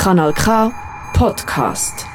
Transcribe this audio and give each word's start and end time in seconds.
Kanal 0.00 0.32
K 0.32 0.72
Podcast. 1.12 2.06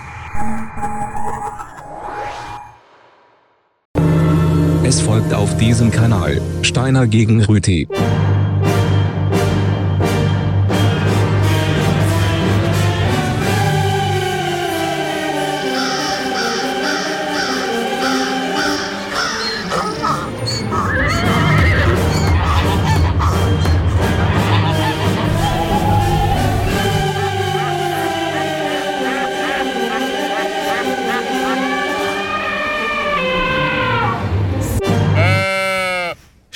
Es 4.83 4.99
folgt 4.99 5.31
auf 5.35 5.55
diesem 5.57 5.91
Kanal 5.91 6.41
Steiner 6.63 7.05
gegen 7.05 7.43
Rüti. 7.43 7.87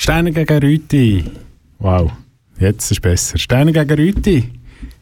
Steine 0.02 0.32
gegen 0.32 0.58
Rüti. 0.62 1.24
Wow, 1.78 2.10
jetzt 2.58 2.84
ist 2.84 2.92
es 2.92 3.00
besser. 3.00 3.36
Steine 3.36 3.70
gegen 3.70 3.90
Rüti 4.00 4.50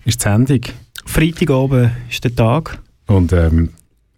ist 0.05 0.19
die 0.19 0.23
Sendung. 0.25 0.61
Freitagabend 1.07 1.93
ist 2.11 2.25
der 2.25 2.35
Tag. 2.35 2.81
Und 3.07 3.33
ähm, 3.33 3.69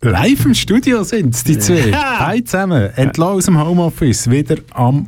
live 0.00 0.46
im 0.46 0.54
Studio 0.54 1.02
sind 1.02 1.34
es, 1.34 1.44
die 1.44 1.58
zwei. 1.58 1.90
Beide 2.18 2.44
zusammen. 2.44 2.90
Entlassen 2.96 3.36
aus 3.36 3.44
dem 3.44 3.62
Homeoffice. 3.62 4.30
Wieder 4.30 4.56
am 4.72 5.06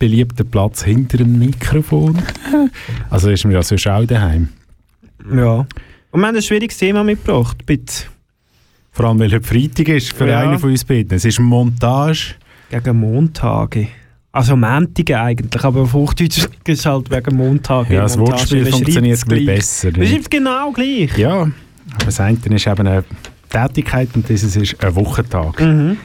beliebten 0.00 0.50
Platz 0.50 0.82
hinter 0.82 1.18
dem 1.18 1.38
Mikrofon. 1.38 2.18
Also 3.08 3.30
ist 3.30 3.44
mir 3.44 3.54
ja 3.54 3.62
sonst 3.62 3.86
auch 3.86 4.04
daheim. 4.04 4.48
Ja. 5.32 5.64
Und 6.10 6.20
wir 6.20 6.26
haben 6.26 6.34
ein 6.34 6.42
schwieriges 6.42 6.76
Thema 6.76 7.04
mitgebracht. 7.04 7.64
Bitte. 7.64 8.06
Vor 8.90 9.04
allem, 9.06 9.20
weil 9.20 9.30
heute 9.30 9.46
Freitag 9.46 9.86
ist 9.90 10.12
für 10.12 10.28
Ja. 10.28 10.40
einen 10.40 10.58
von 10.58 10.70
uns 10.70 10.84
beiden. 10.84 11.16
Es 11.16 11.24
ist 11.24 11.38
Montage. 11.38 12.34
Gegen 12.68 12.98
Montage. 12.98 13.86
Also 14.36 14.54
Montage 14.54 15.18
eigentlich, 15.18 15.64
aber 15.64 15.80
auf 15.80 15.94
Hochdeutsch 15.94 16.46
ist 16.66 16.84
halt 16.84 17.10
wegen 17.10 17.36
Montage. 17.36 17.94
Ja, 17.94 18.02
das. 18.02 18.18
Wortspiel 18.18 18.66
funktioniert 18.66 19.18
ein 19.22 19.28
bisschen 19.28 19.46
besser. 19.46 19.90
Schreibt 19.92 20.20
es 20.20 20.28
genau 20.28 20.72
gleich. 20.72 21.16
Ja, 21.16 21.32
aber 21.40 21.52
das 22.04 22.20
eine 22.20 22.36
ist 22.36 22.66
eben 22.66 22.86
eine 22.86 23.02
Tätigkeit 23.48 24.10
und 24.14 24.28
dieses 24.28 24.54
ist 24.54 24.84
ein 24.84 24.94
Wochentag. 24.94 25.58
Mhm. 25.58 25.96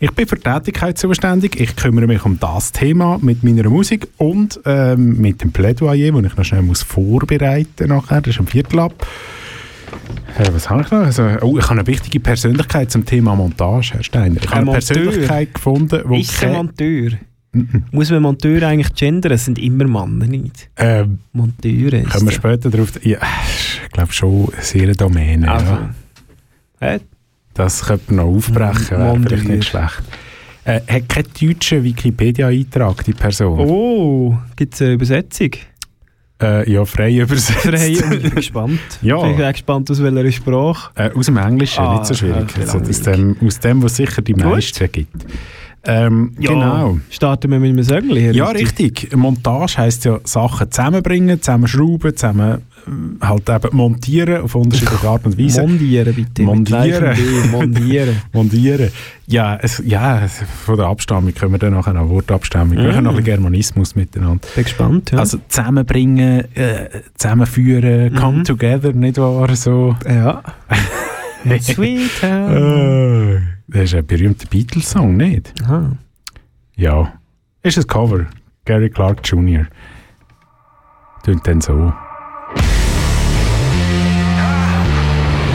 Ich 0.00 0.10
bin 0.12 0.26
für 0.28 0.36
die 0.36 0.42
Tätigkeit 0.42 0.98
zuständig. 0.98 1.58
Ich 1.58 1.76
kümmere 1.76 2.06
mich 2.06 2.22
um 2.26 2.38
das 2.38 2.72
Thema 2.72 3.18
mit 3.22 3.42
meiner 3.42 3.70
Musik 3.70 4.06
und 4.18 4.60
ähm, 4.66 5.18
mit 5.18 5.42
dem 5.42 5.52
Plädoyer, 5.52 6.12
das 6.12 6.24
ich 6.30 6.36
noch 6.36 6.44
schnell 6.44 6.62
muss 6.62 6.82
vorbereiten 6.82 7.88
nachher. 7.88 8.20
Das 8.20 8.34
ist 8.34 8.38
am 8.38 8.46
Viertel 8.46 8.80
ab. 8.80 9.06
Äh, 10.36 10.52
was 10.52 10.68
habe 10.68 10.82
ich 10.82 10.90
noch? 10.90 11.00
Also, 11.00 11.22
oh, 11.40 11.56
ich 11.56 11.64
habe 11.64 11.80
eine 11.80 11.86
wichtige 11.86 12.20
Persönlichkeit 12.20 12.92
zum 12.92 13.06
Thema 13.06 13.34
Montage, 13.34 13.94
Herr 13.94 14.04
Steiner. 14.04 14.36
Ich 14.36 14.46
habe 14.50 14.56
Ein 14.56 14.58
eine 14.58 14.72
Monteur. 14.72 14.94
Persönlichkeit 14.94 15.54
gefunden, 15.54 16.02
die 16.06 16.20
Ist 16.20 16.44
ein 16.44 16.52
Monteur? 16.52 17.10
Muss 17.92 18.10
man 18.10 18.22
Monteur 18.22 18.62
eigentlich 18.68 18.94
gendern? 18.94 19.32
Es 19.32 19.46
sind 19.46 19.58
immer 19.58 19.86
Männer 19.86 20.26
nicht. 20.26 20.68
ähm, 20.76 21.18
Monteure 21.32 21.94
ist 21.94 22.10
Kommen 22.10 22.26
wir 22.26 22.30
es. 22.30 22.34
später 22.34 22.70
darauf. 22.70 23.04
Ja, 23.04 23.18
ich 23.46 23.90
glaube 23.90 24.12
schon 24.12 24.48
sehr 24.60 24.82
eine 24.82 24.92
Domäne. 24.92 25.50
Also, 25.50 25.72
Ja. 25.72 25.90
hä? 26.80 26.98
Das 27.54 27.84
könnte 27.86 28.12
man 28.14 28.26
noch 28.26 28.36
aufbrechen, 28.36 28.98
wäre 28.98 29.20
vielleicht 29.20 29.48
nicht 29.48 29.64
schlecht. 29.68 30.02
Äh, 30.64 30.80
hat 30.86 31.08
keinen 31.08 31.26
deutschen 31.40 31.82
Wikipedia-Eintrag, 31.82 33.02
die 33.04 33.14
Person. 33.14 33.58
Oh, 33.60 34.36
gibt 34.54 34.74
es 34.74 34.82
eine 34.82 34.92
Übersetzung? 34.92 35.50
Äh, 36.40 36.70
ja, 36.70 36.84
frei 36.84 37.16
übersetzt. 37.16 37.50
Frei, 37.62 37.88
ich 37.88 38.00
bin 38.08 38.30
gespannt. 38.30 38.78
Ja. 39.02 39.28
Ich 39.28 39.36
bin 39.36 39.44
auch 39.46 39.50
gespannt, 39.52 39.90
aus 39.90 40.00
welcher 40.02 40.30
Sprache. 40.30 40.90
Äh, 40.94 41.10
aus 41.12 41.26
dem 41.26 41.38
Englischen, 41.38 41.80
Ah, 41.80 41.94
nicht 41.94 42.06
so 42.06 42.14
schwierig. 42.14 42.56
äh, 42.56 42.60
also, 42.60 42.78
aus, 42.78 43.00
dem, 43.02 43.36
aus 43.44 43.58
dem, 43.58 43.82
was 43.82 43.96
sicher 43.96 44.22
die 44.22 44.34
meisten 44.34 44.92
gibt. 44.92 45.26
Ähm, 45.88 46.32
Genau. 46.38 46.98
Starten 47.10 47.50
wir 47.50 47.58
mit 47.58 47.70
einem 47.70 47.82
Söngli 47.82 48.20
hier. 48.20 48.32
Ja, 48.34 48.48
richtig. 48.50 49.16
Montage 49.16 49.78
heisst 49.78 50.04
ja 50.04 50.18
Sachen 50.24 50.70
zusammenbringen, 50.70 51.40
zusammenschrauben, 51.40 52.14
zusammen 52.14 52.58
äh, 52.86 53.24
halt 53.26 53.48
eben 53.48 53.76
montieren 53.76 54.42
auf 54.42 54.54
unterschiedliche 54.54 55.08
Art 55.08 55.24
und 55.24 55.38
Weise. 55.38 55.62
Mondieren 55.62 56.14
bitte. 56.14 56.30
D, 56.34 56.42
Mondieren. 56.44 58.16
Montieren. 58.32 58.90
Ja, 59.30 59.58
es, 59.60 59.82
ja, 59.84 60.22
von 60.64 60.78
der 60.78 60.86
Abstammung 60.86 61.34
können 61.34 61.52
wir 61.52 61.58
dann 61.58 61.74
nachher 61.74 61.92
noch 61.92 62.08
Wortabstammung. 62.08 62.78
Wir 62.78 62.84
Mhm. 62.84 62.94
haben 62.96 63.04
noch 63.04 63.10
ein 63.10 63.16
bisschen 63.16 63.34
Germanismus 63.34 63.94
miteinander. 63.94 64.40
Bin 64.54 64.64
gespannt, 64.64 65.10
ja. 65.10 65.18
Also 65.18 65.36
zusammenbringen, 65.48 66.44
äh, 66.56 66.88
zusammenführen, 67.14 68.14
come 68.14 68.42
together, 68.44 68.94
nicht 68.94 69.18
wahr? 69.18 69.54
So. 69.54 69.94
ja. 70.08 70.42
Sweet. 71.60 72.10
Äh, 72.22 73.57
das 73.68 73.84
ist 73.84 73.94
ein 73.94 74.06
berühmter 74.06 74.46
Beatles-Song, 74.48 75.16
nicht? 75.16 75.52
Aha. 75.62 75.92
Ja. 76.76 77.12
Ist 77.62 77.78
ein 77.78 77.86
Cover. 77.86 78.26
Gary 78.64 78.90
Clark 78.90 79.20
Jr. 79.26 79.66
Tönt 81.22 81.46
dann 81.46 81.60
so. 81.60 81.92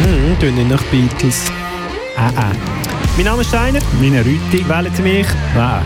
Hm, 0.01 0.39
tun 0.39 0.55
nicht 0.55 0.69
nach 0.69 0.83
Beatles. 0.83 1.51
Ah, 2.15 2.31
ah. 2.35 2.51
Mein 3.15 3.25
Name 3.25 3.41
ist 3.41 3.47
Steiner. 3.47 3.79
Meine 3.99 4.23
Rüti. 4.23 4.67
Wählen 4.67 4.93
Sie 4.93 5.01
mich. 5.01 5.27
Ah. 5.55 5.81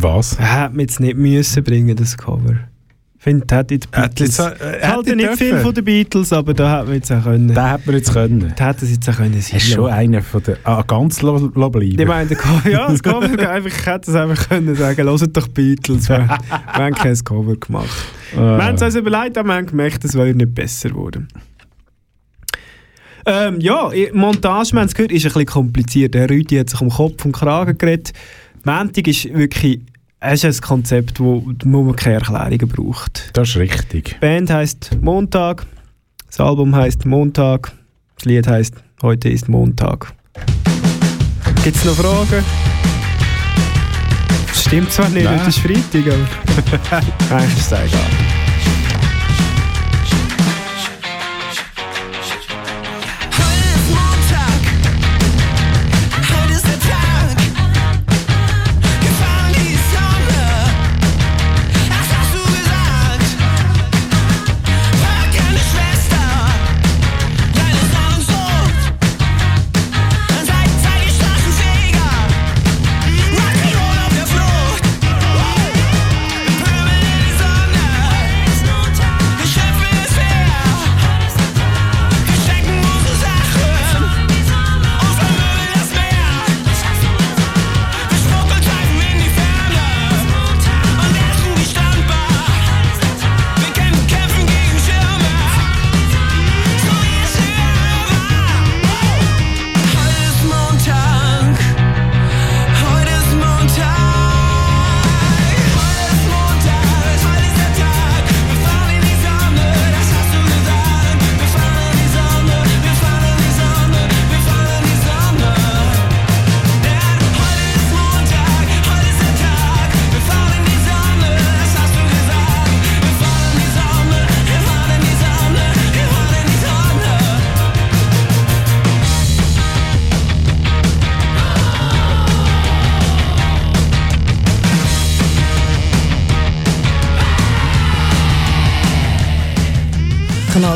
Was? 0.00 0.38
Hätte 0.38 0.74
mir 0.74 0.82
jetzt 0.82 1.00
nicht 1.00 1.16
müssen 1.16 1.62
bringen, 1.64 1.94
das 1.96 2.16
Cover. 2.16 2.54
Ich 3.18 3.24
finde, 3.24 3.46
er 3.50 3.58
hat 3.58 3.70
die 3.70 3.74
Hätte 3.74 3.88
Beatles... 3.88 4.36
jetzt, 4.38 4.40
äh, 4.40 4.78
Ich 4.78 4.84
halte 4.84 5.10
hätte 5.10 5.16
nicht 5.16 5.32
viel 5.36 5.50
dürfen. 5.50 5.62
von 5.64 5.74
den 5.74 5.84
Beatles, 5.84 6.32
aber 6.32 6.54
da 6.54 6.76
hätte 6.78 6.86
man 6.86 6.94
jetzt 6.94 7.12
auch 7.12 7.22
können. 7.22 7.48
Den 7.48 7.70
hätte 7.70 7.82
man 7.86 7.94
jetzt 7.94 8.12
können. 8.12 8.52
Da 8.56 8.68
hätte 8.68 8.84
es 8.84 8.90
jetzt 8.90 9.08
auch 9.08 9.16
können 9.16 9.32
sein. 9.34 9.42
Das 9.52 9.62
ist 9.62 9.72
schon 9.72 9.90
einer 9.90 10.22
von 10.22 10.42
den... 10.42 10.56
Ah, 10.64 10.82
ganz 10.82 11.22
lo, 11.22 11.36
lo 11.54 11.70
bleiben. 11.70 12.00
Ich 12.00 12.06
meine, 12.06 12.30
ja, 12.68 12.90
das 12.90 13.00
Cover, 13.02 13.26
einfach, 13.48 13.66
ich 13.70 13.86
hätte 13.86 14.10
es 14.10 14.16
einfach 14.16 14.48
können 14.48 14.74
sagen, 14.74 15.06
hört 15.08 15.36
doch 15.36 15.48
Beatles, 15.48 16.08
wir, 16.08 16.18
wir 16.18 16.38
haben 16.72 16.94
kein 16.94 17.16
Cover 17.18 17.54
gemacht. 17.54 17.90
Wir 18.34 18.40
haben 18.42 18.74
es 18.74 18.82
uns 18.82 18.94
überlegt, 18.96 19.38
aber 19.38 19.48
wir 19.48 19.54
haben 19.54 19.66
gemerkt, 19.66 20.04
es 20.04 20.14
wäre 20.14 20.34
nicht 20.34 20.54
besser 20.54 20.88
geworden. 20.88 21.28
Ähm, 23.24 23.60
ja, 23.60 23.90
Montage, 24.14 24.72
wir 24.72 24.80
haben 24.80 24.88
es 24.88 24.94
gehört, 24.94 25.12
ist 25.12 25.24
ein 25.24 25.28
bisschen 25.28 25.46
kompliziert. 25.46 26.14
Der 26.14 26.28
Rüdi 26.28 26.56
hat 26.56 26.70
sich 26.70 26.80
um 26.80 26.90
Kopf 26.90 27.24
und 27.24 27.30
Kragen 27.30 27.78
geredet. 27.78 28.12
Montag 28.64 29.08
ist 29.08 29.32
wirklich 29.32 29.80
es 30.24 30.44
ist 30.44 30.62
ein 30.62 30.66
Konzept, 30.66 31.18
wo, 31.18 31.44
wo 31.64 31.82
man 31.82 31.96
keine 31.96 32.16
Erklärungen 32.16 32.68
braucht. 32.68 33.30
Das 33.32 33.48
ist 33.48 33.56
richtig. 33.56 34.10
Die 34.14 34.18
Band 34.20 34.50
heisst 34.50 34.90
Montag, 35.00 35.66
das 36.28 36.38
Album 36.38 36.76
heisst 36.76 37.04
Montag, 37.04 37.72
das 38.16 38.24
Lied 38.26 38.46
heisst 38.46 38.74
Heute 39.02 39.30
ist 39.30 39.48
Montag. 39.48 40.12
Gibt 41.64 41.76
es 41.76 41.84
noch 41.84 41.94
Fragen? 41.94 42.44
Das 44.46 44.62
stimmt 44.62 44.92
zwar 44.92 45.08
nicht, 45.08 45.24
Nein. 45.24 45.40
heute 45.40 45.48
ist 45.48 45.58
Freitag, 45.58 46.06
aber 46.06 47.36
eigentlich 47.36 47.58
ist 47.58 47.72
es 47.72 47.78
egal. 47.78 48.51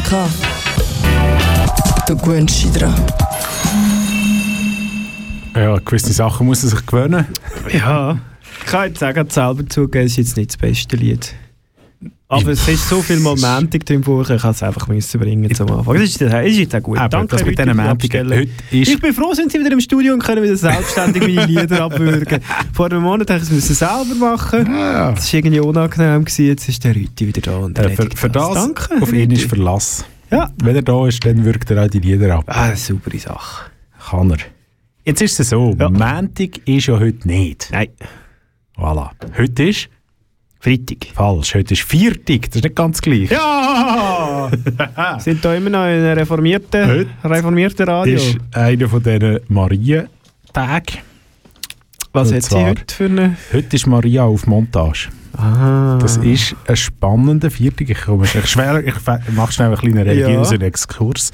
K. 0.09 0.29
Du 2.07 2.17
gewöhnst 2.17 2.63
dich 2.63 2.71
dran. 2.73 2.95
Ja, 5.57 5.79
gewisse 5.79 6.13
Sachen 6.13 6.47
muss 6.47 6.63
er 6.63 6.71
sich 6.71 6.87
gewöhnen. 6.87 7.27
Ja, 7.73 8.19
ich 8.61 8.67
kann 8.67 8.89
jetzt 8.89 9.01
sagen, 9.01 9.29
selber 9.29 9.69
zugeben, 9.69 10.07
es 10.07 10.13
ist 10.13 10.19
jetzt 10.19 10.37
nicht 10.37 10.51
das 10.51 10.59
beste 10.59 10.97
Lied. 10.97 11.35
Aber 12.29 12.49
es 12.49 12.67
ist 12.67 12.89
so 12.89 13.01
viel 13.03 13.21
Momentik 13.21 13.87
drin 13.87 14.03
vor, 14.03 14.29
ich 14.29 14.43
es 14.45 14.63
einfach 14.63 14.89
müssen 14.89 15.21
bringen 15.21 15.55
zum 15.55 15.71
Anfang. 15.71 15.95
Das 15.95 16.03
ist, 16.03 16.21
das 16.21 16.45
ist 16.47 16.59
jetzt 16.59 16.75
auch 16.75 16.83
gut. 16.83 16.99
Aber 16.99 17.09
Danke, 17.09 17.37
das 17.37 17.45
mit 17.45 17.57
diesen 17.57 17.77
Momentiken. 17.77 18.29
Heute 18.29 18.49
ist... 18.73 18.89
Ich 18.89 19.01
bin 19.01 19.15
froh, 19.15 19.33
sind 19.33 19.53
Sie 19.53 19.61
wieder 19.61 19.71
im 19.71 19.81
Studio 19.81 20.13
und 20.13 20.25
können 20.25 20.43
wieder 20.43 20.57
selbstständig 20.57 21.23
meine 21.23 21.47
Lieder 21.47 21.83
abwürgen. 21.85 22.41
Vor 22.73 22.87
einem 22.87 23.03
Monat 23.03 23.31
hätte 23.31 23.37
ich 23.37 23.43
es 23.45 23.51
müssen 23.53 23.75
selber 23.77 24.15
machen. 24.19 24.67
Ja. 24.67 25.13
Das 25.13 25.33
war 25.33 25.39
irgendwie 25.39 25.61
unangenehm. 25.61 26.25
Gewesen. 26.25 26.47
Jetzt 26.47 26.69
ist 26.69 26.83
der 26.83 26.97
Rüti 26.97 27.29
wieder 27.29 27.43
da 27.43 27.57
und 27.59 27.79
Äh, 27.79 27.91
für, 27.91 28.09
für 28.13 28.29
das, 28.29 28.55
Danke. 28.55 29.01
auf 29.01 29.13
ihn 29.13 29.31
ist. 29.31 29.45
Verlass. 29.49 30.05
Ja. 30.29 30.51
Wenn 30.65 30.75
er 30.75 30.83
da 30.83 31.07
ist, 31.07 31.25
dann 31.25 31.45
wirkt 31.45 31.71
er 31.71 31.85
auch 31.85 31.89
die 31.89 32.01
Lieder 32.01 32.35
ab. 32.35 32.45
Ah, 32.49 32.75
saubere 32.75 33.19
Sache. 33.21 33.71
Kann 34.11 34.33
er. 34.33 34.39
Jetzt 35.05 35.23
ist 35.23 35.39
es 35.39 35.51
so, 35.51 35.77
Ja. 35.79 35.89
Montag 35.89 36.59
ist 36.67 36.87
ja 36.89 36.99
heute 36.99 37.29
nicht. 37.29 37.69
Nein, 37.71 37.91
Voilà. 38.77 39.11
Heute 39.39 39.63
ist 39.69 39.89
Freitag. 40.67 41.07
falsch. 41.15 41.55
Heute 41.55 41.75
ist 41.75 41.83
Viertag. 41.83 42.43
Das 42.49 42.57
ist 42.57 42.65
nicht 42.65 42.75
ganz 42.75 43.01
gleich. 43.01 43.31
Ja! 43.31 44.51
Sind 45.21 45.45
da 45.45 45.55
immer 45.55 45.71
noch 45.71 45.85
in 45.85 46.03
einem 46.03 46.19
reformierten, 46.19 46.89
Heute 46.89 47.09
reformierten 47.25 47.89
Radio? 47.89 48.17
ist 48.17 48.37
einer 48.53 48.89
von 48.89 49.01
diesen 49.03 49.39
Marientagen. 49.49 50.99
Was 52.13 52.29
und 52.31 52.35
hat 52.37 52.43
sie 52.43 52.49
zwar- 52.49 52.67
heute 52.71 52.95
für 52.95 53.05
eine... 53.05 53.37
Heute 53.53 53.77
ist 53.77 53.87
Maria 53.87 54.25
auf 54.25 54.47
Montage. 54.49 55.09
Ah. 55.37 55.99
Das 56.01 56.17
ist 56.17 56.57
ein 56.67 56.75
spannender 56.77 57.51
Viertag. 57.51 57.89
Ich, 57.91 58.01
komme, 58.01 58.25
ich, 58.25 58.47
schwer, 58.49 58.85
ich 58.85 58.95
fe- 58.95 59.21
mache 59.37 59.53
schnell 59.53 59.69
einen 59.69 59.77
kleinen 59.77 59.99
religiösen 59.99 60.63
Exkurs. 60.63 61.31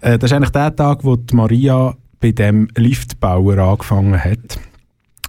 Äh, 0.00 0.18
das 0.18 0.30
ist 0.30 0.34
eigentlich 0.36 0.50
der 0.52 0.74
Tag, 0.74 1.04
wo 1.04 1.16
die 1.16 1.34
Maria 1.34 1.94
bei 2.20 2.30
dem 2.30 2.68
Liftbauer 2.76 3.58
angefangen 3.58 4.18
hat. 4.22 4.58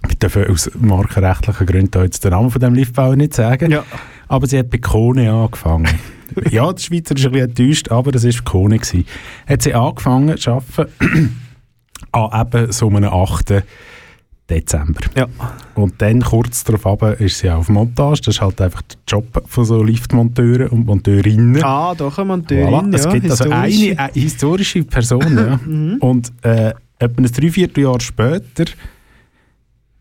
Wir 0.06 0.16
dürfen 0.16 0.46
aus 0.46 0.70
markenrechtlichen 0.78 1.66
Gründen 1.66 2.02
jetzt 2.02 2.24
den 2.24 2.30
Namen 2.30 2.50
von 2.50 2.60
dem 2.60 2.74
Liftbauer 2.74 3.16
nicht 3.16 3.34
sagen. 3.34 3.70
Ja. 3.70 3.84
Aber 4.28 4.46
sie 4.46 4.58
hat 4.58 4.70
bei 4.70 4.78
Kone 4.78 5.32
angefangen. 5.32 5.88
ja, 6.50 6.72
die 6.72 6.82
Schweizer 6.82 7.16
ist 7.16 7.26
ein 7.26 7.32
bisschen 7.32 7.48
enttäuscht, 7.48 7.90
aber 7.90 8.12
das 8.12 8.24
war 8.24 8.44
Kone. 8.44 8.78
Gewesen. 8.78 9.06
Hat 9.46 9.62
sie 9.62 9.74
angefangen 9.74 10.36
zu 10.36 10.52
arbeiten 10.52 11.36
an 12.12 12.40
eben 12.40 12.72
so 12.72 12.88
einem 12.88 13.04
8. 13.04 13.64
Dezember. 14.48 15.00
Ja. 15.14 15.26
Und 15.74 16.00
dann 16.00 16.22
kurz 16.22 16.64
darauf 16.64 16.86
ab 16.86 17.20
ist 17.20 17.38
sie 17.38 17.50
auf 17.50 17.68
Montage. 17.68 18.20
Das 18.24 18.36
ist 18.36 18.40
halt 18.40 18.60
einfach 18.60 18.80
der 18.82 18.96
Job 19.06 19.42
von 19.46 19.64
so 19.64 19.82
Liftmonteuren 19.82 20.68
und 20.68 20.86
Monteurinnen. 20.86 21.62
Ah, 21.62 21.94
doch 21.94 22.16
eine 22.16 22.28
Monteurin, 22.28 22.66
Voilà. 22.66 22.94
Es 22.94 23.04
ja. 23.04 23.12
gibt 23.12 23.30
also 23.30 23.44
eine, 23.44 23.66
historische. 23.66 23.98
eine 23.98 24.12
historische 24.12 24.84
Person. 24.84 25.36
ja. 25.36 25.60
Und 26.00 26.32
äh, 26.42 26.72
etwa 26.98 27.22
ein 27.22 27.24
Dreivierteljahr 27.24 28.00
später 28.00 28.64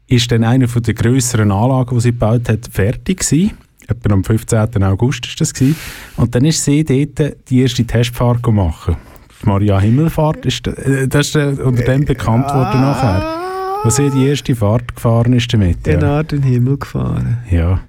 ist 0.08 0.32
dann 0.32 0.44
eine 0.44 0.68
von 0.68 0.82
der 0.84 0.94
grösseren 0.94 1.52
Anlagen, 1.52 1.96
die 1.96 2.02
sie 2.02 2.12
gebaut 2.12 2.48
hat, 2.50 2.68
fertig 2.72 3.20
gewesen. 3.20 3.52
Etwa 3.88 4.14
am 4.14 4.24
15. 4.24 4.84
August 4.84 5.26
ist 5.28 5.40
das 5.40 5.54
gewesen. 5.54 5.76
Und 6.18 6.36
dann 6.36 6.44
ist 6.46 6.64
sie 6.64 6.84
dort 6.84 7.36
die 7.50 7.62
erste 7.62 7.86
Testfahrt. 7.86 8.46
Die 8.46 9.46
Maria 9.46 9.80
Himmelfahrt 9.80 10.46
ist, 10.46 10.68
äh, 10.68 11.08
das 11.08 11.28
ist 11.28 11.36
äh, 11.36 11.56
unter 11.64 11.84
dem 11.84 12.04
bekannt 12.06 12.48
worden 12.48 12.82
nachher. 12.82 13.82
Wo 13.84 13.90
sie 13.90 14.10
die 14.10 14.26
erste 14.28 14.56
Fahrt 14.56 14.96
gefahren 14.96 15.34
ist 15.34 15.54
damit. 15.54 15.86
Ja. 15.88 16.20
In 16.22 16.28
den 16.28 16.44
Himmel 16.44 16.78
gefahren. 16.78 17.38
ja, 17.50 17.80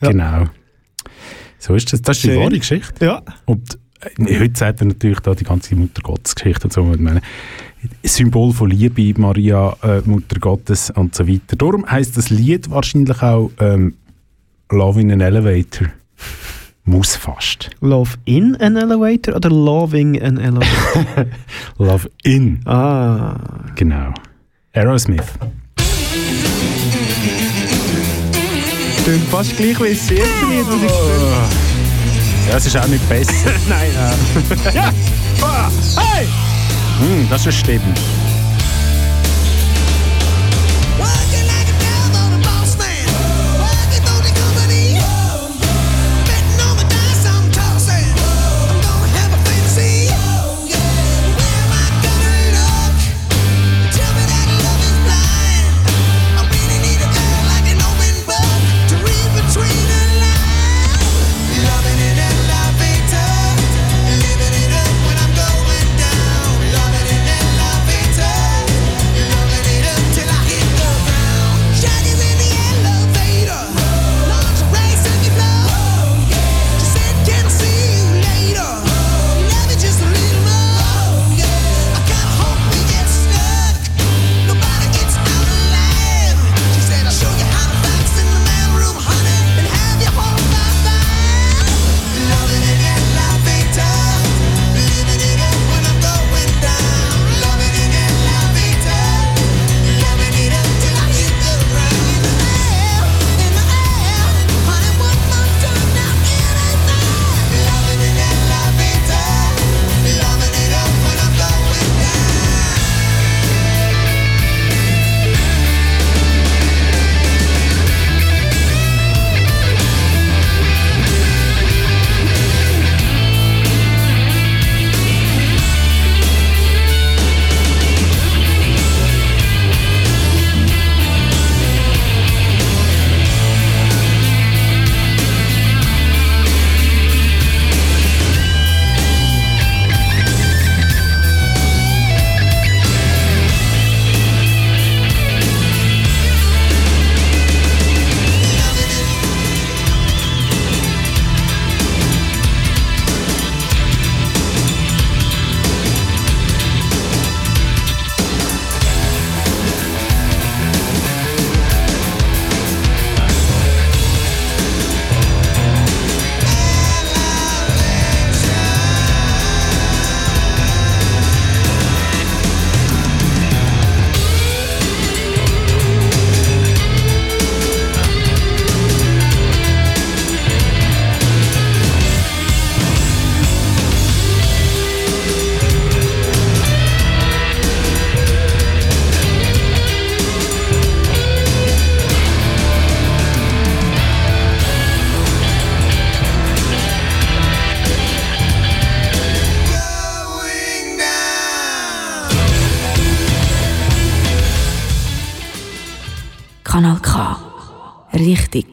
Ja. 0.00 0.08
genau. 0.10 0.44
So 1.58 1.74
ist 1.74 1.92
das. 1.92 2.00
Das 2.02 2.16
ist 2.16 2.24
die 2.24 2.28
Schön. 2.28 2.40
wahre 2.40 2.58
Geschichte. 2.58 3.04
Ja. 3.04 3.22
Und 3.44 3.78
äh, 4.00 4.40
heute 4.40 4.58
sagt 4.58 4.80
er 4.80 4.86
natürlich 4.86 5.20
da 5.20 5.34
die 5.34 5.44
ganze 5.44 5.74
Mutter 5.76 6.02
Gottes 6.02 6.34
Geschichte 6.34 6.64
und 6.64 6.72
so. 6.72 6.90
Ich 6.92 7.00
meine, 7.00 7.20
Symbol 8.04 8.52
von 8.52 8.70
Liebe, 8.70 9.18
Maria, 9.20 9.76
äh, 9.82 10.00
Mutter 10.04 10.40
Gottes 10.40 10.90
und 10.90 11.14
so 11.14 11.28
weiter. 11.28 11.56
Darum 11.56 11.88
heißt 11.88 12.16
das 12.16 12.30
Lied 12.30 12.70
wahrscheinlich 12.70 13.22
auch 13.22 13.50
ähm, 13.60 13.94
Love 14.70 15.00
in 15.00 15.12
an 15.12 15.20
Elevator. 15.20 15.88
Muss 16.88 17.16
fast. 17.16 17.68
Love 17.82 18.14
in 18.24 18.56
an 18.56 18.76
elevator 18.76 19.36
oder 19.36 19.50
loving 19.50 20.22
an 20.22 20.38
elevator? 20.38 21.26
Love 21.78 22.10
in, 22.22 22.60
ah. 22.64 23.36
genau. 23.74 24.14
Aerosmith. 24.72 25.26
Klingt 29.04 29.24
fast 29.28 29.54
gleich 29.58 29.78
wie 29.80 29.90
das 29.90 30.10
erste 30.10 30.46
Lied, 30.46 30.66
was 30.66 30.82
ich 30.82 30.90
habe. 30.90 31.68
Ja, 32.48 32.56
es 32.56 32.66
ist 32.66 32.76
auch 32.78 32.88
nicht 32.88 33.06
besser. 33.06 33.50
Nein, 33.68 33.90
nein. 33.94 34.74
ja! 34.74 34.92
Ah, 35.42 35.70
hey! 35.96 36.26
Hm, 36.98 37.28
das 37.30 37.46
ist 37.46 37.58
stimmt. 37.58 37.98
Working 40.98 41.27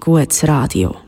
gutes 0.06 0.44
Radio. 0.44 1.05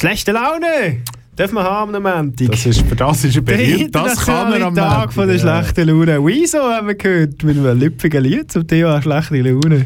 Schlechte 0.00 0.32
Laune! 0.32 1.02
Dürfen 1.38 1.56
wir 1.56 1.64
haben 1.64 1.94
am 1.94 2.02
Montag. 2.02 2.50
Das 2.52 2.64
ist, 2.64 2.80
für 2.88 2.96
das 2.96 3.22
ist 3.22 3.36
er 3.36 3.42
der 3.42 3.54
berühmt. 3.56 3.94
Das 3.94 4.24
kann 4.24 4.50
er 4.50 4.66
am 4.66 4.74
Tag 4.74 4.88
Montag, 4.92 5.12
von 5.12 5.28
der 5.28 5.36
ja. 5.36 5.42
schlechten 5.62 5.88
Laune. 5.88 6.26
Wieso 6.26 6.58
haben 6.58 6.86
wir 6.86 6.94
gehört? 6.94 7.42
Mit 7.42 7.58
einem 7.58 7.78
lüpfigen 7.78 8.24
Lied 8.24 8.50
zum 8.50 8.66
Thema 8.66 9.02
schlechte 9.02 9.36
Laune. 9.42 9.84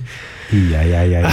Ja, 0.52 0.82
ja, 0.82 1.02
ja, 1.02 1.20
ja. 1.22 1.32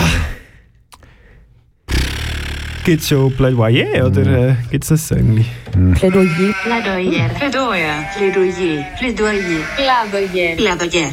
Gibt 2.84 3.04
es 3.04 3.10
schon 3.10 3.32
Plädoyer 3.36 4.08
oder 4.08 4.22
Mhm. 4.26 4.50
äh, 4.50 4.56
gibt 4.72 4.84
es 4.86 4.90
das 4.90 5.08
Song? 5.10 5.46
Plädoyer. 5.94 6.56
Plädoyer. 6.64 7.30
Plädoyer. 7.38 8.04
Plädoyer. 8.18 8.84
Plädoyer. 8.98 9.62
Plädoyer. 9.78 10.56
Plädoyer. 10.56 10.56
Plädoyer. 10.56 11.12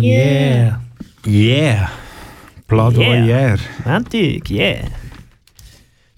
Yeah. 0.02 0.80
Yeah. 1.26 1.90
Plädoyer. 2.68 3.58
Montag, 3.84 4.50
yeah. 4.50 4.88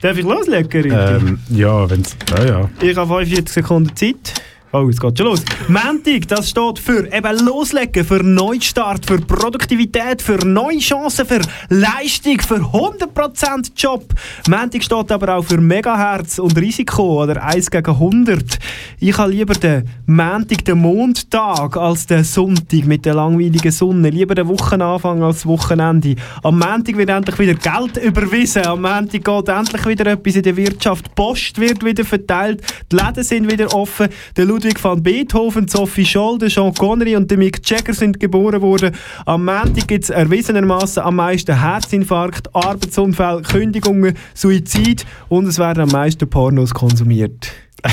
Darf 0.01 0.19
ich 0.19 0.25
loslegen, 0.25 0.71
Rüdi? 0.71 0.95
Ähm, 0.95 1.39
ja, 1.51 1.89
wenn's. 1.89 2.17
Ja, 2.31 2.45
ja. 2.45 2.71
Ich 2.81 2.97
habe 2.97 3.09
45 3.09 3.49
Sekunden 3.49 3.97
Zeit. 3.97 4.35
Oh, 4.79 4.91
es 4.91 5.01
geht 5.01 5.17
schon 5.17 5.29
los. 5.29 5.43
Montag, 5.69 6.29
das 6.29 6.51
steht 6.51 6.79
für 6.79 7.11
eben 7.11 7.47
loslegen, 7.47 8.05
für 8.05 8.23
Neustart, 8.23 9.07
für 9.07 9.19
Produktivität, 9.19 10.21
für 10.21 10.37
neue 10.47 10.81
Chancen, 10.81 11.25
für 11.25 11.41
Leistung, 11.71 12.39
für 12.41 12.57
100% 12.57 13.71
Job. 13.75 14.05
Montag 14.51 14.83
steht 14.83 15.11
aber 15.11 15.37
auch 15.37 15.45
für 15.47 15.59
Megahertz 15.59 16.39
und 16.39 16.59
Risiko 16.59 17.23
oder 17.23 17.43
1 17.43 17.71
gegen 17.71 17.91
100. 17.91 18.59
Ich 19.01 19.17
habe 19.17 19.31
lieber 19.31 19.55
den 19.55 19.89
Montag, 20.05 20.63
den 20.67 20.79
Mondtag, 20.79 21.75
als 21.79 22.07
den 22.07 22.23
Sonntag 22.23 22.85
mit 22.85 23.07
der 23.07 23.15
langweiligen 23.15 23.73
Sonne. 23.73 24.11
Lieber 24.11 24.35
den 24.35 24.49
Wochenanfang 24.49 25.23
als 25.23 25.37
das 25.37 25.47
Wochenende. 25.47 26.17
Am 26.43 26.59
Montag 26.59 26.99
wird 26.99 27.09
endlich 27.09 27.39
wieder 27.39 27.55
Geld 27.55 27.97
überwiesen. 27.97 28.67
Am 28.67 28.83
Montag 28.83 29.25
geht 29.25 29.49
endlich 29.49 29.87
wieder 29.87 30.07
etwas 30.13 30.37
in 30.37 30.43
der 30.43 30.57
Wirtschaft. 30.59 31.07
Die 31.07 31.11
Post 31.15 31.59
wird 31.59 31.83
wieder 31.83 32.05
verteilt. 32.05 32.63
Die 32.93 32.97
Läden 32.97 33.25
sind 33.25 33.51
wieder 33.51 33.75
offen. 33.75 34.09
Der 34.37 34.45
Ludwig 34.45 34.66
van 34.75 35.03
Beethoven, 35.03 35.69
Sophie 35.69 36.05
Scholl, 36.05 36.39
Sean 36.49 36.75
Connery 36.75 37.17
und 37.17 37.31
Mick 37.37 37.61
Jagger 37.65 37.95
sind 37.95 38.19
geboren 38.19 38.61
worden. 38.61 38.95
Am 39.25 39.45
Montag 39.45 39.87
gibt 39.87 40.05
es 40.05 40.11
erwiesenermaßen 40.11 41.03
am 41.03 41.17
meisten 41.17 41.61
Herzinfarkt, 41.61 42.55
Arbeitsunfälle, 42.55 43.43
Kündigungen, 43.43 44.17
Suizid 44.35 45.05
und 45.29 45.47
es 45.47 45.59
werden 45.59 45.85
am 45.85 45.91
meisten 45.91 46.29
Pornos 46.29 46.75
konsumiert. 46.75 47.53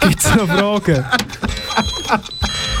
Gibt 0.00 0.20
es 0.20 0.34
noch 0.34 0.48
Fragen? 0.48 1.04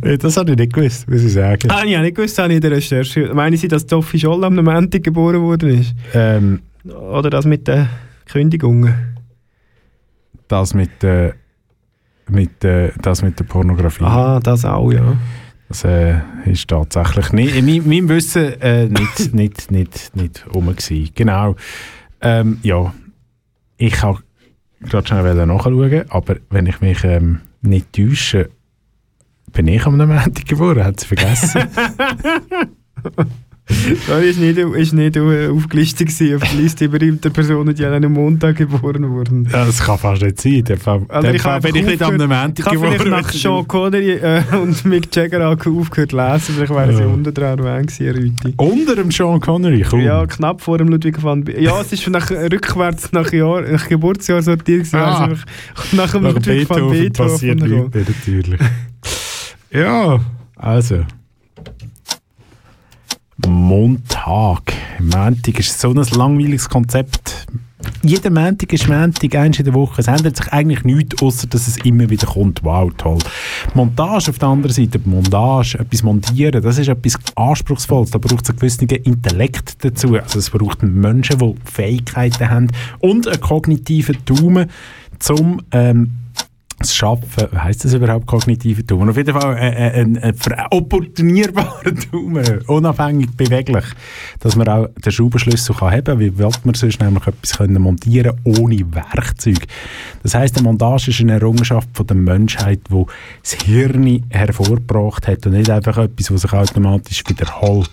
Das 0.00 0.36
habe 0.36 0.52
ich 0.52 0.56
nicht 0.58 0.72
gewusst, 0.72 1.08
muss 1.08 1.22
ich 1.22 1.32
sagen. 1.32 1.70
Ah, 1.70 1.82
ich 1.84 1.94
habe 1.94 2.04
nicht 2.04 2.16
gewusst, 2.16 2.38
habe 2.38 2.48
ich 2.50 2.56
in 2.56 2.60
der 2.62 2.70
Recherche. 2.72 3.32
Meinen 3.34 3.56
Sie, 3.56 3.68
dass 3.68 3.86
Sophie 3.88 4.18
Scholl 4.18 4.44
am 4.44 4.54
Montag 4.56 5.02
geboren 5.04 5.40
worden 5.42 5.80
ist? 5.80 5.94
Ähm, 6.14 6.60
Oder 6.84 7.30
das 7.30 7.44
mit 7.44 7.66
den 7.68 7.88
Kündigungen? 8.26 8.94
das 10.48 10.74
mit, 10.74 11.02
äh, 11.02 11.32
mit, 12.28 12.62
äh, 12.62 12.90
das 13.00 13.22
mit 13.22 13.38
der 13.38 13.44
Pornografie. 13.44 14.04
Aha, 14.04 14.38
das 14.40 14.64
auch, 14.66 14.92
ja. 14.92 15.16
Das 15.68 15.82
äh, 15.84 16.16
ist 16.44 16.68
tatsächlich 16.68 17.32
nicht, 17.32 17.56
in 17.56 17.64
meinem- 17.64 17.88
meinem 17.88 18.08
Wissen 18.10 18.60
äh, 18.60 18.86
nicht, 18.86 19.32
nicht, 19.34 19.70
nicht, 19.70 20.14
nicht 20.14 20.44
rum 20.54 20.66
gewesen. 20.66 21.08
Genau. 21.14 21.56
Ähm, 22.20 22.58
ja, 22.62 22.92
ich 23.78 23.94
kann 23.94 24.18
gerade 24.82 25.06
schnell 25.08 25.46
nachschauen, 25.46 26.04
aber 26.10 26.36
wenn 26.50 26.66
ich 26.66 26.80
mich 26.82 27.02
ähm, 27.04 27.40
nicht 27.62 27.90
täusche, 27.94 28.50
bin 29.52 29.68
ich 29.68 29.84
am 29.86 29.96
Montag 29.96 30.44
geboren, 30.46 30.84
hat 30.84 31.00
sie 31.00 31.06
vergessen. 31.06 31.62
Das 34.08 34.22
ist 34.24 34.40
nicht, 34.40 34.58
ist 34.58 34.92
nicht 34.92 35.16
äh, 35.16 35.48
aufgelistet 35.48 36.08
gewesen, 36.08 36.34
auf 36.36 36.42
der 36.42 36.60
Liste 36.60 36.88
berühmter 36.88 37.30
Personen, 37.30 37.72
die 37.74 37.86
an 37.86 37.92
einem 37.94 38.12
Montag 38.12 38.56
geboren 38.56 39.08
wurden. 39.08 39.48
ja, 39.50 39.64
das 39.64 39.80
kann 39.82 39.96
fast 39.98 40.20
nicht 40.20 40.40
sein. 40.40 40.52
In 40.54 40.64
dem 40.64 40.78
Fall, 40.78 41.02
Also 41.08 41.26
dem 41.28 41.36
ich 41.36 41.42
Fall 41.42 41.60
bin 41.60 41.76
ich 41.76 41.86
nicht 41.86 42.02
am 42.02 42.16
Montag 42.16 42.58
Ich 42.58 42.66
habe 42.66 42.76
geboren. 42.90 43.10
nach 43.10 43.30
Sean 43.32 43.66
Connery 43.68 44.10
äh, 44.14 44.42
und 44.60 44.84
Mick 44.84 45.14
Jagger 45.14 45.48
aufgehört 45.48 46.10
zu 46.10 46.16
lesen, 46.16 46.54
vielleicht 46.56 46.74
wären 46.74 46.96
sie 46.96 47.02
Ja. 47.02 47.08
unter 47.08 47.32
dran 47.32 47.56
gewesen, 47.86 48.08
Rüti. 48.10 48.54
Unter 48.56 48.96
dem 48.96 49.10
Sean 49.12 49.40
Connery, 49.40 49.86
komm. 49.88 50.00
Ja, 50.00 50.26
knapp 50.26 50.60
vor 50.60 50.76
dem 50.78 50.88
Ludwig 50.88 51.22
van 51.22 51.44
Be 51.44 51.58
Ja, 51.62 51.80
es 51.80 51.92
ist 51.92 52.06
nach, 52.10 52.30
rückwärts 52.30 53.12
nach, 53.12 53.32
Jahr, 53.32 53.62
nach 53.62 53.88
Geburtsjahr 53.88 54.42
sortiert 54.42 54.80
gewesen, 54.80 54.96
Ah. 54.96 55.24
also 55.28 55.36
nach 55.92 56.10
dem 56.12 56.22
Nach 56.24 56.34
Ludwig 56.34 56.68
van 56.68 56.90
Beethoven 56.90 57.12
passiert 57.30 57.60
nichts, 57.60 58.08
natürlich. 58.26 58.60
ja, 59.72 60.20
also. 60.56 61.04
Montag. 63.46 64.72
Montag 65.00 65.58
ist 65.58 65.80
so 65.80 65.90
ein 65.90 65.96
langweiliges 65.96 66.68
Konzept. 66.68 67.46
Jeder 68.04 68.30
Montag 68.30 68.72
ist 68.72 68.88
Montag, 68.88 69.34
eins 69.34 69.58
in 69.58 69.64
der 69.64 69.74
Woche. 69.74 70.00
Es 70.00 70.06
ändert 70.06 70.36
sich 70.36 70.52
eigentlich 70.52 70.84
nichts, 70.84 71.22
außer 71.22 71.46
dass 71.46 71.68
es 71.68 71.76
immer 71.78 72.10
wieder 72.10 72.26
kommt. 72.26 72.62
Wow, 72.62 72.92
toll. 72.96 73.18
Montage 73.74 74.30
auf 74.30 74.38
der 74.38 74.48
anderen 74.48 74.72
Seite, 74.72 75.00
Montage, 75.04 75.78
etwas 75.78 76.02
montieren, 76.02 76.62
das 76.62 76.78
ist 76.78 76.88
etwas 76.88 77.16
Anspruchsvolles. 77.34 78.10
Da 78.10 78.18
braucht 78.18 78.44
es 78.44 78.50
einen 78.50 78.58
gewissen 78.58 78.88
Intellekt 78.88 79.84
dazu. 79.84 80.16
Also 80.16 80.38
es 80.38 80.50
braucht 80.50 80.82
Menschen, 80.82 81.38
die 81.38 81.54
Fähigkeiten 81.64 82.48
haben 82.48 82.68
und 83.00 83.26
einen 83.26 83.40
kognitiven 83.40 84.16
Daumen, 84.24 84.70
um 85.30 85.60
ähm, 85.72 86.10
das 86.82 86.94
Schaffen, 86.94 87.48
heisst 87.62 87.84
das 87.84 87.94
überhaupt 87.94 88.26
kognitiver 88.26 88.82
Daumen? 88.82 89.08
Auf 89.08 89.16
jeden 89.16 89.32
Fall 89.32 89.54
ein, 89.54 89.74
ein, 89.74 90.18
ein, 90.18 90.34
ein 90.34 90.66
opportunierbarer 90.70 91.92
Daumen, 92.12 92.62
unabhängig 92.66 93.30
beweglich, 93.36 93.84
dass 94.40 94.56
man 94.56 94.68
auch 94.68 94.88
den 95.04 95.12
Schraubenschlüssel 95.12 95.74
kann 95.74 95.90
haben 95.90 96.04
kann. 96.04 96.18
Wie 96.20 96.36
will 96.36 96.50
man 96.64 96.74
sonst 96.74 97.00
nämlich 97.00 97.26
etwas 97.26 97.56
können 97.56 97.80
montieren 97.80 98.38
ohne 98.44 98.84
Werkzeug? 98.94 99.66
Das 100.22 100.34
heisst, 100.34 100.56
eine 100.56 100.64
Montage 100.64 101.10
ist 101.10 101.20
eine 101.20 101.32
Errungenschaft 101.32 101.88
von 101.94 102.06
der 102.06 102.16
Menschheit, 102.16 102.80
die 102.90 103.04
das 103.42 103.52
Hirn 103.64 104.24
hervorgebracht 104.30 105.26
hat 105.28 105.46
und 105.46 105.52
nicht 105.52 105.70
einfach 105.70 105.98
etwas, 105.98 106.32
was 106.32 106.42
sich 106.42 106.52
automatisch 106.52 107.22
wiederholt. 107.28 107.88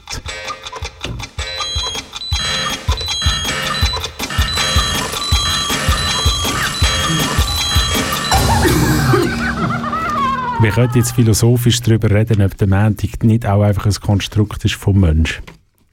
Wir 10.61 10.71
könnten 10.71 10.97
jetzt 10.97 11.13
philosophisch 11.13 11.81
darüber 11.81 12.11
reden, 12.11 12.41
ob 12.41 12.57
der 12.57 12.67
Montag 12.67 13.23
nicht 13.23 13.45
auch 13.45 13.61
einfach 13.61 13.85
ein 13.85 13.93
Konstrukt 13.93 14.65
ist 14.65 14.75
vom 14.75 14.99
Mensch. 14.99 15.41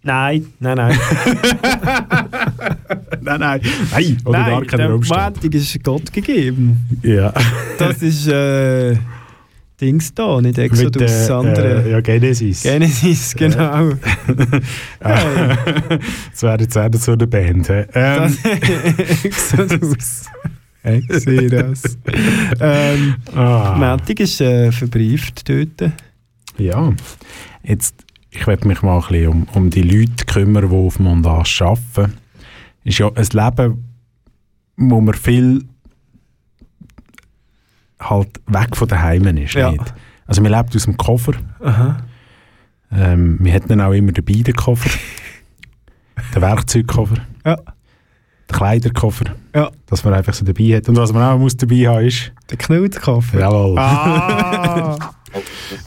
Nein, 0.03 0.47
nein, 0.61 0.77
nein. 0.77 0.99
Nein, 3.21 3.41
nein. 3.41 3.61
Nein, 3.91 4.19
oder 4.25 4.39
gar 4.39 4.51
nein, 4.51 4.67
keiner 4.67 4.87
der 4.87 4.95
Umstand. 4.95 5.37
Montag 5.43 5.55
ist 5.55 5.83
Gott 5.83 6.13
gegeben. 6.13 7.01
Ja. 7.03 7.33
Das 7.79 8.03
ist 8.03 8.29
äh, 8.29 8.97
Dings 9.81 10.15
da, 10.15 10.41
nicht 10.41 10.59
Exodus, 10.59 11.01
Mit, 11.01 11.11
das 11.11 11.29
äh, 11.29 11.33
andere. 11.33 11.83
Äh, 11.85 11.91
ja, 11.91 12.01
Genesis. 12.01 12.63
Genesis, 12.63 13.35
genau. 13.35 13.91
Hey, 15.01 15.99
Das 16.33 16.43
wäre 16.43 16.61
jetzt 16.61 16.79
auch 16.79 16.89
so 16.95 17.13
eine 17.13 17.27
Band. 17.27 17.69
Ähm, 17.71 18.39
Exodus. 19.25 20.27
Ich 20.87 21.13
sehe 21.21 21.49
das. 21.51 21.99
ähm, 22.61 23.17
ah, 23.35 23.75
Montag 23.77 24.21
ist 24.21 24.41
äh, 24.41 24.71
verbrieft 24.71 25.49
dort. 25.49 25.93
ja. 26.59 26.93
Jetzt, 27.63 27.97
ich 28.31 28.47
werde 28.47 28.69
mich 28.69 28.83
mal 28.83 28.97
ein 28.97 29.01
bisschen 29.01 29.29
um, 29.29 29.49
um 29.55 29.71
die 29.71 29.83
Leute 29.83 30.25
kümmern, 30.25 30.69
die 30.69 30.75
auf 30.75 31.01
Montage 31.01 31.65
arbeiten. 31.65 32.15
Ist 32.85 32.99
ja 32.99 33.11
ein 33.13 33.27
Leben, 33.33 33.85
wo 34.77 35.01
man 35.01 35.15
viel 35.15 35.65
halt 37.99 38.41
weg 38.47 38.77
von 38.77 38.87
daheim 38.87 39.27
ist. 39.39 39.55
Ja. 39.55 39.73
Nicht? 39.73 39.95
Also 40.27 40.43
man 40.43 40.53
lebt 40.53 40.77
aus 40.77 40.85
dem 40.85 40.97
Koffer. 40.97 41.33
Aha. 41.61 41.99
Ähm, 42.93 43.39
wir 43.41 43.53
hatten 43.53 43.69
dann 43.69 43.81
auch 43.81 43.93
immer 43.93 44.13
dabei 44.13 44.35
den 44.35 44.55
Koffer. 44.55 44.91
den 46.35 46.43
Werkzeugkoffer. 46.43 47.17
Ja. 47.45 47.59
Den 48.51 48.57
Kleiderkoffer. 48.57 49.25
Ja. 49.55 49.71
Dass 49.87 50.05
man 50.05 50.15
einfach 50.15 50.35
so 50.35 50.45
dabei 50.45 50.77
hat. 50.77 50.89
Und 50.89 50.97
was 50.97 51.13
man 51.13 51.23
auch 51.23 51.39
muss 51.39 51.57
dabei 51.57 51.87
haben 51.89 52.07
ist... 52.07 52.33
Der 52.51 52.57
Knutzkoffer. 52.59 53.39
Jawohl. 53.41 53.79
Ah! 53.79 54.99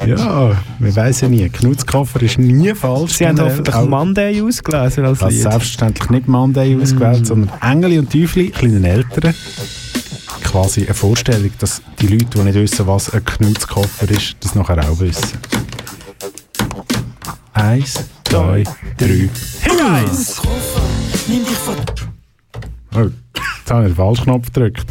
Ja, 0.05 0.51
wir 0.77 0.95
weiss 0.95 1.21
ja 1.21 1.27
nie. 1.27 1.49
Knutzkoffer 1.49 2.21
ist 2.21 2.37
nie 2.37 2.75
falsch. 2.75 3.13
Sie 3.13 3.27
haben 3.27 3.39
hoffentlich 3.41 3.73
Auch- 3.75 3.87
Monday 3.87 4.39
ausgelesen 4.43 5.05
als 5.05 5.21
Lied. 5.21 5.41
selbstverständlich 5.41 6.09
nicht 6.11 6.27
Monday 6.27 6.77
ausgewählt, 6.79 7.25
sondern 7.25 7.51
Engel 7.61 7.97
und 7.99 8.11
Teufel, 8.11 8.51
kleinen 8.51 8.83
Eltern. 8.83 9.33
Quasi 10.43 10.85
eine 10.85 10.93
Vorstellung, 10.93 11.49
dass 11.57 11.81
die 11.99 12.07
Leute, 12.07 12.25
die 12.25 12.39
nicht 12.41 12.55
wissen, 12.55 12.85
was 12.85 13.11
ein 13.11 13.25
Knutzkoffer 13.25 14.11
ist, 14.11 14.35
das 14.41 14.53
nachher 14.53 14.77
auch 14.87 14.99
wissen. 14.99 15.39
Eins, 17.53 18.03
zwei, 18.25 18.63
drei. 18.97 19.29
Hinweis! 19.61 20.41
Oh, 23.05 23.39
jetzt 23.59 23.71
habe 23.71 23.81
ich 23.83 23.89
den 23.89 23.95
Falschknopf 23.95 24.47
gedrückt. 24.51 24.85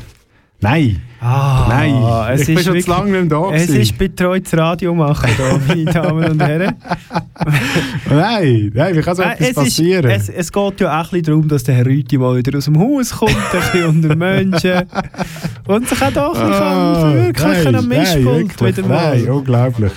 Nein, 0.60 1.02
Ah, 1.20 1.66
nein, 1.68 2.32
es 2.34 2.42
ich 2.42 2.46
bin 2.46 2.58
ist 2.58 2.64
schon 2.66 2.80
zu 2.80 2.90
lange 2.90 3.10
nicht 3.20 3.32
da 3.32 3.50
Es 3.52 3.66
gewesen. 3.66 3.80
ist 3.80 3.98
betreutes 3.98 4.56
Radio 4.56 4.94
machen, 4.94 5.28
da, 5.36 5.58
meine 5.66 5.84
Damen 5.92 6.24
und 6.30 6.40
Herren. 6.40 6.74
Nein, 8.08 8.70
nein, 8.72 8.96
wie 8.96 9.00
kann 9.00 9.16
so 9.16 9.22
Nein, 9.22 9.32
etwas 9.32 9.48
es, 9.48 9.48
ist, 9.48 9.54
passieren? 9.78 10.10
es, 10.12 10.28
es 10.28 10.52
geht 10.52 10.80
ja 10.80 10.88
auch 10.88 10.94
ein 10.96 11.02
bisschen 11.10 11.22
darum, 11.24 11.48
dass 11.48 11.64
der 11.64 11.74
Herr 11.76 11.86
Rüti 11.86 12.18
mal 12.18 12.36
wieder 12.36 12.56
aus 12.56 12.66
dem 12.66 12.78
Haus 12.78 13.10
kommt, 13.10 13.32
ein 13.32 13.60
bisschen 13.60 13.84
unter 13.86 14.14
Menschen. 14.16 14.82
Und 15.66 15.88
sich 15.88 16.02
auch 16.02 16.12
doch 16.12 16.38
Ah, 16.38 17.12
wirklich 17.14 17.64
nein, 17.64 17.74
am 17.74 17.88
nein, 17.88 17.98
Mischpult 18.00 18.60
wirklich, 18.60 18.76
wieder 18.78 18.88
Nein, 18.88 19.24
mal. 19.24 19.30
unglaublich. 19.32 19.92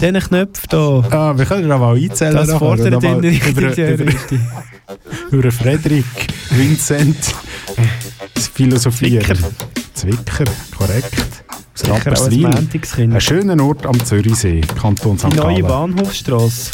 Diesen 0.00 0.20
Knöpf 0.20 0.62
hier. 0.70 1.04
Ah, 1.10 1.36
wir 1.36 1.44
können 1.44 1.68
ja 1.68 1.78
mal 1.78 1.96
einzählen. 1.96 2.34
Das 2.34 2.52
fordert 2.54 3.02
ihn 3.02 3.20
der 3.20 3.32
Herr 3.32 3.98
Rüti. 3.98 4.38
Über 5.32 5.50
Frederik 5.50 6.04
Vincent 6.50 7.16
das 8.34 8.48
Philosophieren. 8.48 9.24
Zwicker. 9.24 9.50
Zwicker, 9.94 10.44
korrekt. 10.76 11.14
Rapperswil. 11.84 12.46
Ein 12.46 13.20
schöner 13.20 13.64
Ort 13.64 13.86
am 13.86 14.04
Zürichsee, 14.04 14.60
Kanton 14.60 15.18
St. 15.18 15.32
Die 15.32 15.36
neue 15.36 15.62
Gallen. 15.62 15.94
Bahnhofstrasse. 15.96 16.70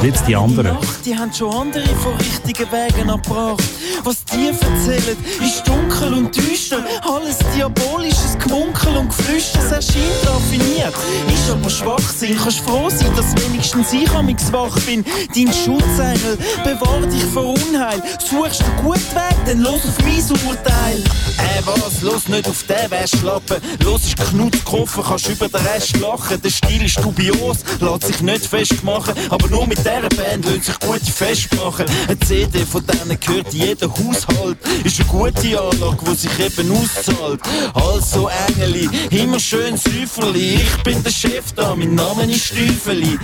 Und 0.00 0.06
jetzt 0.06 0.26
die 0.26 0.34
anderen. 0.34 0.78
Die 1.04 1.14
haben 1.14 1.30
schon 1.30 1.54
andere 1.54 1.86
von 1.96 2.14
richtigen 2.14 2.66
Wegen 2.72 3.10
abgebracht. 3.10 3.62
Was 4.02 4.24
die 4.24 4.48
erzählen, 4.48 5.14
ist 5.42 5.62
dunkel 5.68 6.14
und 6.14 6.34
düster. 6.34 6.82
Alles 7.02 7.36
diabolisches 7.54 8.38
Gemunkel 8.38 8.96
und 8.96 9.14
Geflüster. 9.14 9.58
Es 9.58 9.72
erscheint 9.72 10.26
raffiniert, 10.26 10.94
ist 11.28 11.50
aber 11.50 11.68
Schwachsinn. 11.68 12.38
Kannst 12.42 12.60
froh 12.60 12.88
sein, 12.88 13.14
dass 13.14 13.34
wenigstens 13.44 13.92
ich 13.92 14.10
amix 14.12 14.50
wach 14.50 14.74
bin. 14.86 15.04
Dein 15.34 15.52
Schutzengel 15.52 16.38
bewahrt 16.64 17.12
dich 17.12 17.24
vor 17.24 17.52
Unheil. 17.52 18.02
Suchst 18.20 18.62
du 18.62 18.82
gut 18.82 19.14
weg, 19.14 19.36
dann 19.44 19.60
los 19.60 19.82
auf 19.86 19.98
mein 19.98 20.48
Urteil. 20.48 20.96
Äh, 21.36 21.62
was? 21.66 22.00
Los 22.00 22.26
nicht 22.28 22.48
auf 22.48 22.62
den 22.62 22.90
Wäschlappen. 22.90 23.58
Los 23.84 24.04
ist 24.04 24.16
Knutzkoffer, 24.16 25.02
kannst 25.06 25.28
über 25.28 25.48
den 25.48 25.66
Rest 25.66 25.98
lachen. 25.98 26.40
Der 26.40 26.50
Stil 26.50 26.86
ist 26.86 26.98
dubios, 27.04 27.58
lässt 27.80 28.06
sich 28.06 28.22
nicht 28.22 28.46
festmachen. 28.46 29.14
Aber 29.28 29.46
nur 29.48 29.66
mit 29.66 29.89
dieser 29.90 30.08
Band 30.08 30.44
lässt 30.44 30.64
sich 30.64 30.78
gut 30.80 31.00
festmachen. 31.02 31.86
Eine 32.06 32.18
CD 32.20 32.64
von 32.64 32.84
denen 32.86 33.18
gehört 33.18 33.52
in 33.52 33.60
jeden 33.60 33.90
Haushalt. 33.90 34.58
Ist 34.84 35.00
eine 35.00 35.08
gute 35.08 35.60
Anlage, 35.60 36.04
die 36.10 36.14
sich 36.14 36.38
eben 36.38 36.72
auszahlt. 36.72 37.40
Also 37.74 38.28
Engeli, 38.48 38.88
immer 39.10 39.40
schön 39.40 39.76
Säuferli. 39.76 40.54
Ich 40.54 40.82
bin 40.82 41.02
der 41.02 41.10
Chef 41.10 41.52
da, 41.54 41.74
mein 41.74 41.94
Name 41.94 42.24
ist 42.24 42.46
Stüfeli. 42.46 43.18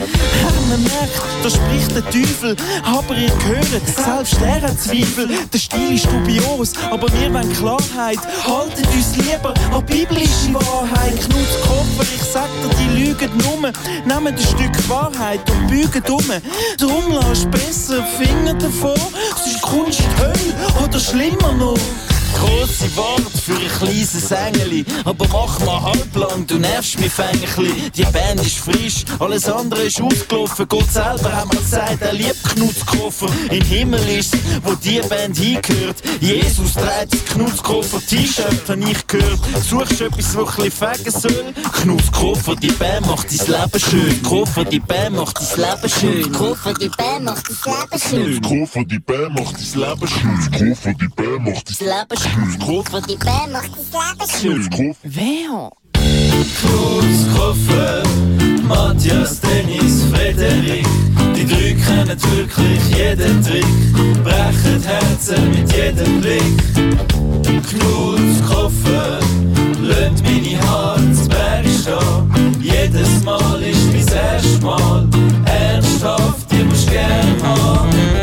Man 0.69 0.83
merkt, 0.83 1.23
da 1.43 1.51
spricht 1.51 1.95
der 1.95 2.05
Teufel. 2.11 2.57
Aber 2.85 3.15
ihr 3.17 3.31
gehört, 3.31 3.87
selbst 3.87 4.41
er 4.43 4.63
hat 4.63 4.81
Zweifel. 4.81 5.29
Der 5.53 5.59
Stil 5.59 5.95
ist 5.95 6.07
dubios, 6.07 6.73
aber 6.91 7.09
wir 7.13 7.33
wollen 7.33 7.53
Klarheit. 7.53 8.19
Haltet 8.45 8.87
uns 8.87 9.17
lieber 9.17 9.55
an 9.73 9.85
biblische 9.87 10.53
Wahrheit. 10.53 11.15
Knut 11.21 11.63
Koffer, 11.63 12.03
ich 12.15 12.23
sag 12.23 12.49
dir, 12.63 12.75
die 12.77 13.05
lügen 13.05 13.31
nur. 13.39 13.73
Nehmen 14.05 14.35
ein 14.35 14.39
Stück 14.39 14.89
Wahrheit 14.89 15.41
und 15.51 15.69
bügen 15.69 16.03
um. 16.11 16.25
Drum 16.79 17.13
lass 17.13 17.47
besser 17.47 18.05
Finger 18.19 18.55
davor, 18.55 18.97
sonst 19.45 19.63
kommst 19.63 20.01
du 20.01 20.05
die 20.05 20.23
Hölle 20.23 20.85
oder 20.85 20.99
schlimmer 20.99 21.53
noch. 21.53 21.79
Grosse 22.37 22.97
Wort 22.97 23.23
für 23.43 23.55
ein 23.55 23.69
kleines 23.79 24.31
Engeli, 24.31 24.85
aber 25.05 25.27
mach 25.33 25.59
mal 25.61 25.83
halblang, 25.83 26.47
du 26.47 26.59
nervst 26.59 27.01
mich 27.01 27.13
fänglich. 27.13 27.51
Die 27.93 28.05
Band 28.05 28.41
ist 28.41 28.59
frisch, 28.59 29.05
alles 29.19 29.49
andere 29.49 29.83
ist 29.83 30.01
ausgelaufen. 30.01 30.67
Gott 30.69 30.91
selber 30.93 31.33
hat 31.33 31.53
mir 31.53 31.61
gesagt, 31.61 32.01
er 32.01 32.13
liebt 32.13 32.43
Knutzkoffer. 32.45 33.29
Im 33.51 33.63
Himmel 33.63 34.09
ist 34.09 34.35
wo 34.63 34.75
die 34.75 35.01
Band 35.09 35.37
hingehört. 35.37 35.97
Jesus 36.21 36.75
trägt 36.75 37.13
das 37.13 37.25
Knutzkoffer-T-Shirt, 37.27 38.69
hab 38.69 38.79
ich 38.79 39.07
gehört. 39.07 39.41
Suchst 39.69 40.01
etwas, 40.01 40.37
wo 40.37 40.45
ein 40.63 40.71
fegen 40.71 41.11
soll? 41.11 41.55
Knutzkoffer, 41.73 42.57
die 42.57 42.73
Band 42.73 43.07
macht 43.07 43.27
dein 43.31 43.47
Leben 43.47 43.81
schön. 43.81 44.23
Koffer, 44.23 44.65
die 44.65 44.81
Band 44.81 45.17
macht 45.17 45.39
dein 45.39 45.65
Leben 45.65 45.89
schön. 45.89 46.33
Koffer, 46.33 46.75
die 46.75 46.89
Band 46.89 47.25
macht 47.25 47.51
das 47.51 47.67
Leben 47.67 47.99
schön. 47.99 48.43
Koffer, 48.43 48.85
die 48.85 48.99
Bär 48.99 49.31
macht 49.31 49.55
dein 49.57 49.81
Leben 49.81 50.09
schön. 50.09 50.51
Koffer, 50.51 50.95
die 50.95 51.09
Bär 51.09 51.39
macht 51.39 51.81
dein 51.81 51.89
Leben 51.89 52.19
schön. 52.19 52.26
Koffer, 52.65 53.01
die 53.01 53.17
Band 53.17 53.53
macht 53.53 53.71
das 54.19 54.43
Leben 54.43 54.63
schön. 54.63 54.71
Koffer. 54.71 54.99
Wer? 55.05 55.71
Knutzkoffer, 56.61 58.03
Matthias, 58.63 59.41
Dennis, 59.41 60.05
Frederik. 60.11 60.87
Die 61.37 61.47
drei 61.47 61.75
kennen 61.75 62.19
wirklich 62.23 62.81
jeden 62.97 63.43
Trick, 63.43 63.67
brechen 64.25 64.83
Herzen 64.83 65.51
mit 65.51 65.73
jedem 65.73 66.21
Blick. 66.21 66.57
Knutzkoffer, 67.69 69.19
lönt 69.81 70.23
meine 70.23 70.61
Hand 70.69 71.29
Berg 71.29 71.67
stehen. 71.67 72.63
Jedes 72.63 73.23
Mal 73.25 73.63
ist 73.63 73.87
mein 73.87 74.09
erstes 74.17 74.61
Mal. 74.61 75.09
Ernsthaft, 75.45 76.51
die 76.51 76.65
musst 76.65 76.91
gern 76.91 77.43
haben. 77.43 78.16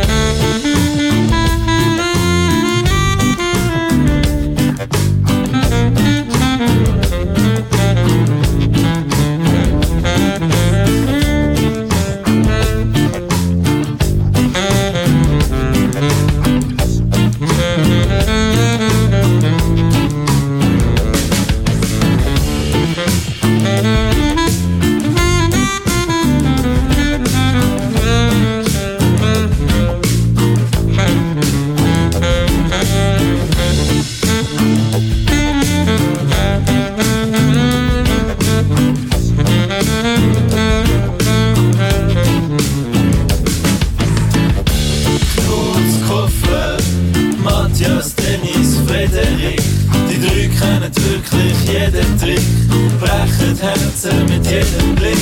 Brechen 53.43 53.57
Herzen 53.57 54.25
mit 54.25 54.45
jedem 54.45 54.95
Blick. 54.95 55.17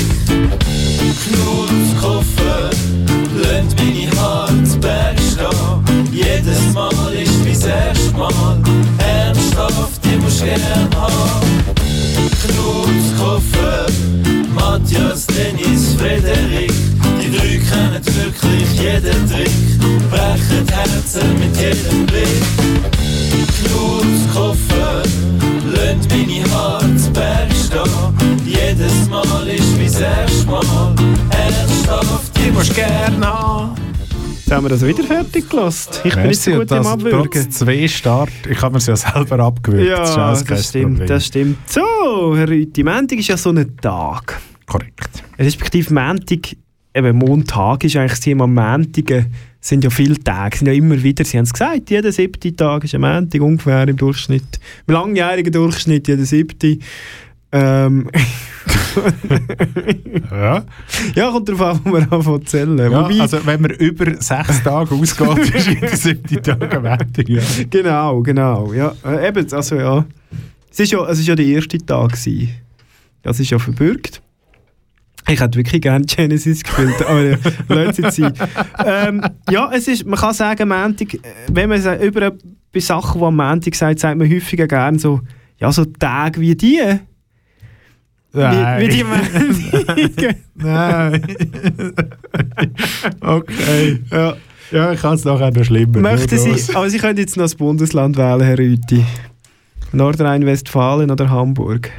Knut, 1.23 2.01
Koffer, 2.01 2.69
lönt 3.35 3.75
meine 3.77 4.11
Hartberg 4.19 5.17
stehen. 5.19 6.09
Jedes 6.11 6.73
Mal 6.73 7.13
ist 7.13 7.45
wie 7.45 7.51
das 7.51 7.65
erste 7.65 8.17
Mal, 8.17 8.61
ernsthaft, 8.97 10.05
ich 10.05 10.19
muss 10.21 10.41
gern 10.43 10.89
haben. 10.95 11.63
Knut, 12.45 13.17
Koffer, 13.17 13.85
Matthias, 14.53 15.25
Dennis, 15.27 15.95
Frederik. 15.97 16.80
Die 17.31 17.37
drei 17.37 17.57
kennen 17.59 18.05
wirklich 18.05 18.81
jeden 18.81 19.29
Trick, 19.29 19.79
brechen 20.09 20.67
Herzen 20.67 21.39
mit 21.39 21.55
jedem 21.55 22.05
Blick. 22.05 22.27
Knut, 23.57 24.33
Koffer, 24.33 25.03
lönt 25.65 26.09
meine 26.09 26.51
Hartberg 26.51 27.51
stehen. 27.53 28.37
Jedes 28.45 29.07
Mal 29.09 29.47
ist 29.47 29.79
wie 29.79 29.85
das 29.85 30.01
erste 30.01 30.45
Mal, 30.45 30.95
ernsthaft, 31.29 32.37
ich 32.37 32.51
muss 32.53 32.73
gern 32.73 33.25
haben. 33.25 33.75
Jetzt 34.35 34.51
haben 34.51 34.65
wir 34.65 34.69
das 34.69 34.85
wieder 34.85 35.03
fertig 35.05 35.49
gelassen. 35.49 35.91
Ich 36.03 36.13
bin 36.13 36.27
nicht 36.27 36.41
so 36.41 36.51
gut 36.51 36.59
und 36.59 36.71
im 36.71 36.77
das 36.83 36.87
Abwürgen. 36.87 37.31
trotz 37.31 37.49
zwei 37.51 37.87
Start. 37.87 38.29
Ich 38.49 38.61
habe 38.61 38.73
mir 38.73 38.79
es 38.79 38.87
ja 38.87 38.97
selber 38.97 39.39
abgewürgt. 39.39 39.89
Ja, 39.89 40.33
kein 40.35 40.45
das 40.47 40.67
stimmt, 40.67 40.85
Problem. 40.97 41.07
das 41.07 41.25
stimmt. 41.27 41.57
So, 41.69 42.35
Herr 42.35 42.49
Rüthi, 42.49 42.83
Montag 42.83 43.19
ist 43.19 43.29
ja 43.29 43.37
so 43.37 43.51
ein 43.51 43.77
Tag. 43.77 44.41
Korrekt. 44.65 45.23
Respektive 45.39 45.93
Montag, 45.93 46.57
eben 46.93 47.17
Montag 47.17 47.83
ist 47.83 47.95
eigentlich 47.95 48.11
das 48.11 48.19
Thema 48.21 48.47
Montage 48.47 49.27
sind 49.59 49.83
ja 49.83 49.89
viele 49.89 50.17
Tage, 50.17 50.57
sind 50.57 50.67
ja 50.67 50.73
immer 50.73 51.01
wieder, 51.03 51.23
Sie 51.23 51.37
haben 51.37 51.43
es 51.43 51.53
gesagt, 51.53 51.89
jeder 51.89 52.11
siebte 52.11 52.55
Tag 52.55 52.83
ist 52.83 52.95
ein 52.95 53.01
Montag 53.01 53.41
ungefähr 53.41 53.87
im 53.87 53.95
Durchschnitt. 53.95 54.59
Im 54.87 54.93
langjährigen 54.93 55.53
Durchschnitt 55.53 56.07
jeder 56.07 56.25
siebte. 56.25 56.79
Ähm, 57.51 58.09
Ja. 60.31 60.65
ja, 61.15 61.31
kommt 61.31 61.47
darauf 61.49 61.61
an, 61.61 61.79
wo 61.83 61.89
man 61.89 62.03
anfängt 62.09 62.49
zu 62.49 62.57
zählen. 62.57 62.77
Ja, 62.77 62.91
Wobei, 62.91 63.21
also 63.21 63.45
wenn 63.45 63.61
man 63.61 63.71
über 63.71 64.05
sechs 64.21 64.63
Tage 64.63 64.93
ausgeht, 64.95 65.55
ist 65.55 65.67
jeder 65.67 65.95
siebte 65.95 66.41
Tag 66.41 66.73
ein 66.73 66.83
Wetter. 66.83 67.29
Ja. 67.29 67.41
Genau, 67.69 68.21
genau. 68.21 68.73
Ja, 68.73 68.93
äh, 69.05 69.27
eben, 69.27 69.51
also 69.53 69.75
ja. 69.75 70.05
Es 70.69 70.79
ist 70.79 70.91
ja, 70.91 71.05
es 71.09 71.19
ist 71.19 71.27
ja 71.27 71.35
der 71.35 71.45
erste 71.45 71.77
Tag 71.77 72.11
gewesen. 72.11 72.49
Das 73.23 73.39
ist 73.39 73.49
ja 73.49 73.59
verbürgt. 73.59 74.21
Ich 75.27 75.39
hätte 75.39 75.57
wirklich 75.57 75.81
gerne 75.81 76.05
Genesis 76.05 76.63
gespielt, 76.63 77.01
aber 77.07 77.21
ja, 77.23 77.37
lasst 77.69 77.99
es 77.99 78.15
sein. 78.15 78.33
Ähm, 78.85 79.21
ja, 79.49 79.71
es 79.73 79.87
ist, 79.87 80.05
man 80.05 80.19
kann 80.19 80.33
sagen, 80.33 80.67
Montag, 80.67 81.13
äh, 81.13 81.19
wenn 81.51 81.69
man 81.69 81.81
sa- 81.81 81.97
über 81.97 82.31
bei 82.73 82.79
Sachen, 82.79 83.19
die 83.19 83.25
am 83.25 83.35
Montag 83.35 83.75
sagt, 83.75 83.99
sagt 83.99 84.17
man 84.17 84.29
häufiger 84.29 84.67
gerne 84.67 84.97
so, 84.97 85.21
ja, 85.57 85.71
so 85.71 85.85
Tage 85.85 86.39
wie 86.41 86.55
die. 86.55 86.81
Nein. 88.33 88.81
Wie, 88.81 88.87
wie 88.87 88.89
die 88.97 89.03
Montage. 89.03 90.35
Nein. 90.55 91.21
okay. 93.21 93.99
ja. 94.11 94.35
Ja, 94.71 94.93
ich 94.93 95.01
kann 95.01 95.15
es 95.15 95.25
nachher 95.25 95.51
noch 95.51 95.65
schlimmer. 95.65 95.99
Möchten. 95.99 96.37
Sie, 96.37 96.73
aber 96.73 96.89
Sie 96.89 96.97
können 96.97 97.17
jetzt 97.17 97.35
noch 97.35 97.43
das 97.43 97.55
Bundesland 97.55 98.15
wählen, 98.15 98.39
Herr 98.41 98.57
Rüthi. 98.57 99.03
Nordrhein-Westfalen 99.93 101.11
oder 101.11 101.29
Hamburg? 101.29 101.91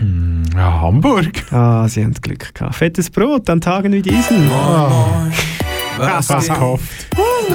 Ja, 0.57 0.81
Hamburg. 0.81 1.31
Ah, 1.53 1.87
Sie 1.89 2.03
haben 2.03 2.15
Glück 2.15 2.55
gehabt. 2.55 2.75
Fettes 2.75 3.11
Brot 3.11 3.49
an 3.51 3.61
Tagen 3.61 3.93
wie 3.93 4.03
diesen. 4.03 4.51
Was 5.99 6.29
Was 6.31 6.47
geht? 6.47 6.55
gehofft. 6.55 7.07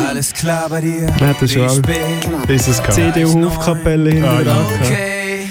Alles 0.07 0.31
klar 0.33 0.67
bei 0.69 0.81
dir? 0.81 1.07
Man 1.19 1.29
hat 1.29 1.41
das 1.41 1.51
schon 1.51 1.63
auch. 1.67 2.49
Ist 2.49 2.67
es. 2.67 2.81
CDU-Hofkapelle 2.83 4.11
hinten 4.11 4.25
Ah, 4.29 4.41
ja. 4.41 4.55
okay. 4.81 5.49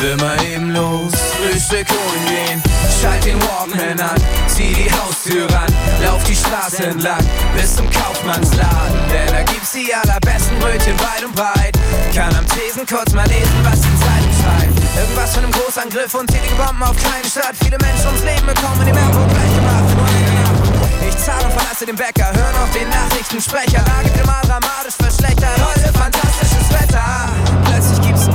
Will 0.00 0.16
mal 0.16 0.36
eben 0.54 0.74
los, 0.74 1.12
Frühstück 1.40 1.86
holen 1.88 2.26
gehen. 2.28 2.62
Schalt 3.00 3.24
den 3.24 3.40
Walkman 3.40 3.98
an, 3.98 4.16
zieh 4.46 4.74
die 4.74 4.90
Haustür 4.92 5.44
ran, 5.50 5.72
lauf 6.04 6.22
die 6.24 6.34
Straße 6.36 6.84
entlang 6.88 7.24
bis 7.56 7.76
zum 7.76 7.86
Kaufmannsladen. 7.90 8.98
Denn 9.10 9.32
da 9.34 9.42
gibt's 9.50 9.72
die 9.72 9.92
allerbesten 9.94 10.58
Brötchen 10.58 10.94
weit 11.00 11.24
und 11.24 11.34
breit. 11.34 11.78
Kann 12.14 12.34
am 12.34 12.46
Tresen 12.48 12.86
kurz 12.86 13.12
mal 13.12 13.26
lesen, 13.28 13.60
was 13.62 13.80
die 13.80 13.94
Zeitung 14.00 14.32
schreibt. 14.40 14.76
Irgendwas 14.96 15.34
von 15.34 15.44
einem 15.44 15.52
Großangriff 15.52 16.14
und 16.14 16.26
tätige 16.28 16.54
Bomben 16.54 16.82
auf 16.82 16.96
kleine 16.96 17.28
Stadt. 17.28 17.54
Viele 17.62 17.76
Menschen 17.78 18.06
ums 18.06 18.24
Leben 18.24 18.46
bekommen 18.46 18.88
im 18.88 18.96
Airport 18.96 19.30
gleich 19.30 19.54
gemacht. 19.54 19.88
Nur 19.96 20.06
eine 20.06 20.32
Nacht. 20.40 20.56
Ich 21.08 21.16
zahle 21.18 21.44
und 21.44 21.52
verlasse 21.52 21.86
den 21.86 21.96
Bäcker, 21.96 22.32
hör 22.32 22.52
noch 22.52 22.72
den 22.72 22.88
Nachrichtensprecher. 22.88 23.84
Lage 23.84 24.26
mal 24.26 24.40
dramatisch 24.42 24.96
verschlechtert, 24.98 25.56
heute 25.60 25.92
fantastisches 25.92 26.68
Wetter. 26.72 27.04
Plötzlich 27.64 28.00
gibt's 28.00 28.28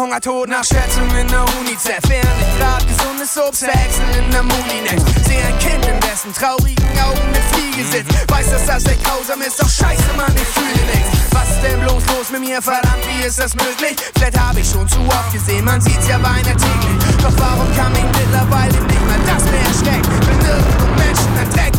Hungertod 0.00 0.48
nach 0.48 0.64
Schätzungen 0.64 1.28
der 1.28 1.44
UNICEF. 1.60 2.00
Während 2.08 2.40
ich 2.40 2.58
grad 2.58 2.80
gesundes 2.88 3.36
Obst 3.36 3.64
verhexen 3.64 4.08
in 4.16 4.30
der 4.30 4.42
Molinex. 4.42 5.02
Sehe 5.28 5.44
ein 5.44 5.58
Kind, 5.58 5.84
in 5.84 6.00
dessen 6.00 6.32
traurigen 6.32 6.92
Augen 7.04 7.20
eine 7.20 7.42
Fliege 7.52 7.84
sitzt. 7.84 8.08
Weiß, 8.30 8.50
dass 8.50 8.64
das 8.64 8.86
echt 8.86 9.04
grausam 9.04 9.42
ist, 9.42 9.60
doch 9.60 9.68
scheiße, 9.68 10.10
Mann, 10.16 10.32
ich 10.34 10.48
fühle 10.56 10.84
nichts. 10.88 11.10
Was 11.32 11.50
ist 11.50 11.62
denn 11.62 11.80
bloß 11.80 12.02
los 12.16 12.30
mit 12.32 12.40
mir? 12.40 12.62
Verdammt, 12.62 13.04
wie 13.12 13.26
ist 13.26 13.38
das 13.38 13.54
möglich? 13.54 13.96
Vielleicht 14.16 14.40
habe 14.40 14.60
ich 14.60 14.70
schon 14.70 14.88
zu 14.88 15.00
oft 15.06 15.32
gesehen, 15.32 15.64
man 15.66 15.80
sieht's 15.82 16.08
ja 16.08 16.16
beinahe 16.16 16.56
täglich. 16.56 16.96
Doch 17.20 17.36
warum 17.36 17.68
kann 17.76 17.92
mich 17.92 18.08
mittlerweile 18.16 18.80
nicht 18.80 19.04
mal 19.04 19.20
das 19.28 19.44
mehr 19.52 19.64
erschrecken? 19.68 20.12
Wenn 20.24 20.40
irgendwo 20.48 20.86
Menschen 20.96 21.32
an 21.36 21.69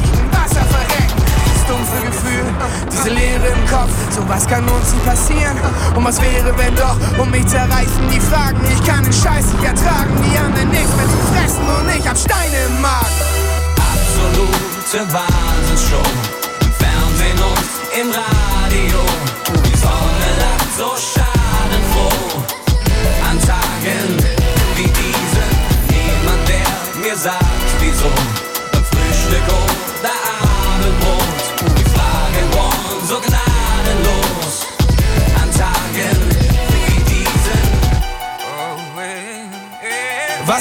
dumpfe 1.71 2.05
Gefühl, 2.05 2.47
diese 2.91 3.09
Leere 3.09 3.47
im 3.47 3.65
Kopf, 3.67 3.91
sowas 4.13 4.45
kann 4.47 4.67
uns 4.67 4.91
nie 4.93 4.99
passieren. 5.07 5.57
Und 5.95 6.03
was 6.03 6.21
wäre, 6.21 6.51
wenn 6.57 6.75
doch, 6.75 6.97
um 7.17 7.31
mich 7.31 7.47
zerreißen 7.47 8.03
die 8.11 8.19
Fragen. 8.19 8.59
Ich 8.73 8.83
kann 8.85 9.03
den 9.03 9.13
Scheiß 9.13 9.45
nicht 9.53 9.63
ertragen, 9.63 10.11
die 10.23 10.37
anderen 10.37 10.69
nichts 10.69 10.93
mehr 10.97 11.07
zu 11.07 11.19
fressen 11.31 11.63
und 11.63 11.87
ich 11.97 12.05
hab 12.07 12.17
Steine 12.17 12.57
im 12.67 12.81
Magen. 12.81 13.19
Absolute 13.79 14.99
Wahnsinnsshow. 15.13 16.09
Im 16.65 16.71
Fernsehen 16.81 17.39
und 17.51 17.67
im 17.99 18.07
Radio. 18.11 19.01
Die 19.65 19.77
Sonne 19.77 20.29
lacht 20.43 20.71
so 20.77 20.89
schadenfroh. 21.11 22.43
An 23.29 23.37
Tagen 23.47 24.17
wie 24.75 24.89
diesen. 24.99 25.49
Niemand, 25.87 26.43
der 26.49 27.01
mir 27.01 27.17
sagt, 27.17 27.60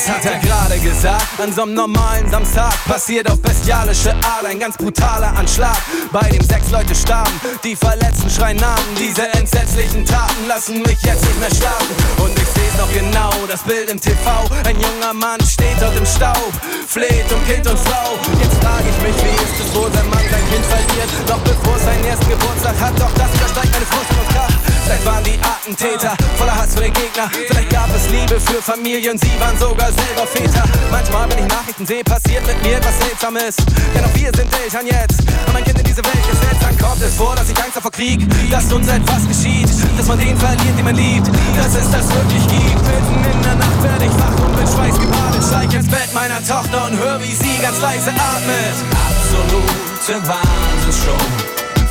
Was 0.01 0.09
hat 0.09 0.25
er 0.25 0.39
gerade 0.39 0.79
gesagt? 0.79 1.39
An 1.39 1.53
so 1.53 1.61
einem 1.61 1.75
normalen 1.75 2.27
Samstag 2.31 2.73
passiert 2.87 3.31
auf 3.31 3.39
bestialische 3.43 4.13
Art 4.25 4.47
ein 4.47 4.59
ganz 4.59 4.75
brutaler 4.79 5.37
Anschlag, 5.37 5.77
bei 6.11 6.27
dem 6.31 6.41
sechs 6.41 6.71
Leute 6.71 6.95
starben. 6.95 7.39
Die 7.63 7.77
Verletzten 7.77 8.31
schreien 8.31 8.57
Namen. 8.57 8.97
Diese 8.99 9.29
entsetzlichen 9.35 10.07
Taten 10.07 10.49
lassen 10.49 10.81
mich 10.81 10.97
jetzt 11.03 11.23
nicht 11.23 11.39
mehr 11.39 11.51
schlafen. 11.51 11.95
Und 12.17 12.33
ich 12.33 12.49
seh's 12.49 12.79
noch 12.79 12.91
genau, 12.95 13.31
das 13.47 13.61
Bild 13.61 13.91
im 13.91 14.01
TV. 14.01 14.49
Ein 14.65 14.81
junger 14.81 15.13
Mann 15.13 15.41
steht 15.45 15.77
dort 15.79 15.95
im 15.95 16.07
Staub, 16.07 16.51
fleht 16.89 17.31
um 17.31 17.45
Kind 17.45 17.67
und 17.67 17.79
Frau. 17.79 18.17
Jetzt 18.41 18.57
frage 18.57 18.89
ich 18.89 19.03
mich, 19.05 19.17
wie 19.23 19.37
ist 19.37 19.69
es 19.69 19.75
wohl, 19.75 19.93
wenn 19.93 20.09
man 20.09 20.25
sein 20.31 20.49
Kind 20.49 20.65
verliert? 20.65 21.11
Doch 21.27 21.41
bevor 21.41 21.79
seinen 21.79 22.07
ersten 22.07 22.31
Geburtstag 22.31 22.81
hat, 22.81 22.99
doch 22.99 23.13
das 23.21 23.29
übersteigt 23.37 23.73
meine 23.73 23.85
Frust 23.85 24.11
und 24.17 24.29
Kraft. 24.33 24.71
Vielleicht 24.91 25.07
waren 25.07 25.23
die 25.25 25.39
Attentäter 25.39 26.17
voller 26.37 26.57
Hass 26.57 26.75
für 26.75 26.81
den 26.81 26.93
Gegner. 26.93 27.31
Vielleicht 27.47 27.71
gab 27.71 27.89
es 27.95 28.09
Liebe 28.09 28.41
für 28.41 28.61
Familien, 28.61 29.17
sie 29.19 29.31
waren 29.39 29.57
sogar 29.57 29.90
Väter. 30.27 30.65
Manchmal, 30.91 31.31
wenn 31.31 31.39
ich 31.39 31.49
Nachrichten 31.49 31.87
sehe, 31.87 32.05
passiert 32.05 32.47
mit 32.47 32.63
mir 32.63 32.77
etwas 32.77 32.99
Seltsames. 32.99 33.57
Denn 33.95 34.05
auch 34.05 34.15
wir 34.15 34.31
sind 34.35 34.49
Eltern 34.63 34.87
jetzt. 34.87 35.21
Und 35.21 35.53
mein 35.53 35.65
Kind 35.65 35.79
in 35.79 35.85
diese 35.85 36.05
Welt 36.05 36.25
gesetzt, 36.31 36.63
dann 36.63 36.77
kommt 36.79 37.03
es 37.03 37.15
vor, 37.15 37.35
dass 37.35 37.49
ich 37.51 37.57
Angst 37.57 37.77
davor 37.77 37.91
krieg, 37.91 38.21
dass 38.51 38.73
uns 38.73 38.89
etwas 38.89 39.27
geschieht. 39.27 39.69
Dass 39.97 40.07
man 40.07 40.19
den 40.19 40.37
verliert, 40.37 40.79
den 40.79 40.85
man 40.85 40.95
liebt. 40.95 41.27
Dass 41.57 41.75
es 41.75 41.91
das 41.91 42.09
wirklich 42.09 42.47
gibt. 42.49 42.83
Mitten 42.87 43.25
in 43.33 43.43
der 43.43 43.57
Nacht 43.57 43.83
werde 43.83 44.05
ich 44.05 44.15
wach 44.19 44.39
und 44.45 44.57
mit 44.57 44.69
Schweiß 44.69 44.99
gebadet. 44.99 45.43
Steig 45.43 45.73
ins 45.75 45.89
Bett 45.89 46.13
meiner 46.15 46.41
Tochter 46.47 46.87
und 46.87 46.99
hör, 46.99 47.21
wie 47.21 47.35
sie 47.35 47.59
ganz 47.61 47.81
leise 47.81 48.11
atmet. 48.11 48.77
absolute 48.95 50.29
Wahnsinnsshow. 50.29 51.21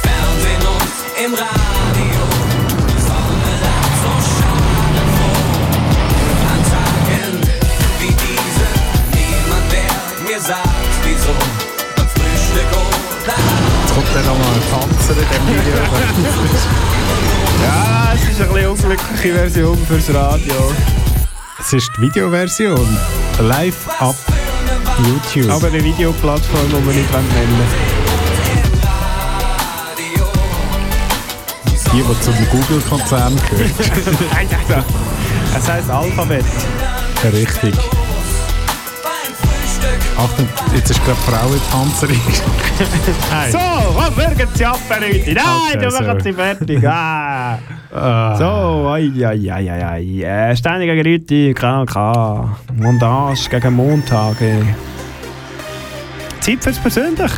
Fernsehen 0.01 0.63
und 0.67 1.25
im 1.25 1.33
Radio. 1.33 1.78
Dann 14.13 14.25
nochmal 14.25 14.59
Panzer 14.71 15.13
in 15.13 15.27
dem 15.29 15.47
Video. 15.47 15.75
Ja, 17.61 18.13
es 18.15 18.29
ist 18.29 18.41
eine 18.41 18.53
bisschen 18.53 18.69
unglückliche 18.69 19.33
Version 19.33 19.77
fürs 19.85 20.13
Radio. 20.13 20.71
Es 21.59 21.73
ist 21.73 21.91
die 21.97 22.01
Videoversion. 22.03 22.97
Live 23.41 23.85
ab 23.99 24.15
YouTube. 24.97 25.51
Aber 25.51 25.67
eine 25.67 25.83
Videoplattform, 25.83 26.69
die 26.69 26.87
wir 26.87 26.93
nicht 26.93 27.11
nennen 27.11 27.99
die, 31.91 32.03
die 32.03 32.21
zum 32.21 32.35
Google-Konzern 32.49 33.35
gehört. 33.49 34.85
Es 35.57 35.67
heisst 35.67 35.89
Alphabet. 35.89 36.45
Richtig. 37.33 37.73
Achtung, 40.19 40.47
jetzt 40.75 40.89
ist 40.91 41.03
gerade 41.05 41.17
Frauentanzerin. 41.19 42.19
So, 43.51 43.57
was 43.57 44.15
wirken 44.17 44.47
Sie 44.53 44.65
ab, 44.65 44.79
Rüti? 44.89 45.33
Nein, 45.33 45.43
Okay, 45.75 45.77
du 45.85 45.91
sorry. 45.91 46.21
Sie 46.21 46.33
fertig. 46.33 46.87
Ah. 46.87 47.57
Ah. 47.93 48.35
So, 48.37 48.89
ai, 48.89 49.11
ai, 49.25 49.51
ai, 49.51 49.71
ai, 49.71 49.85
ai. 49.85 50.23
Äh, 50.51 50.55
Steine 50.55 50.85
gegen 50.85 51.01
Rüti, 51.01 51.53
KK. 51.53 52.49
Montage 52.75 53.49
gegen 53.49 53.73
Montage. 53.75 54.75
Zeit 56.41 56.63
fürs 56.63 56.79
Persönlich. 56.79 57.31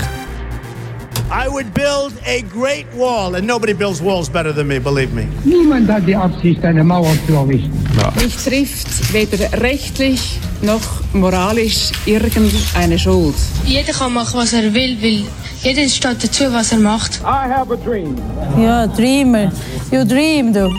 I 1.34 1.48
would 1.48 1.74
build 1.74 2.14
a 2.26 2.42
great 2.42 2.88
wall, 2.94 3.36
and 3.36 3.48
nobody 3.48 3.72
builds 3.72 4.02
walls 4.02 4.28
better 4.28 4.52
than 4.52 4.68
me, 4.68 4.80
believe 4.80 5.14
me. 5.14 5.28
Niemand 5.46 5.90
hat 5.90 6.06
die 6.06 6.16
Absicht, 6.16 6.62
eine 6.66 6.84
Mauer 6.84 7.16
zu 7.26 7.34
errichten. 7.34 7.72
Mich 8.16 8.36
trifft 8.36 9.14
weder 9.14 9.62
rechtlich 9.62 10.40
noch 10.62 10.82
moralisch 11.14 11.92
irgendeine 12.06 13.00
Schuld. 13.00 13.36
Jeder 13.66 13.94
kann 13.94 14.14
machen, 14.14 14.42
was 14.42 14.52
er 14.52 14.74
will, 14.74 14.98
weil 15.02 15.24
jeder 15.64 15.88
steht 15.88 16.22
dazu, 16.22 16.52
was 16.52 16.74
er 16.74 16.80
macht. 16.80 17.22
I 17.22 17.50
have 17.50 17.72
a 17.72 17.78
dream. 17.78 18.18
Ja, 18.62 18.86
Dreamer. 18.88 19.54
You 19.90 20.04
dream, 20.04 20.52
du. 20.52 20.70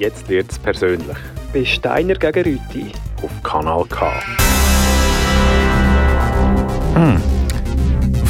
Jetzt 0.00 0.28
wird 0.28 0.50
es 0.50 0.58
persönlich. 0.58 1.16
Bei 1.52 1.64
Steiner 1.64 2.14
gegen 2.14 2.42
Rüti. 2.42 2.90
Auf 3.22 3.42
Kanal 3.44 3.84
K. 3.88 4.12
Hm. 6.94 7.29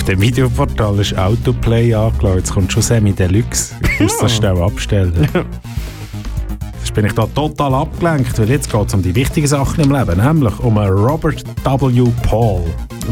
Auf 0.00 0.06
dem 0.06 0.22
Videoportal 0.22 0.98
ist 0.98 1.18
Autoplay 1.18 1.92
angelaufen. 1.92 2.38
Jetzt 2.38 2.54
kommt 2.54 2.72
schon 2.72 2.80
Semi 2.80 3.12
Deluxe. 3.12 3.74
Ich 3.82 4.00
muss 4.00 4.16
das 4.16 4.32
oh. 4.32 4.34
schnell 4.34 4.56
abstellen. 4.56 5.28
Jetzt 6.78 6.94
bin 6.94 7.04
ich 7.04 7.12
da 7.12 7.26
total 7.26 7.74
abgelenkt, 7.74 8.38
weil 8.38 8.48
jetzt 8.48 8.72
geht 8.72 8.86
es 8.86 8.94
um 8.94 9.02
die 9.02 9.14
wichtigen 9.14 9.46
Sachen 9.46 9.84
im 9.84 9.92
Leben, 9.92 10.16
nämlich 10.18 10.58
um 10.60 10.78
Robert 10.78 11.44
W. 11.64 12.10
Paul. 12.22 12.64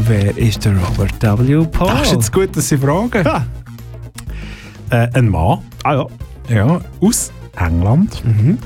Wer 0.07 0.35
ist 0.35 0.65
der 0.65 0.73
Robert 0.77 1.21
W. 1.21 1.63
Paul? 1.67 1.89
Das 1.89 2.07
ist 2.07 2.11
jetzt 2.13 2.33
gut, 2.33 2.57
dass 2.57 2.67
Sie 2.67 2.77
fragen. 2.79 3.23
Ja. 3.23 3.45
Äh, 4.89 5.09
ein 5.13 5.29
Mann. 5.29 5.59
Ah 5.83 5.93
ja. 5.93 6.07
Ja, 6.49 6.81
aus 7.01 7.31
England. 7.55 8.23
Mhm. 8.25 8.57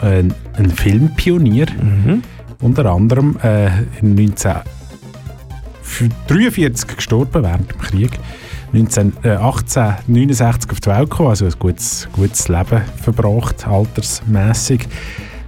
Ein, 0.00 0.34
ein 0.54 0.70
Filmpionier. 0.70 1.66
Mhm. 1.70 2.22
Unter 2.62 2.86
anderem 2.86 3.36
äh, 3.42 3.68
19 4.00 4.54
1943 5.90 6.96
gestorben 6.96 7.42
während 7.42 7.70
dem 7.70 7.78
Krieg. 7.78 8.18
19, 8.72 9.12
1869 9.24 10.68
äh, 10.68 10.72
auf 10.72 10.80
die 10.80 10.90
Welt 10.90 11.10
gekommen, 11.10 11.30
also 11.30 11.44
ein 11.46 11.54
gutes, 11.58 12.08
gutes 12.12 12.48
Leben 12.48 12.82
verbracht, 13.02 13.66
altersmässig. 13.66 14.86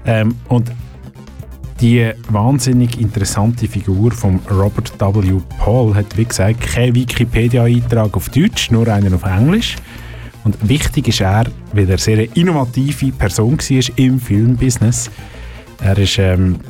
Ähm, 0.04 0.34
und 0.48 0.72
die 1.80 2.12
wahnsinnig 2.28 3.00
interessante 3.00 3.66
Figur 3.66 4.12
von 4.12 4.40
Robert 4.50 4.92
W. 5.00 5.40
Paul 5.58 5.94
hat, 5.94 6.16
wie 6.16 6.24
gesagt, 6.24 6.60
keinen 6.60 6.94
Wikipedia-Eintrag 6.94 8.16
auf 8.16 8.28
Deutsch, 8.28 8.70
nur 8.70 8.86
einen 8.88 9.14
auf 9.14 9.24
Englisch. 9.24 9.76
Und 10.44 10.56
wichtig 10.68 11.08
ist 11.08 11.20
er, 11.20 11.46
weil 11.72 11.88
er 11.88 11.98
sehr 11.98 12.18
eine 12.18 12.24
innovative 12.34 13.12
Person 13.12 13.58
war 13.58 13.98
im 13.98 14.20
Filmbusiness. 14.20 15.10
Er 15.80 15.98
ist 15.98 16.18
ähm, 16.18 16.60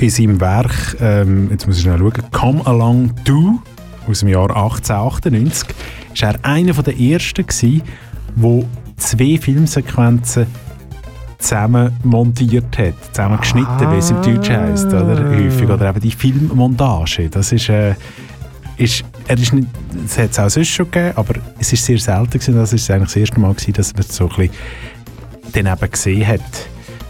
bei 0.00 0.08
seinem 0.08 0.40
Werk, 0.40 0.96
ähm, 1.00 1.48
jetzt 1.50 1.66
muss 1.66 1.76
ich 1.76 1.82
schnell 1.82 1.98
schauen, 1.98 2.30
Come 2.32 2.66
Along 2.66 3.12
Do 3.24 3.60
aus 4.08 4.20
dem 4.20 4.30
Jahr 4.30 4.48
1898, 4.48 5.68
ist 6.14 6.22
er 6.22 6.42
einer 6.42 6.72
der 6.72 6.98
ersten 6.98 7.46
gewesen, 7.46 7.82
der 8.34 8.64
zwei 8.96 9.38
Filmsequenzen 9.38 10.46
zusammen 11.38 11.92
montiert 12.02 12.78
hat, 12.78 12.94
zusammen 13.12 13.38
geschnitten, 13.40 13.92
wie 13.92 13.96
es 13.96 14.10
im 14.10 14.22
Deutsch 14.22 14.48
heisst, 14.48 14.86
oder? 14.86 15.30
Häufig. 15.30 15.68
Oder 15.68 15.90
eben 15.90 16.00
die 16.00 16.10
Filmmontage. 16.10 17.28
Das 17.28 17.52
ist, 17.52 17.68
äh, 17.68 17.94
ist, 18.76 19.04
er 19.26 19.38
ist 19.38 19.52
nicht, 19.52 19.68
das 20.02 20.18
hat 20.18 20.30
es 20.30 20.38
auch 20.38 20.48
sonst 20.48 20.68
schon 20.68 20.90
gegeben, 20.90 21.12
aber 21.16 21.34
es 21.58 21.72
ist 21.72 21.84
sehr 21.84 21.98
selten 21.98 22.30
gewesen. 22.30 22.54
Das 22.54 22.72
ist 22.72 22.90
eigentlich 22.90 23.08
das 23.08 23.16
erste 23.16 23.40
Mal 23.40 23.52
gewesen, 23.52 23.72
dass 23.74 23.92
man 23.92 24.02
es 24.02 24.16
so 24.16 24.28
ein 24.28 24.36
bisschen 24.36 24.50
dann 25.52 25.66
eben 25.66 25.90
gesehen 25.90 26.26
hat, 26.26 26.40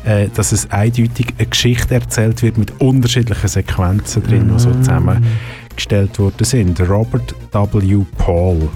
äh, 0.05 0.29
dass 0.35 0.53
es 0.53 0.71
eindeutig 0.71 1.35
eine 1.39 1.47
Geschichte 1.47 1.95
erzählt 1.95 2.43
wird 2.43 2.59
mit 2.59 2.81
unterschiedlichen 2.81 3.49
Sequenzen 3.49 4.23
drin, 4.23 4.51
die 4.53 4.59
so 4.59 4.73
zusammengestellt 4.73 6.19
worden 6.19 6.45
sind. 6.45 6.81
Robert 6.81 7.35
W. 7.53 8.05
Paul. 8.19 8.69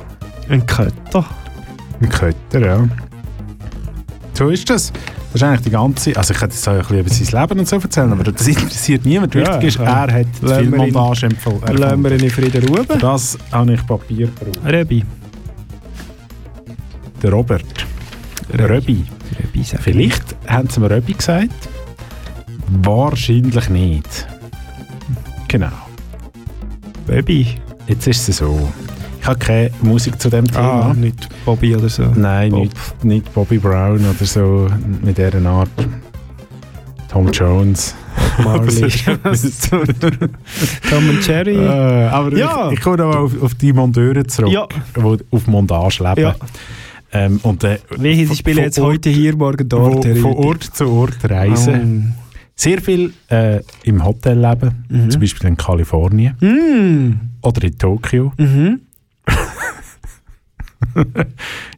Ein 0.49 0.67
Kötter. 0.67 1.25
Ein 2.01 2.09
Kötter, 2.09 2.61
ja. 2.61 2.89
So 4.35 4.49
ist 4.49 4.69
das. 4.69 4.93
Das 5.33 5.43
ist 5.43 5.49
eigentlich 5.49 5.63
die 5.63 5.71
ganze... 5.71 6.17
Also 6.17 6.33
ich 6.33 6.39
könnte 6.39 6.55
jetzt 6.55 6.69
auch 6.69 6.73
ein 6.73 6.79
bisschen 6.79 6.99
über 6.99 7.09
sein 7.09 7.41
Leben 7.41 7.59
und 7.61 7.69
so 7.69 7.77
erzählen, 7.77 8.13
aber 8.13 8.25
das 8.25 8.47
interessiert 8.47 9.05
niemand. 9.05 9.35
Wichtig 9.35 9.65
ist, 9.65 9.79
er 9.81 10.13
hat 10.13 10.27
die 10.43 10.47
Filmmontage 10.47 11.27
empfohlen. 11.27 11.77
Lassen 11.77 12.03
wir 12.05 12.13
ihn 12.13 12.21
in 12.21 12.31
Frieden 12.31 12.69
ruhen. 12.69 12.87
Für 12.87 12.99
das 12.99 13.39
habe 13.51 13.73
ich 13.75 13.87
Papier 13.87 14.27
gebraucht. 14.27 14.61
Rebi. 14.65 15.05
Der 17.23 17.33
Robert. 17.33 17.87
Röbi. 18.53 19.05
Rebi 19.39 19.63
sagen. 19.63 19.83
Vielleicht 19.83 20.23
haben 20.47 20.69
sie 20.69 20.81
mir 20.81 20.91
Röbi 20.91 21.13
gesagt. 21.15 21.51
Wahrscheinlich 22.83 23.69
nicht. 23.69 24.27
Genau. 25.49 25.69
Baby. 27.07 27.57
Jetzt 27.87 28.07
ist 28.07 28.29
es 28.29 28.39
so. 28.39 28.69
Ich 29.21 29.27
habe 29.27 29.39
keine 29.39 29.71
Musik 29.83 30.21
zu 30.21 30.29
dem 30.31 30.47
Thema. 30.47 30.91
Ah, 30.91 30.95
nicht 30.95 31.29
Bobby 31.45 31.75
oder 31.77 31.89
so. 31.89 32.05
Nein, 32.15 32.51
Bob. 32.51 32.61
nicht, 32.63 33.05
nicht 33.05 33.35
Bobby 33.35 33.59
Brown 33.59 34.01
oder 34.05 34.25
so 34.25 34.67
mit 35.03 35.17
dieser 35.19 35.45
Art. 35.47 35.69
Tom 37.11 37.31
Jones. 37.31 37.95
Marley. 38.45 38.89
Tom 40.91 41.09
und 41.09 41.27
Jerry. 41.27 41.57
Äh, 41.57 42.07
aber 42.09 42.37
Ja. 42.37 42.69
ich, 42.69 42.75
ich 42.79 42.81
komme 42.81 42.99
noch 42.99 43.15
auf, 43.17 43.43
auf 43.43 43.55
die 43.55 43.73
Monteure 43.73 44.25
zurück, 44.27 44.51
Ja. 44.51 44.67
die 44.97 45.19
auf 45.31 45.47
Montage 45.47 46.03
leben. 46.03 46.21
Ja. 46.21 46.35
Ähm, 47.15 47.39
und, 47.45 47.63
äh, 47.65 47.79
Welche 47.97 48.27
sie 48.27 48.35
spielen 48.37 48.59
jetzt 48.59 48.79
Ort- 48.79 48.89
heute 48.95 49.11
hier, 49.11 49.37
morgen 49.37 49.69
dort. 49.69 50.05
wo, 50.05 50.21
von. 50.21 50.33
Ort 50.35 50.65
zu 50.65 50.89
Ort 50.91 51.19
reisen. 51.31 52.15
Sehr 52.57 52.81
viel 52.81 53.13
äh, 53.31 53.61
im 53.85 54.05
Hotel 54.05 54.39
leben, 54.39 54.85
Mhm. 54.89 55.11
zum 55.11 55.21
Beispiel 55.21 55.49
in 55.49 55.57
Kalifornien 55.57 56.37
Mm. 56.41 57.21
oder 57.47 57.63
in 57.65 57.79
Tokio. 57.79 58.33
Mhm. 58.37 58.81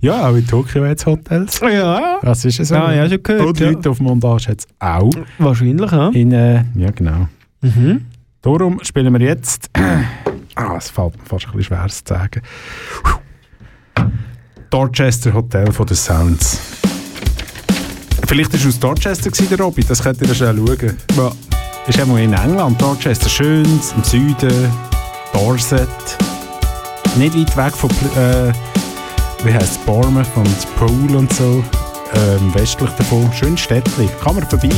Ja, 0.00 0.28
auch 0.28 0.34
in 0.34 0.46
Tokio 0.46 0.84
hat 0.84 0.98
es 0.98 1.06
Hotels. 1.06 1.60
Ja. 1.60 2.18
Das 2.22 2.44
ist 2.44 2.60
es 2.60 2.68
so. 2.68 2.74
Ah, 2.74 2.92
ja, 2.92 3.08
schon 3.08 3.22
gehört, 3.22 3.46
Und 3.46 3.60
ja. 3.60 3.70
Leute 3.70 3.90
auf 3.90 4.00
Montage 4.00 4.48
hat 4.48 4.58
es 4.60 4.66
auch. 4.78 5.10
Wahrscheinlich, 5.38 5.90
ja. 5.90 6.08
In, 6.10 6.32
äh, 6.32 6.64
ja, 6.74 6.90
genau. 6.90 7.28
Mhm. 7.62 8.02
Darum 8.42 8.80
spielen 8.82 9.12
wir 9.12 9.20
jetzt. 9.26 9.70
ah, 10.54 10.76
es 10.76 10.90
fällt 10.90 11.16
mir 11.18 11.24
fast 11.24 11.46
ein 11.46 11.52
bisschen 11.56 11.76
schwer 11.76 11.86
zu 11.88 12.02
sagen. 12.06 12.42
Dorchester 14.70 15.32
Hotel 15.32 15.70
von 15.72 15.86
den 15.86 15.96
Sounds. 15.96 16.58
Vielleicht 18.26 18.52
war 18.52 18.60
es 18.60 18.66
aus 18.66 18.78
Dorchester, 18.78 19.30
gewesen, 19.30 19.48
der 19.50 19.60
Robby, 19.60 19.84
das 19.84 20.02
könnt 20.02 20.20
ihr 20.20 20.34
schnell 20.34 20.56
schauen. 20.56 20.96
Ja. 21.16 21.32
Ist 21.86 22.00
einmal 22.00 22.20
in 22.20 22.32
England, 22.32 22.80
Dorchester, 22.80 23.28
schön, 23.28 23.64
im 23.64 24.02
Süden, 24.02 24.72
Dorset. 25.32 25.88
Nicht 27.16 27.56
weit 27.56 27.56
weg 27.56 27.76
von, 27.76 27.90
äh, 27.90 28.52
wie 29.44 29.52
heisst 29.52 29.72
es, 29.72 29.78
Bournemouth 29.78 30.26
und 30.36 30.76
Poole 30.76 31.18
und 31.18 31.32
so. 31.32 31.62
Ähm, 32.14 32.54
westlich 32.54 32.90
davon. 32.90 33.30
Schön 33.32 33.56
Städtchen. 33.56 34.08
Kann 34.22 34.36
man 34.36 34.46
vorbei. 34.48 34.70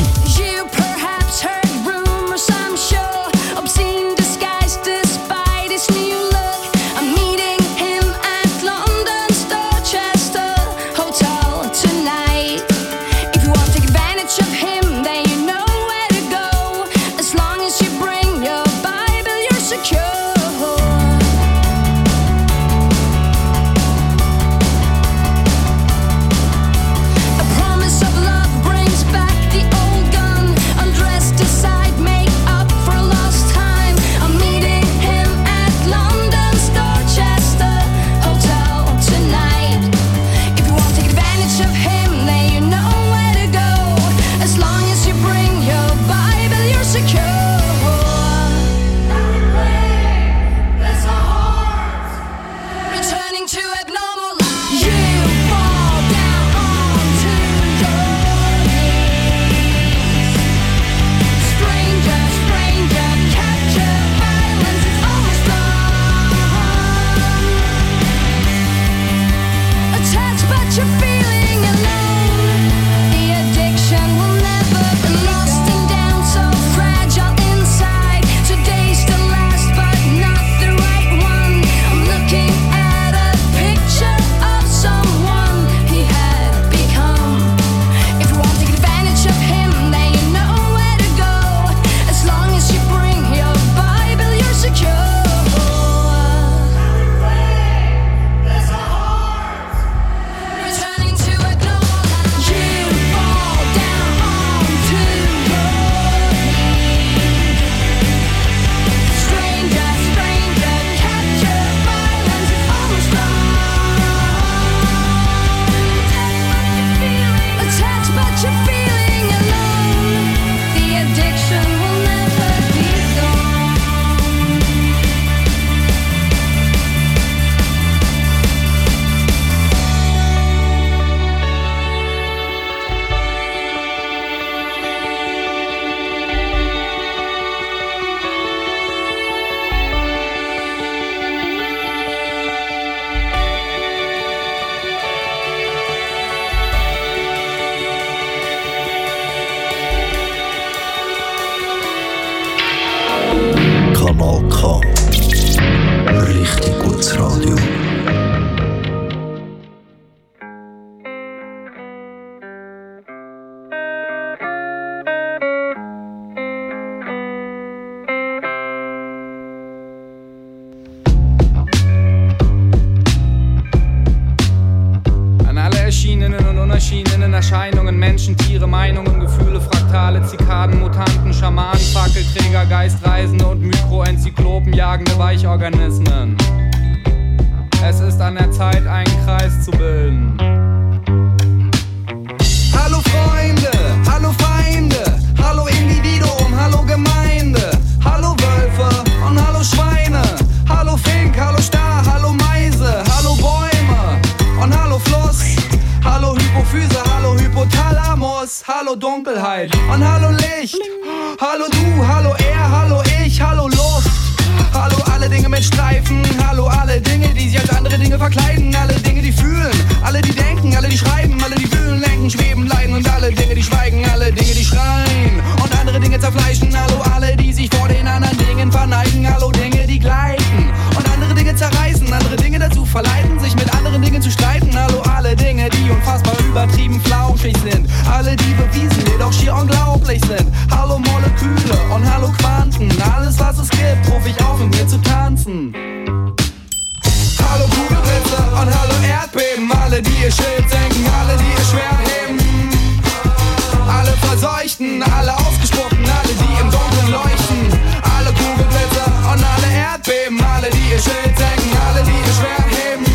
Verseuchten, 254.68 255.02
alle 255.02 255.34
Ausgespuckten, 255.34 256.04
alle, 256.04 256.34
die 256.34 256.60
im 256.60 256.70
Dunkeln 256.70 257.10
leuchten. 257.10 257.80
Alle 258.18 258.28
Kugelblitze 258.34 259.02
und 259.32 259.42
alle 259.42 259.72
Erdbeben, 259.74 260.40
alle, 260.42 260.68
die 260.68 260.92
ihr 260.92 261.00
Schild 261.00 261.38
senken, 261.38 261.72
alle, 261.88 262.04
die 262.04 262.10
ihr 262.10 262.34
Schwert 262.34 262.68
heben. 262.76 263.06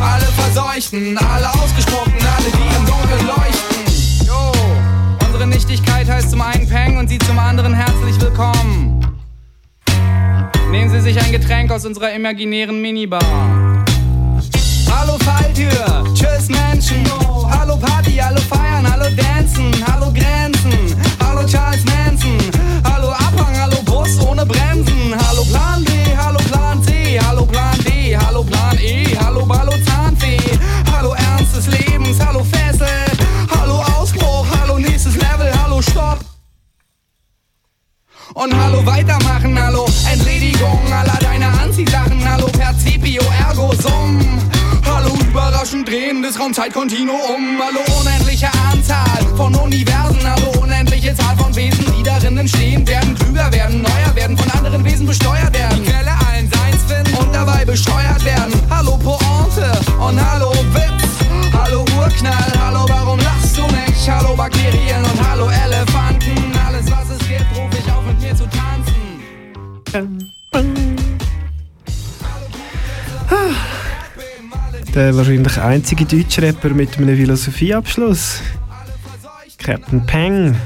Alle 0.00 0.24
Verseuchten, 0.24 1.18
alle 1.18 1.52
Ausgespuckten, 1.52 2.26
alle, 2.34 2.50
die 2.50 2.76
im 2.76 2.86
Dunkeln 2.86 3.26
leuchten. 3.26 4.26
Jo, 4.26 4.52
unsere 5.26 5.46
Nichtigkeit 5.46 6.08
heißt 6.08 6.30
zum 6.30 6.40
einen 6.40 6.66
Peng 6.66 6.96
und 6.96 7.08
sie 7.08 7.18
zum 7.18 7.38
anderen 7.38 7.74
herzlich 7.74 8.18
willkommen. 8.18 9.06
Nehmen 10.70 10.90
Sie 10.90 11.00
sich 11.00 11.20
ein 11.22 11.30
Getränk 11.30 11.70
aus 11.70 11.84
unserer 11.84 12.12
imaginären 12.12 12.80
Minibar. 12.80 13.65
Hallo 14.98 15.18
Falltür, 15.24 16.04
tschüss 16.14 16.48
Menschen. 16.48 17.04
Hallo 17.50 17.76
Party, 17.76 18.16
hallo 18.16 18.40
Feiern, 18.40 18.90
hallo 18.90 19.04
Dancen, 19.14 19.70
hallo 19.86 20.10
Grenzen. 20.10 20.96
Hallo 21.20 21.46
Charles 21.46 21.84
Manson, 21.84 22.38
hallo 22.82 23.10
Abhang, 23.10 23.54
hallo 23.60 23.82
Bus 23.82 24.18
ohne 24.20 24.46
Bremsen. 24.46 25.14
Hallo 25.28 25.44
Plan 25.44 25.84
B, 25.84 25.90
hallo 26.16 26.38
Plan 26.50 26.82
C, 26.82 27.18
hallo 27.20 27.44
Plan 27.44 27.78
D, 27.84 28.16
hallo 28.16 28.42
Plan 28.42 28.78
E, 28.78 29.14
hallo 29.22 29.44
Ballo 29.44 29.72
Zahnfee. 29.84 30.40
Hallo 30.90 31.14
Ernst 31.14 31.54
des 31.54 31.66
Lebens, 31.66 32.18
hallo 32.18 32.42
Fessel, 32.42 33.04
hallo 33.54 33.82
Ausbruch, 33.98 34.46
hallo 34.58 34.78
nächstes 34.78 35.16
Level, 35.16 35.52
hallo 35.62 35.82
Stopp. 35.82 36.20
Und 38.34 38.54
hallo 38.54 38.84
weitermachen, 38.86 39.58
hallo 39.62 39.86
Entledigung 40.10 40.80
aller 40.92 41.18
deiner 41.20 41.52
Anziehsachen, 41.60 42.26
hallo 42.28 42.46
Perzipio 42.46 43.22
ergo 43.46 43.72
sum. 43.74 44.35
Hallo 45.66 45.78
überraschend 45.80 45.88
drehendes 45.88 46.38
Raumzeitkontinuum, 46.38 47.58
hallo 47.58 47.80
unendliche 48.00 48.48
Anzahl 48.70 49.26
von 49.36 49.52
Universen, 49.56 50.20
hallo 50.22 50.52
unendliche 50.62 51.12
Zahl 51.16 51.36
von 51.36 51.54
Wesen, 51.56 51.84
die 51.98 52.04
darin 52.04 52.38
entstehen, 52.38 52.86
werden 52.86 53.16
klüger 53.16 53.50
werden, 53.52 53.82
neuer 53.82 54.14
werden, 54.14 54.38
von 54.38 54.48
anderen 54.52 54.84
Wesen 54.84 55.06
besteuert 55.06 55.52
werden. 55.52 55.82
Die 55.82 55.90
Quelle 55.90 56.12
allen 56.28 56.48
Seins 56.48 56.82
finden 56.86 57.14
und 57.16 57.34
dabei 57.34 57.64
besteuert 57.64 58.24
werden. 58.24 58.54
Hallo 58.70 58.96
Pointe 58.96 59.72
und 59.98 60.24
hallo 60.24 60.52
Witz, 60.72 61.02
hallo 61.52 61.84
Urknall, 61.98 62.52
hallo 62.60 62.86
warum 62.88 63.18
lachst 63.18 63.56
du 63.56 63.62
nicht? 63.62 64.08
Hallo 64.08 64.36
Bakterien 64.36 65.02
und 65.02 65.28
hallo 65.28 65.48
Elefanten, 65.48 66.52
alles 66.64 66.88
was 66.92 67.10
es 67.10 67.26
gibt, 67.26 67.46
ruf 67.56 67.70
ich 67.76 67.92
auf 67.92 68.04
mit 68.06 68.20
mir 68.20 68.36
zu 68.36 68.46
tanzen. 68.46 70.32
Der 74.96 75.14
wahrscheinlich 75.14 75.58
einzige 75.58 76.06
Deutschrapper 76.06 76.70
mit 76.70 76.96
einem 76.96 77.14
Philosophieabschluss. 77.14 78.40
Captain 79.58 80.06
Peng. 80.06 80.56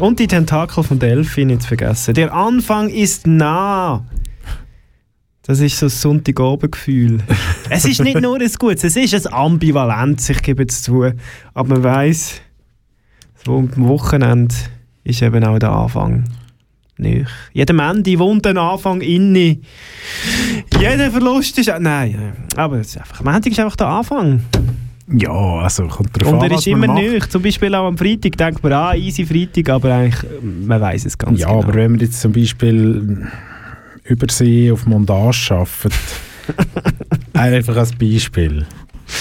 Und 0.00 0.18
die 0.18 0.26
Tentakel 0.26 0.82
von 0.82 0.98
Delphi 0.98 1.44
nicht 1.44 1.62
zu 1.62 1.68
vergessen. 1.68 2.14
Der 2.14 2.34
Anfang 2.34 2.88
ist 2.88 3.24
nah. 3.24 4.04
Das 5.42 5.60
ist 5.60 5.78
so 5.78 5.86
ein 5.86 5.90
Sonntagabendgefühl. 5.90 7.20
es 7.70 7.84
ist 7.84 8.02
nicht 8.02 8.20
nur 8.20 8.36
ein 8.36 8.52
Gutes, 8.58 8.82
es 8.82 8.96
ist 8.96 9.28
ein 9.28 9.32
Ambivalenz, 9.32 10.28
ich 10.28 10.42
gebe 10.42 10.64
es 10.64 10.82
zu. 10.82 11.12
Aber 11.54 11.68
man 11.68 11.84
weiss, 11.84 12.40
so 13.44 13.58
am 13.58 13.70
Wochenende 13.86 14.56
ist 15.04 15.22
eben 15.22 15.44
auch 15.44 15.60
der 15.60 15.70
Anfang. 15.70 16.24
Nicht. 17.02 17.26
Jedem 17.52 17.78
Ende 17.80 18.18
wohnt 18.18 18.46
ein 18.46 18.56
Anfang 18.58 19.00
inne. 19.00 19.58
Jeder 20.78 21.10
Verlust 21.10 21.58
ist. 21.58 21.72
Nein, 21.80 22.32
aber 22.56 22.78
es 22.78 22.88
ist 22.88 22.98
einfach, 22.98 23.22
Montag 23.22 23.46
ist 23.48 23.60
einfach 23.60 23.76
der 23.76 23.88
Anfang. 23.88 24.42
Ja, 25.08 25.30
also 25.30 25.86
kommt 25.88 26.10
drauf 26.22 26.32
Und 26.32 26.38
an, 26.38 26.44
er 26.44 26.50
was 26.52 26.60
ist 26.60 26.66
immer 26.68 26.86
nicht. 26.86 27.30
Zum 27.30 27.42
Beispiel 27.42 27.74
auch 27.74 27.86
am 27.86 27.98
Freitag 27.98 28.36
denkt 28.36 28.62
man, 28.62 28.72
ah, 28.72 28.94
easy 28.94 29.26
Freitag, 29.26 29.68
aber 29.68 29.92
eigentlich, 29.94 30.22
äh, 30.22 30.44
man 30.66 30.80
weiß 30.80 31.04
es 31.04 31.18
ganz 31.18 31.38
Ja, 31.40 31.48
genau. 31.48 31.62
aber 31.62 31.74
wenn 31.74 31.90
man 31.92 32.00
jetzt 32.00 32.20
zum 32.20 32.32
Beispiel 32.32 33.26
Übersee 34.04 34.70
auf 34.70 34.86
Montage 34.86 35.48
arbeitet, 35.50 35.92
einfach 37.34 37.76
als 37.76 37.92
Beispiel, 37.92 38.64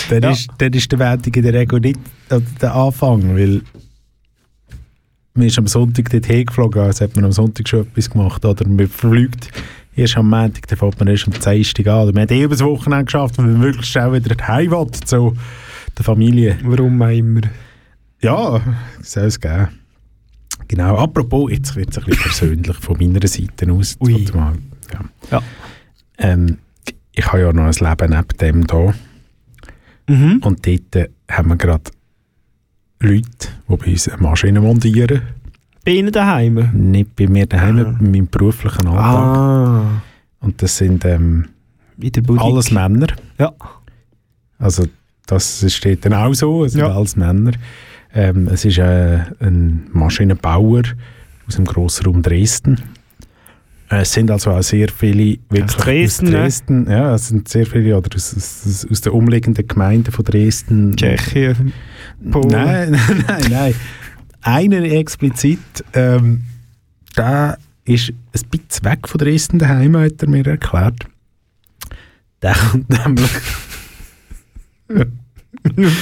dann, 0.09 0.31
ist, 0.31 0.49
dann 0.57 0.71
ist 0.73 0.91
der 0.91 0.99
Wertung 0.99 1.33
in 1.33 1.43
der 1.43 1.53
Regel 1.53 1.79
nicht 1.79 1.99
äh, 2.29 2.39
der 2.61 2.75
Anfang, 2.75 3.35
weil 3.35 3.61
man 5.33 5.47
ist 5.47 5.57
am 5.57 5.67
Sonntag 5.67 6.09
dort 6.09 6.25
hingeflogen, 6.25 6.81
als 6.81 6.99
hätte 6.99 7.15
man 7.15 7.25
am 7.25 7.31
Sonntag 7.31 7.67
schon 7.67 7.81
etwas 7.81 8.09
gemacht, 8.09 8.43
oder 8.45 8.67
man 8.67 8.87
fliegt 8.87 9.49
erst 9.95 10.17
am 10.17 10.29
Montag, 10.29 10.67
dann 10.67 10.77
fährt 10.77 10.99
man 10.99 11.07
erst 11.07 11.27
am 11.27 11.33
Dienstag 11.33 11.87
an. 11.87 12.03
Oder 12.03 12.13
man 12.13 12.23
hat 12.23 12.31
eh 12.31 12.43
über 12.43 12.55
das 12.55 12.63
Wochenende 12.63 13.05
geschafft, 13.05 13.37
weil 13.37 13.45
man 13.45 13.59
möglichst 13.59 13.91
schnell 13.91 14.13
wieder 14.13 14.47
heim 14.47 14.71
will, 14.71 14.91
zu 14.91 15.35
der 15.97 16.05
Familie. 16.05 16.57
Warum 16.63 17.01
auch 17.01 17.09
immer. 17.09 17.41
Ja, 18.21 18.61
soll 19.01 19.23
es 19.25 19.39
geben. 19.39 19.69
Genau, 20.67 20.95
apropos, 20.97 21.51
jetzt 21.51 21.75
wird 21.75 21.89
es 21.89 21.97
ein 21.97 22.05
bisschen 22.05 22.23
persönlich 22.23 22.77
von 22.77 22.97
meiner 22.97 23.27
Seite 23.27 23.71
aus. 23.71 23.97
Ui. 23.99 24.25
Mal, 24.33 24.53
ja. 24.93 24.99
Ja. 25.31 25.41
Ähm, 26.17 26.57
ich 27.13 27.25
habe 27.27 27.41
ja 27.41 27.51
noch 27.51 27.63
ein 27.63 27.71
Leben 27.73 28.09
neben 28.11 28.37
dem 28.37 28.65
hier. 28.69 28.93
Mhm. 30.07 30.41
Und 30.43 30.65
dort 30.65 30.95
äh, 30.95 31.09
haben 31.29 31.49
wir 31.49 31.57
gerade 31.57 31.91
Leute, 33.01 33.49
die 33.69 33.75
bei 33.77 33.91
uns 33.91 34.07
eine 34.07 34.21
Maschine 34.21 34.61
montieren. 34.61 35.21
Bei 35.83 35.91
Ihnen 35.91 36.11
daheim? 36.11 36.69
Nicht 36.73 37.15
bei 37.15 37.27
mir 37.27 37.45
daheim, 37.47 37.77
bei 37.77 38.05
meinem 38.05 38.27
beruflichen 38.27 38.87
Alltag. 38.87 39.37
Ah. 39.37 40.01
Und 40.39 40.61
das 40.61 40.77
sind 40.77 41.03
ähm, 41.05 41.45
alles 42.37 42.71
Männer. 42.71 43.07
Ja. 43.39 43.51
Also 44.59 44.85
das 45.25 45.65
steht 45.73 46.05
dann 46.05 46.13
auch 46.13 46.33
so, 46.33 46.65
es 46.65 46.73
sind 46.73 46.81
Ja. 46.81 46.95
alles 46.95 47.15
Männer. 47.15 47.51
Ähm, 48.13 48.47
es 48.51 48.65
ist 48.65 48.77
äh, 48.77 49.19
ein 49.39 49.87
Maschinenbauer 49.93 50.83
aus 51.47 51.55
dem 51.55 51.65
Grossraum 51.65 52.21
Dresden. 52.21 52.79
Äh, 53.89 54.01
Es 54.01 54.13
sind 54.13 54.29
also 54.29 54.51
auch 54.51 54.61
sehr 54.63 54.89
viele 54.89 55.37
wirklich 55.49 55.77
Dresden, 55.77 56.27
aus 56.27 56.31
ne? 56.31 56.37
Dresden. 56.39 56.91
Ja, 56.91 57.15
es 57.15 57.27
sind 57.29 57.47
sehr 57.47 57.65
viele 57.65 57.97
oder 57.97 58.09
aus, 58.15 58.35
aus, 58.35 58.87
aus 58.89 59.01
den 59.01 59.13
umliegenden 59.13 59.65
Gemeinden 59.67 60.11
von 60.11 60.25
Dresden. 60.25 60.95
Tschechien, 60.95 61.71
Polen. 62.29 62.49
Nein, 62.49 62.91
nein, 63.07 63.23
nein, 63.27 63.45
nein. 63.49 63.75
Einen 64.41 64.83
explizit, 64.85 65.59
ähm, 65.93 66.43
der 67.17 67.57
ist 67.85 68.09
ein 68.09 68.49
bisschen 68.49 68.85
weg 68.85 69.07
von 69.07 69.17
Dresden 69.19 69.59
daheim, 69.59 69.95
hat 69.97 70.21
er 70.21 70.29
mir 70.29 70.45
erklärt. 70.45 71.05
Der 72.41 72.53
kommt 72.55 72.89
nämlich... 72.89 73.29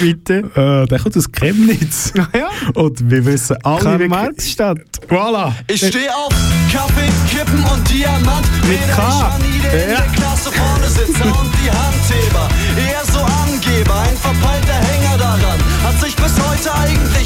Bitte? 0.01 0.37
Äh, 0.55 0.87
der 0.87 0.99
kommt 0.99 1.17
aus 1.17 1.29
Chemnitz. 1.31 2.13
ja. 2.33 2.49
Und 2.75 3.09
wir 3.09 3.25
wissen 3.25 3.57
alle... 3.63 3.81
Karl-Marx-Stadt. 3.81 4.79
Voilà. 5.09 5.51
Ich 5.67 5.85
steh 5.85 6.07
auf 6.09 6.33
Kaffee, 6.71 7.09
Kippen 7.29 7.63
und 7.65 7.89
Diamant. 7.91 8.47
Mit 8.67 8.79
K. 8.95 9.37
der 9.63 9.83
in 9.85 9.91
Ja. 9.91 9.97
der 9.97 10.05
Klasse 10.13 10.51
vorne 10.51 10.87
Sitzer 10.87 11.25
und 11.25 11.51
die 11.61 11.69
Handheber. 11.69 12.47
Eher 12.77 13.03
so 13.11 13.19
Angeber, 13.19 13.99
ein 14.01 14.15
verpeilter 14.15 14.73
Hänger 14.75 15.17
daran 15.17 15.59
hat 15.89 15.99
sich 15.99 16.15
bis 16.15 16.39
heute 16.47 16.71
eigentlich 16.75 17.18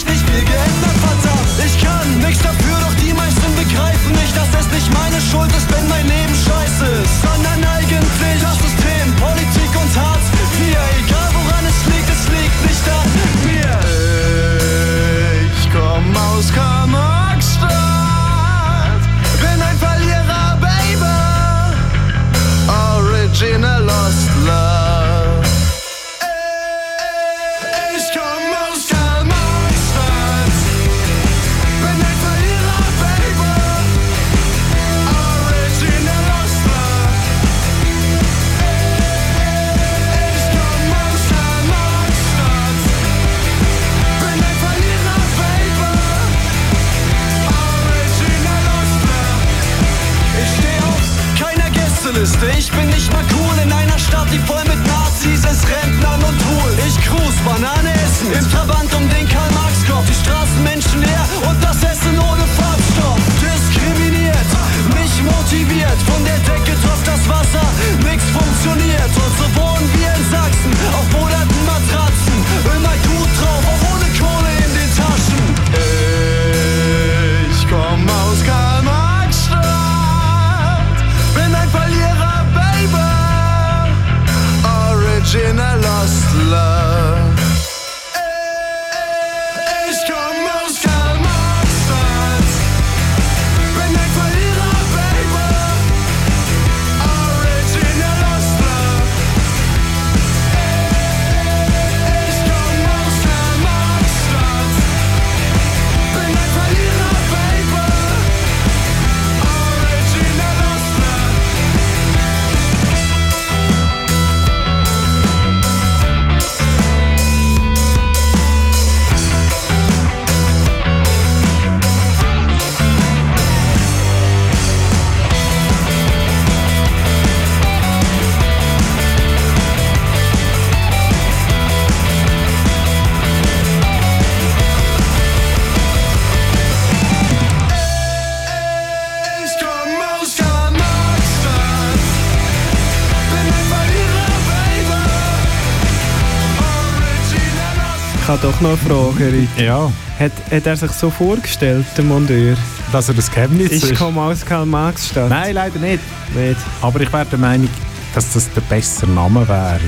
doch 148.43 148.59
noch 148.59 148.71
eine 148.71 148.77
Frage. 148.77 149.47
Ja. 149.57 149.89
Hat, 150.19 150.31
hat 150.51 150.65
er 150.65 150.75
sich 150.75 150.91
so 150.91 151.09
vorgestellt, 151.09 151.85
der 151.95 152.03
Mondeur? 152.03 152.57
Dass 152.91 153.07
er 153.07 153.15
das 153.15 153.31
Chemnitz 153.31 153.71
ist? 153.71 153.91
Ich 153.91 153.97
komme 153.97 154.21
aus 154.21 154.45
Karl-Marx-Stadt. 154.45 155.29
Nein, 155.29 155.53
leider 155.55 155.79
nicht. 155.79 156.03
Nicht. 156.35 156.59
Aber 156.81 156.99
ich 156.99 157.11
wäre 157.13 157.25
der 157.25 157.39
Meinung, 157.39 157.69
dass 158.13 158.33
das 158.33 158.51
der 158.51 158.61
bessere 158.61 159.09
Name 159.09 159.47
wäre 159.47 159.79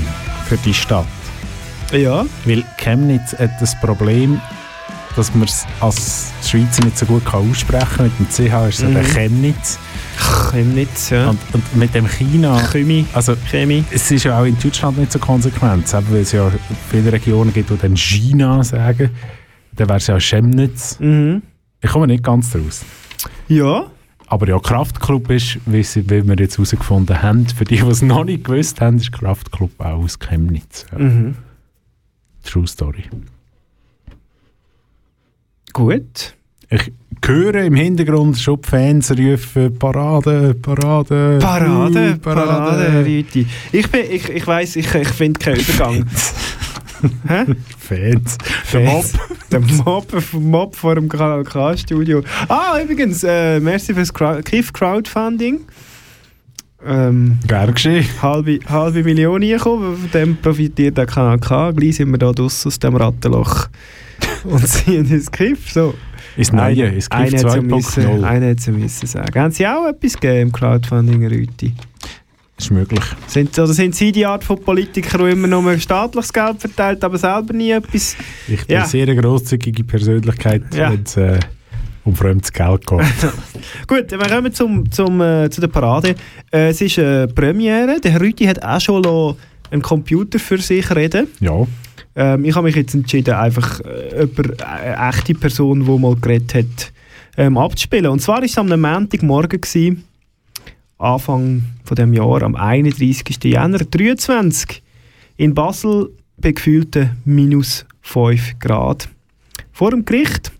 für 0.47 0.57
die 0.57 0.73
Stadt. 0.73 1.05
Ja. 1.91 2.25
Weil 2.45 2.63
Chemnitz 2.77 3.33
hat 3.37 3.51
das 3.59 3.77
Problem, 3.81 4.39
dass 5.16 5.34
man 5.34 5.43
es 5.45 5.66
als 5.80 6.32
Schweizer 6.43 6.84
nicht 6.86 6.97
so 6.97 7.05
gut 7.05 7.26
kann 7.26 7.49
aussprechen 7.49 7.88
kann. 7.97 8.11
Mit 8.20 8.38
dem 8.38 8.49
CH 8.49 8.68
ist 8.70 8.80
es 8.80 8.89
Mhm. 8.89 8.93
der 8.93 9.03
Chemnitz. 9.03 9.80
Chemnitz, 10.51 11.09
ja. 11.09 11.30
Und, 11.30 11.39
und 11.53 11.76
mit 11.76 11.93
dem 11.93 12.07
China... 12.07 12.57
Chemie. 12.72 13.05
Also, 13.13 13.36
Chemie. 13.49 13.84
Es 13.91 14.09
ist 14.11 14.24
ja 14.24 14.39
auch 14.39 14.45
in 14.45 14.57
Deutschland 14.59 14.97
nicht 14.97 15.11
so 15.11 15.20
konsequent. 15.20 15.93
Eben, 15.93 16.11
weil 16.11 16.22
es 16.22 16.32
ja 16.32 16.51
viele 16.89 17.11
Regionen 17.11 17.53
gibt, 17.53 17.70
die 17.70 17.78
dann 17.78 17.95
China 17.97 18.63
sagen. 18.63 19.09
Dann 19.74 19.88
wäre 19.89 19.97
es 19.97 20.07
ja 20.07 20.20
Chemnitz. 20.20 20.97
Mhm. 20.99 21.41
Ich 21.82 21.89
komme 21.91 22.07
nicht 22.07 22.24
ganz 22.24 22.51
draus. 22.51 22.84
Ja. 23.47 23.88
Aber 24.28 24.47
ja, 24.47 24.57
Kraftclub 24.57 25.30
ist, 25.30 25.59
wie, 25.66 25.84
wie 25.84 26.28
wir 26.28 26.36
jetzt 26.38 26.57
herausgefunden 26.57 27.22
haben, 27.22 27.45
für 27.47 27.63
die, 27.66 27.76
die 27.78 27.82
es 27.88 28.01
noch 28.01 28.24
nicht 28.24 28.43
gewusst 28.45 28.82
haben, 28.82 28.97
ist 28.97 29.11
Kraftclub 29.11 29.72
auch 29.80 30.03
aus 30.03 30.18
Chemnitz. 30.18 30.86
Ja. 30.91 30.97
Mhm. 30.99 31.36
True 32.43 32.66
Story. 32.68 33.03
Gut. 35.76 36.36
Ich 36.69 36.93
höre 37.26 37.65
im 37.65 37.76
Hintergrund 37.76 38.38
schon 38.38 38.61
die 38.61 38.69
Fans 38.69 39.11
rufen 39.11 39.78
Parade, 39.78 40.53
Parade. 40.53 41.38
Parade, 41.41 42.13
uh, 42.13 42.17
Parade, 42.17 43.05
Rüti. 43.05 43.45
Ich, 43.73 43.91
bin, 43.91 44.09
ich, 44.09 44.30
ich 44.30 44.47
weiss, 44.47 44.78
ich, 44.78 44.95
ich 44.95 45.09
finde 45.09 45.38
keinen 45.38 45.59
Übergang. 45.59 46.05
Hä? 47.28 47.45
Fans. 47.78 48.38
Der 48.71 48.80
Mob. 48.80 49.05
Der 49.51 49.59
Mob, 49.59 50.13
Mob 50.32 50.76
vor 50.78 50.95
dem 50.95 51.09
KK-Studio. 51.09 52.23
Ah, 52.47 52.80
übrigens, 52.82 53.26
äh, 53.26 53.59
merci 53.59 53.93
fürs 53.93 54.13
Crowd 54.13 54.43
KIF 54.43 54.71
Crowdfunding. 54.71 55.59
Ähm, 56.86 57.38
Gern 57.45 57.73
geschehen. 57.73 58.07
Halbe, 58.21 58.59
halbe 58.69 59.03
Million 59.03 59.43
reingekommen, 59.43 59.97
von 59.97 60.11
dem 60.11 60.38
profitiert 60.38 60.97
der 60.97 61.05
KK. 61.05 61.73
Gleich 61.73 61.97
sind 61.97 62.11
wir 62.11 62.17
da 62.17 62.32
draussen 62.32 62.69
aus 62.69 62.80
dem 62.80 62.95
Rattenloch 62.95 63.67
und 64.45 64.67
ziehen 64.67 65.05
ins 65.09 65.31
KIF. 65.31 65.71
So. 65.71 65.93
Ins 66.37 66.51
Neue, 66.51 66.91
hat 67.11 67.29
so 67.39 67.47
2.0. 67.47 67.61
müssen- 67.61 68.23
Einer 68.23 68.49
hat 68.51 68.59
so 68.59 68.71
müssen 68.71 69.07
sagen. 69.07 69.39
Haben 69.39 69.51
Sie 69.51 69.65
auch 69.67 69.87
etwas 69.87 70.13
gegeben 70.19 70.41
im 70.43 70.51
Crowdfunding, 70.51 71.25
Rüti? 71.27 71.73
Ist 72.57 72.71
möglich. 72.71 73.03
Sind, 73.27 73.57
oder 73.59 73.73
sind 73.73 73.95
Sie 73.95 74.11
die 74.11 74.25
Art 74.25 74.43
von 74.43 74.59
Politiker, 74.61 75.17
die 75.17 75.31
immer 75.31 75.47
nur 75.47 75.77
staatliches 75.77 76.31
Geld 76.31 76.59
verteilt, 76.61 77.03
aber 77.03 77.17
selber 77.17 77.53
nie 77.53 77.71
etwas... 77.71 78.15
Ich 78.47 78.65
bin 78.65 78.73
Ja. 78.75 78.81
eine 78.81 78.89
sehr 78.89 79.13
grosszügige 79.15 79.83
Persönlichkeit, 79.83 80.63
Ja. 80.73 80.91
wenn 80.91 81.03
es 81.03 81.17
äh, 81.17 81.39
um 82.05 82.15
fremdes 82.15 82.51
Geld 82.53 82.85
geht. 82.87 82.99
Gut, 83.87 84.11
wir 84.11 84.17
kommen 84.19 84.53
zum, 84.53 84.89
zum, 84.91 85.19
äh, 85.21 85.49
zu 85.49 85.59
der 85.61 85.67
Parade. 85.67 86.15
Äh, 86.51 86.69
es 86.69 86.79
ist 86.81 86.97
eine 86.99 87.27
Premiere. 87.27 87.99
Der 88.01 88.11
Herr 88.11 88.21
Rüti 88.21 88.45
hat 88.45 88.63
auch 88.63 88.79
schon 88.79 89.35
einen 89.71 89.81
Computer 89.81 90.39
für 90.39 90.57
sich 90.57 90.89
reden. 90.95 91.27
ja. 91.39 91.65
Ähm, 92.16 92.45
ich 92.45 92.55
habe 92.55 92.68
mich 92.68 92.76
jetzt 92.76 92.95
entschieden, 92.95 93.34
einfach 93.34 93.82
äh, 93.82 94.24
über 94.24 94.43
eine 94.66 95.09
echte 95.09 95.34
Person, 95.34 95.86
die 95.86 95.99
mal 95.99 96.16
geredet 96.16 96.55
hat, 96.55 96.93
ähm, 97.38 97.57
abzuspielen. 97.57 98.07
Und 98.07 98.22
zwar 98.22 98.38
war 98.38 98.43
es 98.43 98.57
am 98.57 98.68
Montagmorgen, 98.70 99.59
gewesen, 99.59 100.03
Anfang 100.97 101.63
von 101.84 101.95
dem 101.95 102.13
Jahr, 102.13 102.43
am 102.43 102.55
31. 102.55 103.43
Jänner 103.43 103.80
23 103.80 104.82
in 105.38 105.53
Basel 105.53 106.09
bei 106.38 106.51
gefühlten 106.51 107.18
minus 107.26 107.86
5 108.01 108.59
Grad. 108.59 109.09
Vor 109.74 109.91
dem 109.91 110.05
Gericht 110.05 110.53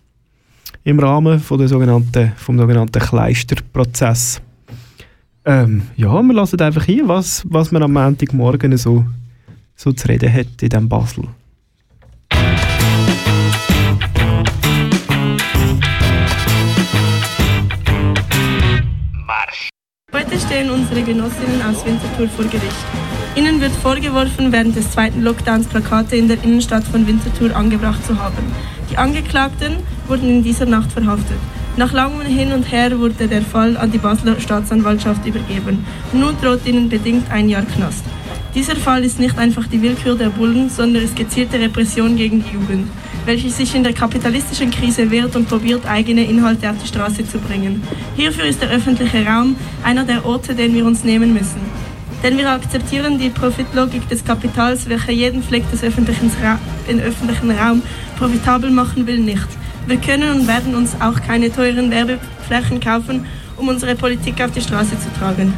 im 0.84 1.00
Rahmen 1.00 1.40
von 1.40 1.58
der 1.58 1.68
sogenannten, 1.68 2.32
vom 2.36 2.58
sogenannten 2.58 3.00
Kleisterprozess. 3.00 4.42
Ähm, 5.44 5.82
ja, 5.96 6.22
wir 6.22 6.34
lassen 6.34 6.60
einfach 6.60 6.84
hier, 6.84 7.08
was, 7.08 7.44
was 7.48 7.72
man 7.72 7.82
am 7.82 7.92
Montagmorgen 7.92 8.76
so, 8.76 9.04
so 9.74 9.92
zu 9.92 10.08
reden 10.08 10.32
hat 10.32 10.60
in 10.60 10.68
diesem 10.68 10.88
Basel. 10.88 11.24
Heute 20.12 20.40
stehen 20.40 20.70
unsere 20.70 21.02
Genossinnen 21.02 21.62
aus 21.62 21.84
Winterthur 21.84 22.28
vor 22.28 22.44
Gericht. 22.46 22.86
Ihnen 23.36 23.60
wird 23.60 23.72
vorgeworfen, 23.72 24.50
während 24.50 24.74
des 24.74 24.90
zweiten 24.90 25.22
Lockdowns 25.22 25.66
Plakate 25.68 26.16
in 26.16 26.26
der 26.26 26.42
Innenstadt 26.42 26.84
von 26.84 27.06
Winterthur 27.06 27.54
angebracht 27.54 28.04
zu 28.06 28.18
haben. 28.18 28.54
Die 28.90 28.96
Angeklagten 28.96 29.76
wurden 30.08 30.28
in 30.28 30.42
dieser 30.42 30.66
Nacht 30.66 30.90
verhaftet. 30.92 31.38
Nach 31.76 31.92
langem 31.92 32.22
Hin 32.22 32.52
und 32.52 32.64
Her 32.72 32.98
wurde 32.98 33.28
der 33.28 33.42
Fall 33.42 33.76
an 33.76 33.92
die 33.92 33.98
Basler 33.98 34.40
Staatsanwaltschaft 34.40 35.26
übergeben. 35.26 35.84
Nun 36.12 36.34
droht 36.40 36.66
ihnen 36.66 36.88
bedingt 36.88 37.30
ein 37.30 37.48
Jahr 37.50 37.64
Knast. 37.64 38.04
Dieser 38.56 38.74
Fall 38.74 39.04
ist 39.04 39.20
nicht 39.20 39.36
einfach 39.36 39.66
die 39.66 39.82
Willkür 39.82 40.14
der 40.16 40.30
Bullen, 40.30 40.70
sondern 40.70 41.02
ist 41.02 41.14
gezielte 41.14 41.60
Repression 41.60 42.16
gegen 42.16 42.42
die 42.42 42.54
Jugend, 42.54 42.88
welche 43.26 43.50
sich 43.50 43.74
in 43.74 43.84
der 43.84 43.92
kapitalistischen 43.92 44.70
Krise 44.70 45.10
wehrt 45.10 45.36
und 45.36 45.46
probiert, 45.46 45.84
eigene 45.84 46.24
Inhalte 46.24 46.70
auf 46.70 46.76
die 46.82 46.88
Straße 46.88 47.28
zu 47.28 47.36
bringen. 47.36 47.82
Hierfür 48.16 48.46
ist 48.46 48.62
der 48.62 48.70
öffentliche 48.70 49.26
Raum 49.26 49.56
einer 49.84 50.04
der 50.04 50.24
Orte, 50.24 50.54
den 50.54 50.74
wir 50.74 50.86
uns 50.86 51.04
nehmen 51.04 51.34
müssen. 51.34 51.60
Denn 52.22 52.38
wir 52.38 52.50
akzeptieren 52.50 53.18
die 53.18 53.28
Profitlogik 53.28 54.08
des 54.08 54.24
Kapitals, 54.24 54.88
welche 54.88 55.12
jeden 55.12 55.42
Fleck 55.42 55.70
des 55.70 55.82
öffentlichen, 55.82 56.30
Ra 56.42 56.58
den 56.88 57.00
öffentlichen 57.00 57.50
Raum 57.50 57.82
profitabel 58.18 58.70
machen 58.70 59.06
will, 59.06 59.18
nicht. 59.18 59.48
Wir 59.86 59.98
können 59.98 60.30
und 60.30 60.48
werden 60.48 60.74
uns 60.74 60.96
auch 60.98 61.20
keine 61.20 61.52
teuren 61.52 61.90
Werbeflächen 61.90 62.80
kaufen, 62.80 63.26
um 63.58 63.68
unsere 63.68 63.94
Politik 63.96 64.40
auf 64.42 64.52
die 64.52 64.62
Straße 64.62 64.98
zu 64.98 65.12
tragen. 65.18 65.52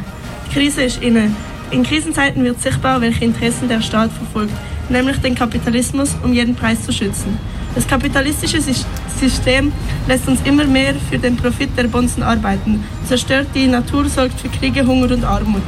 Die 0.49 0.53
Krise 0.53 0.81
ist 0.81 1.01
inne. 1.01 1.31
In 1.71 1.83
Krisenzeiten 1.83 2.43
wird 2.43 2.59
sichtbar, 2.59 2.99
welche 2.99 3.25
Interessen 3.25 3.69
der 3.69 3.81
Staat 3.81 4.11
verfolgt, 4.11 4.53
nämlich 4.89 5.17
den 5.17 5.35
Kapitalismus 5.35 6.15
um 6.23 6.33
jeden 6.33 6.55
Preis 6.55 6.83
zu 6.83 6.91
schützen. 6.91 7.37
Das 7.75 7.87
kapitalistische 7.87 8.57
Sys- 8.57 8.85
System 9.19 9.71
lässt 10.07 10.27
uns 10.27 10.41
immer 10.45 10.65
mehr 10.65 10.95
für 11.11 11.19
den 11.19 11.35
Profit 11.35 11.69
der 11.77 11.83
Bonzen 11.83 12.23
arbeiten, 12.23 12.83
zerstört 13.05 13.47
die 13.53 13.67
Natur, 13.67 14.09
sorgt 14.09 14.39
für 14.39 14.49
Kriege, 14.49 14.85
Hunger 14.85 15.11
und 15.13 15.23
Armut. 15.23 15.61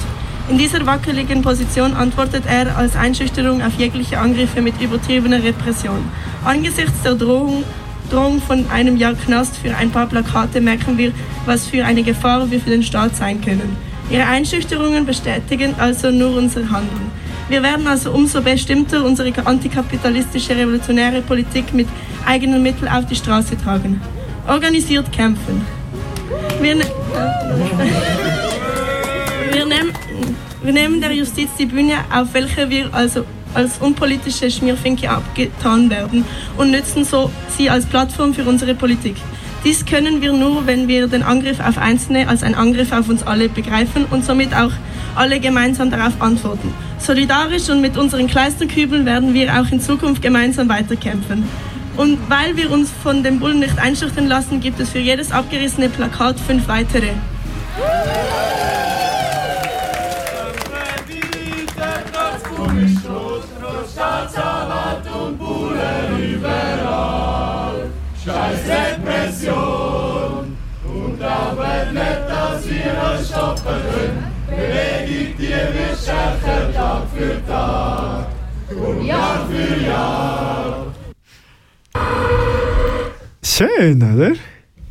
In 0.50 0.58
dieser 0.58 0.84
wackeligen 0.88 1.44
Position 1.44 1.94
antwortet 1.94 2.46
er 2.48 2.76
als 2.76 2.96
Einschüchterung 2.96 3.62
auf 3.62 3.78
jegliche 3.78 4.18
Angriffe 4.18 4.62
mit 4.62 4.82
übertriebener 4.82 5.44
Repression. 5.44 6.04
Angesichts 6.44 7.04
der 7.04 7.14
Drohung, 7.14 7.64
Drohung 8.10 8.42
von 8.42 8.66
einem 8.72 8.98
Jahr 8.98 9.14
Knast 9.14 9.56
für 9.56 9.76
ein 9.76 9.92
paar 9.92 10.08
Plakate 10.08 10.62
merken 10.62 10.98
wir, 10.98 11.12
was 11.46 11.68
für 11.68 11.86
eine 11.86 12.02
Gefahr 12.02 12.50
wir 12.50 12.60
für 12.60 12.72
den 12.72 12.84
Staat 12.84 13.16
sein 13.16 13.40
können. 13.40 13.91
Ihre 14.12 14.26
Einschüchterungen 14.26 15.06
bestätigen 15.06 15.74
also 15.78 16.12
nur 16.12 16.36
unser 16.36 16.70
Handeln. 16.70 17.10
Wir 17.48 17.64
werden 17.64 17.88
also 17.88 18.12
umso 18.12 18.42
bestimmter 18.42 19.06
unsere 19.06 19.34
antikapitalistische 19.46 20.56
revolutionäre 20.56 21.22
Politik 21.22 21.74
mit 21.74 21.88
eigenen 22.26 22.62
Mitteln 22.62 22.90
auf 22.90 23.06
die 23.06 23.16
Straße 23.16 23.58
tragen. 23.58 24.02
Organisiert 24.48 25.12
kämpfen. 25.14 25.66
Wir, 26.62 26.76
ne 26.76 26.86
wir, 29.52 29.66
nehmen, 29.66 29.92
wir 30.62 30.74
nehmen 30.74 31.00
der 31.00 31.14
Justiz 31.14 31.50
die 31.58 31.66
Bühne, 31.66 31.96
auf 32.14 32.34
welcher 32.34 32.70
wir 32.70 32.94
also 32.94 33.26
als 33.54 33.78
unpolitische 33.80 34.52
Schmierfinke 34.52 35.10
abgetan 35.10 35.90
werden 35.90 36.26
und 36.58 36.72
nützen 36.72 37.06
so 37.06 37.32
sie 37.58 37.70
als 37.70 37.86
Plattform 37.86 38.34
für 38.34 38.44
unsere 38.44 38.76
Politik. 38.76 39.16
Dies 39.64 39.86
können 39.86 40.22
wir 40.22 40.34
nur, 40.34 40.66
wenn 40.66 40.88
wir 40.88 41.08
den 41.08 41.22
Angriff 41.22 41.60
auf 41.60 41.78
Einzelne 41.78 42.28
als 42.28 42.42
einen 42.42 42.56
Angriff 42.56 42.92
auf 42.92 43.10
uns 43.10 43.22
alle 43.22 43.48
begreifen 43.48 44.06
und 44.10 44.26
somit 44.26 44.56
auch 44.56 44.72
alle 45.16 45.40
gemeinsam 45.40 45.92
darauf 45.92 46.20
antworten. 46.20 46.74
Solidarisch 46.98 47.70
und 47.70 47.80
mit 47.80 47.96
unseren 47.96 48.26
Kleisterkübeln 48.26 49.06
werden 49.06 49.36
wir 49.36 49.62
auch 49.62 49.72
in 49.72 49.80
Zukunft 49.80 50.24
gemeinsam 50.24 50.68
weiterkämpfen. 50.68 51.44
Und 51.96 52.18
weil 52.28 52.58
wir 52.58 52.72
uns 52.72 52.90
von 53.04 53.22
den 53.22 53.40
Bullen 53.40 53.60
nicht 53.60 53.78
einschüchtern 53.78 54.28
lassen, 54.28 54.62
gibt 54.62 54.80
es 54.80 54.90
für 54.90 55.00
jedes 55.00 55.32
abgerissene 55.32 55.90
Plakat 55.90 56.40
fünf 56.40 56.68
weitere. 56.68 57.10
Repression. 69.42 70.58
Und 70.84 71.24
auch 71.24 71.58
wenn 71.58 71.94
nicht, 71.94 72.22
dass 72.28 72.68
wir 72.68 72.76
euch 72.76 73.28
stoppen 73.28 73.82
können, 73.92 74.24
bewegt 74.48 75.40
ihr 75.40 75.70
wir 75.74 75.96
stärker 75.96 76.74
Tag 76.74 77.04
für 77.16 77.48
Tag 77.48 78.28
und 78.70 79.06
Jahr 79.06 79.48
für 79.48 79.86
Jahr. 79.86 80.94
Schön, 83.44 84.02
oder? 84.02 84.32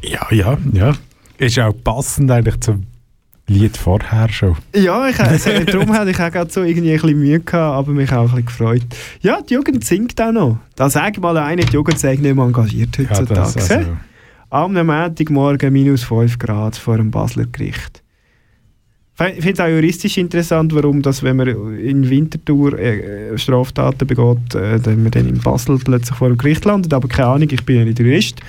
Ja, 0.03 0.27
ja, 0.31 0.59
ja. 0.73 0.95
Ist 1.39 1.59
auch 1.59 1.73
passend 1.85 2.31
eigentlich 2.31 2.61
zum 2.61 2.87
Lied 3.47 3.77
vorher 3.77 4.29
schon. 4.29 4.57
Ja, 4.75 5.09
ich, 5.09 5.19
also, 5.19 5.51
darum 5.65 5.93
hatte 5.93 6.11
ich 6.11 6.21
auch 6.21 6.31
gerade 6.31 6.51
so 6.51 6.63
irgendwie 6.63 6.93
ein 6.93 7.01
bisschen 7.01 7.19
Mühe 7.19 7.41
gehabt, 7.41 7.55
aber 7.55 7.93
mich 7.93 8.13
auch 8.13 8.21
ein 8.21 8.27
bisschen 8.27 8.47
gefreut. 8.47 8.83
Ja, 9.23 9.41
die 9.43 9.55
Jugend 9.55 9.85
singt 9.85 10.21
auch 10.21 10.33
noch. 10.33 10.59
Da 10.77 10.89
sag 10.89 11.19
mal 11.19 11.37
einer, 11.37 11.63
die 11.63 11.73
Jugend 11.73 11.99
sei 11.99 12.17
nicht 12.17 12.23
mehr 12.23 12.45
engagiert 12.45 12.97
heutzutage. 12.99 13.35
das 13.35 13.57
also-? 13.57 13.97
Am 14.51 14.75
Montagmorgen 14.75 15.73
minus 15.73 16.03
5 16.03 16.39
Grad 16.39 16.77
vor 16.77 16.97
dem 16.97 17.11
Basler 17.11 17.47
Gericht. 17.47 18.03
Ich 19.21 19.45
finde 19.45 19.53
es 19.53 19.61
auch 19.61 19.69
juristisch 19.69 20.17
interessant, 20.17 20.75
warum, 20.75 21.03
das, 21.03 21.23
wenn 21.23 21.37
man 21.37 21.49
in 21.79 22.09
Winterthur 22.09 22.79
äh, 22.79 23.33
äh, 23.33 23.39
Straftaten 23.39 24.07
begeht, 24.07 24.55
äh, 24.55 24.81
dann 24.81 25.03
man 25.03 25.13
dann 25.13 25.29
in 25.29 25.39
Basel 25.39 25.79
plötzlich 25.79 26.17
vor 26.17 26.29
dem 26.29 26.39
Gericht 26.39 26.65
landet. 26.65 26.95
Aber 26.95 27.07
keine 27.07 27.29
Ahnung, 27.29 27.49
ich 27.51 27.65
bin 27.65 27.77
ja 27.77 27.85
nicht 27.85 27.99
Jurist. 27.99 28.41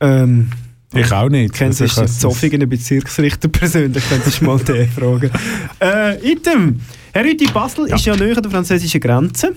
Ähm, 0.00 0.50
Ich 0.94 1.10
auch 1.10 1.30
nicht. 1.30 1.54
Kennst 1.54 1.80
du 1.80 1.86
den 1.86 2.08
zoffigen 2.08 2.68
Bezirksrichter 2.68 3.48
persönlich? 3.52 4.04
Könntest 4.06 4.42
du 4.42 4.44
mal 4.44 4.58
den 4.58 4.88
fragen. 4.88 5.30
Äh, 5.80 6.32
Item. 6.32 6.80
Herr 7.12 7.24
Rüti, 7.24 7.46
Basel 7.52 7.86
ist 7.86 8.04
ja 8.04 8.14
näher 8.14 8.36
an 8.36 8.42
der 8.42 8.52
französischen 8.52 9.00
Grenze. 9.00 9.54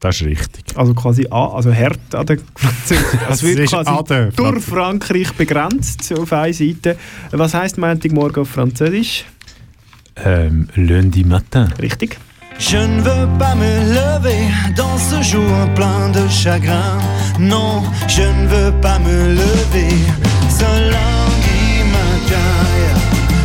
Das 0.00 0.20
ist 0.20 0.26
richtig. 0.26 0.64
Also 0.76 0.94
quasi 0.94 1.26
an, 1.30 1.50
also 1.54 1.74
hart 1.74 2.14
an 2.14 2.26
der 2.26 2.38
französischen 2.54 3.20
Es 3.28 3.30
Also 3.30 3.46
wird 3.48 3.58
ist 3.58 3.70
quasi 3.72 4.36
durch 4.36 4.64
Frankreich 4.64 5.32
begrenzt 5.32 6.12
auf 6.16 6.32
einer 6.32 6.52
Seite. 6.52 6.96
Was 7.32 7.54
heisst 7.54 7.78
Montagmorgen 7.78 8.42
auf 8.42 8.48
Französisch? 8.48 9.24
Ähm, 10.24 10.68
lundi 10.74 11.24
matin. 11.24 11.72
Richtig. 11.80 12.18
Je 12.58 12.76
ne 12.76 13.00
veux 13.02 13.28
pas 13.38 13.54
me 13.54 13.72
lever 13.94 14.50
dans 14.74 14.98
ce 14.98 15.22
jour 15.22 15.74
plein 15.76 16.10
de 16.10 16.28
chagrin. 16.28 16.98
Non, 17.38 17.84
je 18.08 18.22
ne 18.22 18.48
veux 18.48 18.72
pas 18.80 18.98
me 18.98 19.34
lever 19.34 19.94
ce 20.50 20.64
lundi 20.64 21.84
matin. 21.96 22.50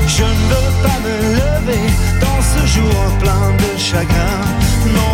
Je 0.08 0.24
ne 0.24 0.43
veux 0.51 0.72
pas 0.82 0.99
me 1.06 1.16
lever 1.39 1.86
dans 2.22 2.41
ce 2.41 2.62
jour 2.76 2.95
plein 3.22 3.51
de 3.62 3.80
chagrin. 3.80 4.41
Non, 4.95 5.12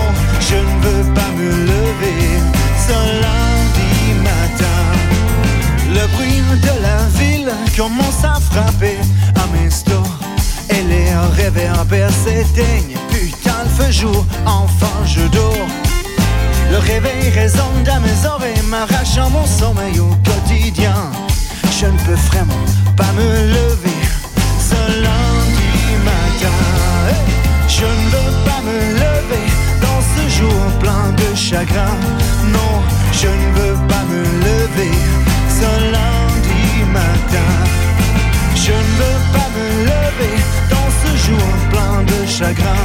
commence 7.80 8.26
à 8.26 8.38
frapper 8.52 8.98
à 9.36 9.72
stores. 9.72 10.20
Et 10.70 10.84
les 10.84 11.10
réverbères 11.42 12.12
s'éteignent. 12.12 12.98
Putain, 13.10 13.64
le 13.64 13.70
feu 13.70 13.92
jour, 13.92 14.26
enfin 14.46 14.98
je 15.06 15.22
dors. 15.28 15.68
Le 16.72 16.78
réveil 16.78 17.30
résonne 17.30 17.82
dans 17.86 18.02
mes 18.02 18.28
oreilles, 18.28 18.64
m'arrachant 18.70 19.30
mon 19.30 19.46
sommeil 19.46 19.98
au 20.00 20.14
quotidien. 20.30 21.00
Je 21.80 21.86
ne 21.86 21.98
peux 22.06 22.22
vraiment 22.32 22.66
pas 22.98 23.12
me 23.14 23.30
lever 23.56 24.02
ce 24.70 24.80
lundi 25.06 25.72
matin. 26.04 26.58
Je 27.70 27.86
ne 27.86 28.06
veux 28.14 28.34
pas 28.48 28.62
me 28.70 28.80
lever 29.06 29.48
dans 29.86 30.02
ce 30.14 30.38
jour 30.38 30.62
plein 30.82 31.14
de 31.22 31.34
chagrin. 31.34 31.96
Non, 32.52 32.74
je 33.14 33.28
ne 33.28 33.48
veux 33.58 33.78
pas 33.88 34.04
me 34.12 34.22
lever 34.48 34.92
ce 35.58 35.92
lundi 35.94 36.19
Je 38.56 38.72
ne 38.72 38.94
veux 39.00 39.20
pas 39.34 39.50
me 39.56 39.68
lever 39.86 40.36
dans 40.70 40.90
ce 41.02 41.10
jour 41.26 41.48
plein 41.72 42.04
de 42.04 42.28
chagrin. 42.28 42.84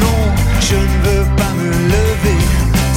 Non, 0.00 0.22
je 0.60 0.76
ne 0.76 0.96
veux 1.04 1.26
pas 1.36 1.52
me 1.54 1.70
lever 1.70 2.40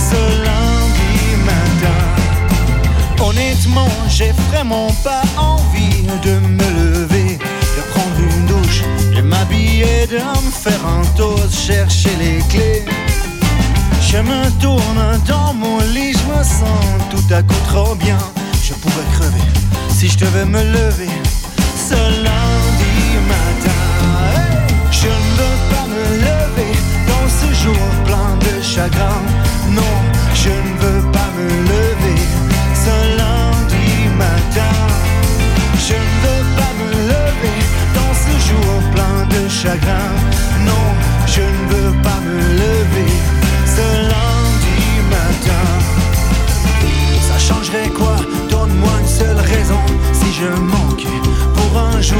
ce 0.09 0.21
lundi 0.45 1.21
matin. 1.45 3.23
Honnêtement, 3.23 3.89
j'ai 4.09 4.31
vraiment 4.51 4.91
pas 5.03 5.23
envie 5.37 6.03
de 6.23 6.33
me 6.39 6.93
lever, 6.93 7.37
de 7.37 7.81
prendre 7.93 8.19
une 8.19 8.45
douche, 8.45 8.83
de 9.15 9.21
m'habiller, 9.21 10.07
de 10.07 10.17
me 10.17 10.51
faire 10.51 10.85
un 10.85 11.05
toast, 11.17 11.53
chercher 11.67 12.15
les 12.19 12.39
clés. 12.49 12.85
Je 14.01 14.17
me 14.17 14.49
tourne 14.59 15.19
dans 15.27 15.53
mon 15.53 15.79
lit, 15.93 16.13
je 16.13 16.25
me 16.31 16.43
sens 16.43 16.81
tout 17.09 17.33
à 17.33 17.41
coup 17.41 17.61
trop 17.67 17.95
bien. 17.95 18.17
Je 18.61 18.73
pourrais 18.73 19.09
crever 19.13 19.48
si 19.99 20.07
je 20.07 20.17
devais 20.17 20.45
me 20.45 20.63
lever 20.63 21.09
ce 21.75 21.99
lundi 22.25 22.99
matin. 23.33 23.81
Je 24.91 25.07
ne 25.07 25.29
veux 25.39 25.57
pas 25.71 25.85
me 25.95 26.05
lever 26.27 26.73
dans 27.09 27.27
ce 27.39 27.47
jour 27.61 27.85
plein 28.05 28.31
de 28.45 28.63
chagrin. 28.63 29.21
Non, 29.77 29.95
je 30.33 30.51
ne 30.67 30.73
veux 30.83 31.03
pas 31.11 31.29
me 31.37 31.47
lever 31.71 32.21
ce 32.83 32.95
lundi 33.19 33.91
matin. 34.23 34.75
Je 35.87 35.97
ne 36.07 36.15
veux 36.23 36.45
pas 36.59 36.73
me 36.79 36.89
lever 37.13 37.59
dans 37.97 38.13
ce 38.23 38.33
jour 38.47 38.71
plein 38.93 39.19
de 39.33 39.49
chagrin. 39.49 40.11
Non, 40.69 40.87
je 41.27 41.41
ne 41.41 41.63
veux 41.73 41.93
pas 42.01 42.19
me 42.25 42.37
lever 42.63 43.11
ce 43.75 43.85
lundi 44.13 44.81
matin. 45.15 45.67
Ça 47.27 47.37
changerait 47.37 47.89
si 50.39 50.45
je 50.45 50.51
manquais 50.61 51.21
pour 51.53 51.81
un 51.81 51.99
jour, 51.99 52.15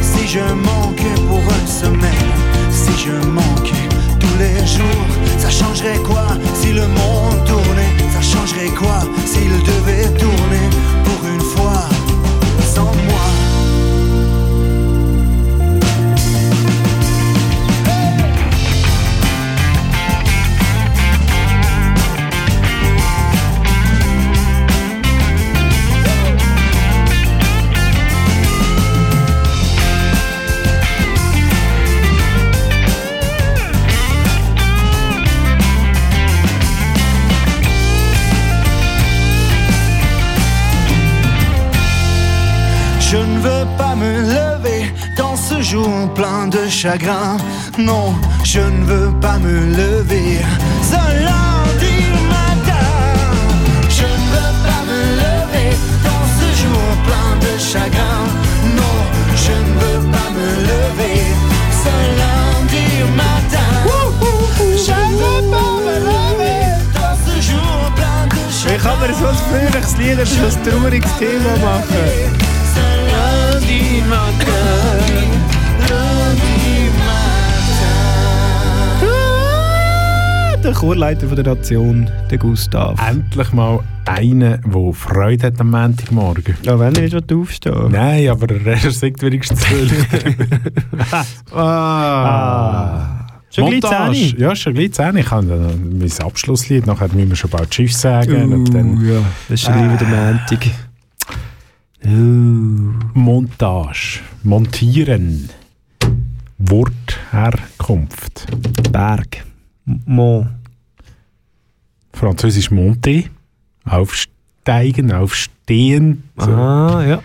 si 0.00 0.28
je 0.28 0.38
manquais 0.38 1.20
pour 1.26 1.40
une 1.40 1.66
semaine, 1.66 2.30
si 2.70 2.92
je 3.04 3.26
manquais 3.26 3.88
tous 4.20 4.38
les 4.38 4.64
jours, 4.64 5.08
ça 5.38 5.50
changerait 5.50 5.98
quoi 6.06 6.28
si 6.54 6.70
le 6.72 6.86
monde 6.86 7.44
tournait? 7.44 7.96
Ça 8.12 8.20
changerait 8.20 8.72
quoi 8.78 9.00
s'il 9.26 9.50
devait 9.64 10.08
tourner 10.16 10.70
pour 11.02 11.28
une 11.28 11.40
fois? 11.40 11.77
De 46.68 46.72
chagrin. 46.72 47.36
Non, 47.78 48.14
je 48.44 48.60
ne 48.60 48.84
veux 48.84 49.10
pas 49.20 49.38
me 49.38 49.54
lever 49.80 50.38
ce 50.90 51.00
lundi 51.26 51.96
matin. 52.34 52.88
Je 53.98 54.08
ne 54.20 54.26
veux 54.34 54.54
pas 54.66 54.82
me 54.90 55.00
lever 55.22 55.70
dans 56.06 56.26
ce 56.38 56.46
jour 56.60 56.84
plein 57.06 57.30
de 57.44 57.52
chagrin. 57.70 58.22
Non, 58.80 58.96
je 59.44 59.54
ne 59.66 59.72
veux 59.80 60.02
pas 60.14 60.30
me 60.38 60.48
lever 60.70 61.20
ce 61.82 61.94
lundi 62.20 62.88
matin. 63.22 63.70
Je 64.88 64.98
ne 65.10 65.16
veux 65.22 65.42
pas 65.54 65.74
me 65.86 65.96
lever 66.12 66.62
dans 66.98 67.16
ce 67.26 67.34
jour 67.48 67.78
plein 67.98 68.22
de 68.34 68.40
chagrin. 68.58 68.76
Ich 68.76 68.82
kann 68.84 68.98
mir 69.00 69.12
so 69.20 69.26
ein 69.28 69.38
fröhliches 69.46 69.96
Lied 69.98 70.12
über 70.14 70.26
so 70.26 70.44
ein 70.44 70.64
trauriges 70.64 71.14
Thema 71.18 71.52
machen. 71.64 72.48
Lundi 73.10 74.02
matin, 74.08 74.87
Der 80.68 80.76
Chorleiter 80.76 81.26
von 81.26 81.34
der 81.34 81.46
Nation, 81.54 82.10
der 82.30 82.36
Gustav. 82.36 83.00
Endlich 83.08 83.54
mal 83.54 83.80
einer, 84.04 84.58
der 84.58 84.92
Freude 84.92 85.46
hat 85.46 85.58
am 85.62 85.70
Montagmorgen. 85.70 86.56
Ja, 86.62 86.78
wenn 86.78 86.94
er 86.94 87.00
nicht 87.00 87.14
will 87.14 87.38
aufstehen 87.38 87.90
Nein, 87.90 88.28
aber 88.28 88.54
er 88.54 88.90
sagt 88.90 89.22
wenigstens 89.22 89.60
zwölf. 89.62 90.06
ah. 91.54 93.26
Schon 93.48 93.70
gleich 93.70 93.82
Montage. 93.82 94.12
10? 94.12 94.38
Ja, 94.38 94.54
schon 94.54 94.74
gleich 94.74 94.92
10. 94.92 95.16
Ich 95.16 95.24
kann 95.24 95.48
dann 95.48 95.98
mein 95.98 96.12
Abschlusslied, 96.22 96.86
nachher 96.86 97.08
müssen 97.14 97.30
wir 97.30 97.36
schon 97.36 97.48
bald 97.48 97.70
Tschüss 97.70 97.98
sagen. 97.98 98.52
und 98.52 98.74
dann, 98.74 99.00
ja, 99.08 99.22
das 99.48 99.54
ist 99.54 99.62
schon 99.62 99.72
gleich 99.72 100.00
wieder 100.00 100.10
Montag. 100.10 100.66
Montage. 103.14 104.20
Montieren. 104.42 105.48
Wortherkunft. 106.58 108.46
Berg. 108.92 109.46
Mont. 110.04 110.57
Französisch 112.12 112.70
monter. 112.70 113.22
Aufsteigen, 113.84 115.12
aufstehen. 115.12 116.24
So. 116.36 116.50
Ah, 116.50 117.04
ja. 117.06 117.22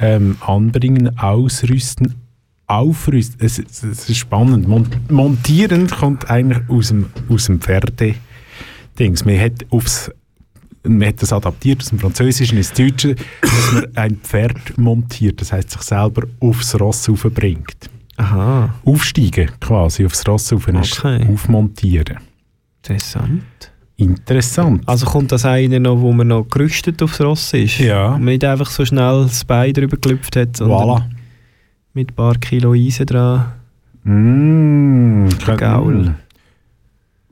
Ähm, 0.00 0.36
anbringen, 0.40 1.18
ausrüsten, 1.18 2.14
aufrüsten. 2.66 3.44
Es, 3.44 3.58
es, 3.58 3.82
es 3.82 4.08
ist 4.08 4.16
spannend. 4.18 4.68
Mon 4.68 4.86
montieren 5.08 5.88
kommt 5.88 6.30
eigentlich 6.30 6.68
aus 6.68 6.88
dem, 6.88 7.06
aus 7.28 7.46
dem 7.46 7.60
Pferde-Dings. 7.60 9.24
Man 9.24 9.40
hat 9.40 9.66
aufs 9.70 10.10
man 10.84 11.08
hat 11.08 11.20
das 11.20 11.32
adaptiert 11.32 11.82
aus 11.82 11.88
dem 11.90 11.98
Französischen 11.98 12.56
ins 12.56 12.72
Deutsche, 12.72 13.16
dass 13.42 13.72
man 13.72 13.96
ein 13.96 14.16
Pferd 14.16 14.78
montiert, 14.78 15.40
das 15.40 15.52
heißt 15.52 15.70
sich 15.70 15.82
selber 15.82 16.22
aufs 16.40 16.78
Ross 16.78 17.10
bringt. 17.34 17.90
Aha. 18.16 18.74
Aufsteigen 18.84 19.50
quasi 19.60 20.06
aufs 20.06 20.26
Ross 20.26 20.52
rauf 20.52 20.66
Okay. 20.68 21.26
aufmontieren. 21.28 22.18
Interessant. 22.82 23.72
Interessant. 23.98 24.82
Also 24.86 25.06
kommt 25.06 25.32
das 25.32 25.44
einer 25.44 25.80
noch, 25.80 26.00
wo 26.00 26.12
man 26.12 26.28
noch 26.28 26.44
gerüstet 26.48 27.02
aufs 27.02 27.20
Ross 27.20 27.52
ist? 27.52 27.78
Ja. 27.80 28.12
Und 28.14 28.22
man 28.24 28.32
nicht 28.34 28.44
einfach 28.44 28.70
so 28.70 28.84
schnell 28.84 29.24
das 29.24 29.44
Bein 29.44 29.72
drüber 29.72 29.96
gelüpft 29.96 30.36
hat, 30.36 30.56
sondern 30.56 30.78
Voilà. 30.78 31.02
mit 31.94 32.12
ein 32.12 32.14
paar 32.14 32.34
Kilo 32.36 32.74
Eisen 32.74 33.06
dran. 33.06 33.46
Mm, 34.04 35.28
Gaul. 35.56 36.14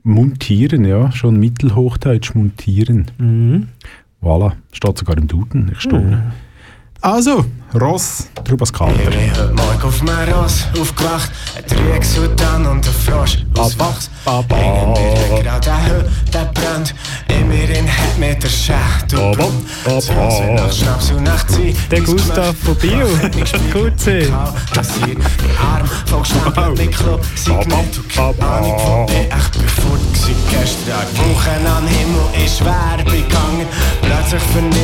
Montieren, 0.03 0.83
ja, 0.85 1.09
schon 1.13 1.39
Mittelhochdeutsch 1.39 2.35
montieren. 2.35 3.05
Mhm. 3.17 3.67
Voilà, 4.21 4.53
steht 4.73 4.97
sogar 4.97 5.17
im 5.17 5.27
Duden, 5.27 5.69
ich 5.71 5.79
staune. 5.81 6.33
Also, 7.01 7.45
Ross, 7.79 8.27
drüber 8.43 8.65
Kater. 8.65 8.91
Ich 8.93 9.09
bin 9.09 9.31
heute 9.31 9.53
Morgen 9.53 9.83
auf 9.83 9.99
dem 9.99 10.09
Ross 10.33 10.65
aufgewacht, 10.79 11.31
ein 11.55 11.63
Dreieckshut 11.67 12.41
an 12.41 12.65
und 12.65 12.85
ein 12.85 12.93
Frosch 12.93 13.37
aus 13.55 13.77
Wachs. 13.77 14.09
Hängen 14.25 14.93
mir 14.93 15.43
gerade 15.43 15.71
ein 15.71 15.85
Höhe, 15.85 16.11
der 16.33 16.45
brennt, 16.45 16.95
immerhin 17.27 17.87
hat 17.87 18.17
mir 18.17 18.33
der 18.35 18.47
Schädel 18.49 19.31
brennt. 19.35 20.03
Zwölf 20.03 20.33
sind 20.33 20.55
nach 20.55 20.71
Schnaps 20.71 21.11
und 21.11 21.23
nach 21.23 21.45
Zieh. 21.47 21.75
Der 21.91 22.01
Gustav 22.01 22.55
von 22.63 22.75
Bio. 22.77 23.07
Gut 23.71 23.99
sehen. 23.99 24.33
Rasiert, 24.73 25.17
die 25.17 25.57
Arme 25.63 25.89
vollgestempelt 26.07 26.77
mit 26.77 26.97
Klo, 26.97 27.19
Signet 27.35 27.97
und 27.97 28.09
keine 28.09 28.43
Ahnung 28.43 28.79
von 28.79 29.05
mir. 29.05 29.27
Ich 29.27 29.51
bin 29.51 29.67
fort 29.69 30.13
gewesen 30.13 30.35
gestern, 30.49 31.05
Wochen 31.15 31.67
am 31.67 31.87
Himmel 31.87 32.43
ist 32.43 32.57
schwer 32.57 32.97
begangen. 33.05 33.67
Plötzlich 34.01 34.41
Engelstimme, 34.55 34.76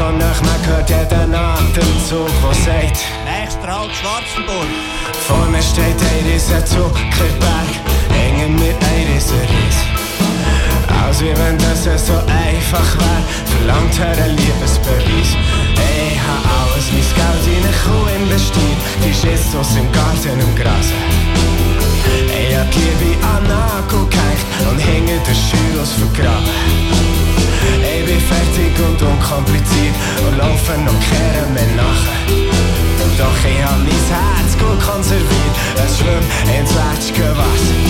eine 0.00 0.10
Stimme 0.10 0.10
so 0.10 0.10
nach, 0.18 0.42
man 0.42 0.66
hört 0.66 0.90
jeden 0.90 1.34
Atemzug, 1.34 2.28
der 2.42 2.54
sagt, 2.54 2.98
Nächster 3.24 3.68
Halt 3.68 3.90
Schwarzenburg. 3.94 4.66
vor 5.26 5.46
mir 5.46 5.62
steht 5.62 5.84
ein 5.84 6.32
riesen 6.32 6.66
Zuckerberg, 6.66 7.70
hängen 8.10 8.54
mit 8.54 8.76
ein 8.76 9.12
riesen 9.12 9.40
Ries. 9.40 9.78
Als 11.04 11.20
wie 11.20 11.36
wenn 11.36 11.58
das 11.58 11.84
so 11.84 12.14
einfach 12.26 12.90
wär, 12.98 13.22
verlangt 13.46 13.98
er 13.98 14.24
ein 14.24 14.36
Liebesbeweis. 14.36 15.36
Ich 15.74 16.18
hab 16.18 16.42
alles 16.58 16.86
mein 16.92 17.08
Geld 17.18 17.44
in 17.46 17.64
eine 17.64 17.74
Kuh 17.82 18.06
investiert, 18.22 18.80
die 19.04 19.14
schießt 19.14 19.56
aus 19.56 19.76
im 19.76 19.90
Garten 19.92 20.40
im 20.40 20.54
Gras. 20.56 20.88
Ich 22.26 22.56
hab 22.56 22.70
die 22.70 22.78
Liebe 22.78 23.26
an 23.26 23.42
den 23.42 23.48
Nagel 23.48 24.06
gehängt 24.08 24.44
und 24.70 24.78
hinter 24.78 25.22
der 25.26 25.34
Schülos 25.34 25.92
vergraben. 25.92 27.10
Ich 27.82 28.04
bin 28.06 28.20
fertig 28.20 28.72
und 28.78 29.02
unkompliziert 29.02 29.94
und 30.26 30.38
laufe 30.38 30.72
noch 30.78 31.00
kehren 31.00 31.52
mehr 31.54 31.66
nachher. 31.76 32.50
Doch 33.18 33.40
ich 33.44 33.62
hab 33.62 33.78
mein 33.78 33.88
Herz 33.88 34.56
gut 34.58 34.80
konserviert. 34.80 35.54
Es 35.76 35.98
schwimmt 35.98 36.24
ins 36.58 36.74
Wätschge 36.74 37.28
Wasser, 37.36 37.80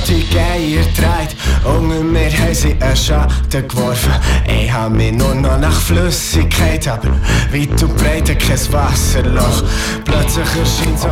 schon 0.00 0.16
die 0.16 0.34
Geier 0.34 0.82
gedreht, 0.82 1.36
unter 1.64 2.02
mir 2.02 2.30
haben 2.38 2.54
sie 2.54 2.76
einen 2.80 2.96
Schatten 2.96 3.68
geworfen. 3.68 4.12
Ich 4.46 4.72
hab 4.72 4.90
mich 4.92 5.12
nur 5.12 5.34
noch 5.34 5.58
nach 5.58 5.80
Flüssigkeit, 5.80 6.86
aber 6.88 7.10
weit 7.52 7.82
und 7.82 7.96
breit 7.96 8.38
kein 8.38 8.72
Wasserloch. 8.72 9.62
Plötzlich 10.04 10.46
erscheint 10.58 10.98
so 10.98 11.08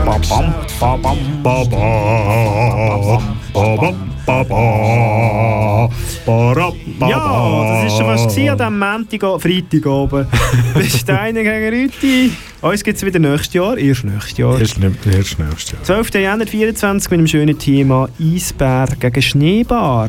eine 4.26 5.88
Gestalt 5.98 6.76
Ja, 7.10 7.82
das 7.82 7.92
ist 7.92 7.98
schon 7.98 8.06
fast 8.06 8.38
an 8.38 8.56
diesem 8.58 8.78
Montag, 8.78 9.42
Freitag 9.42 9.86
oben. 9.86 10.26
Steiner 10.88 11.42
gegen 11.42 11.74
Rüti. 11.74 12.32
Uns 12.60 12.82
gibt 12.82 12.96
es 12.96 13.04
wieder 13.04 13.18
nächstes 13.18 13.54
Jahr, 13.54 13.76
erst 13.76 14.04
nächstes 14.04 14.38
Jahr. 14.38 14.58
Erst, 14.58 14.78
erst 14.78 15.38
nächstes 15.38 15.72
Jahr. 15.72 15.82
12. 15.82 16.14
Januar 16.14 16.46
24 16.46 17.10
mit 17.10 17.20
dem 17.20 17.26
schönen 17.26 17.58
Thema 17.58 18.08
Eisbär 18.20 18.86
gegen 18.98 19.22
Schneebar. 19.22 20.08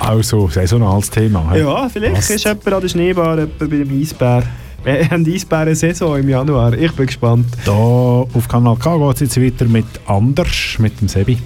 Also, 0.00 0.48
saisonales 0.48 1.10
Thema. 1.10 1.50
hä? 1.52 1.60
Ja, 1.60 1.88
vielleicht 1.88 2.16
Was? 2.16 2.30
ist 2.30 2.44
jemand 2.44 2.72
an 2.72 2.80
der 2.80 2.88
Schneebar, 2.88 3.38
jemand 3.38 3.58
bei 3.58 3.66
dem 3.66 4.00
Eisbär. 4.00 4.42
Wir 4.82 5.10
haben 5.10 5.26
Eisbären-Saison 5.26 6.18
im 6.18 6.28
Januar. 6.30 6.72
Ich 6.72 6.92
bin 6.92 7.06
gespannt. 7.06 7.46
Da 7.66 7.72
auf 7.72 8.48
Kanal 8.48 8.76
K 8.76 8.96
geht 8.96 9.14
es 9.16 9.20
jetzt 9.36 9.40
weiter 9.42 9.70
mit 9.70 9.84
Anders, 10.06 10.76
mit 10.78 10.98
dem 11.00 11.08
Sebi. 11.08 11.36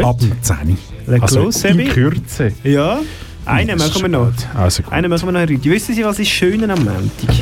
Ab 0.00 0.18
dem 0.18 0.42
10. 0.42 0.78
Leg 1.06 1.22
also 1.22 1.42
los, 1.44 1.64
in. 1.64 1.88
Kürze. 1.88 2.52
Ja. 2.64 3.00
Einen 3.44 3.76
Das 3.78 3.88
machen 3.88 4.02
wir 4.02 4.08
noch. 4.08 4.26
gut. 4.26 4.46
Also 4.54 4.82
gut. 4.82 4.92
Einen 4.92 5.10
machen 5.10 5.26
wir 5.26 5.32
noch, 5.32 5.48
Rüdi. 5.48 5.70
Wissen 5.70 5.94
Sie, 5.94 6.04
was 6.04 6.18
ist 6.18 6.28
schön 6.28 6.62
am 6.70 6.78
Montag? 6.84 7.34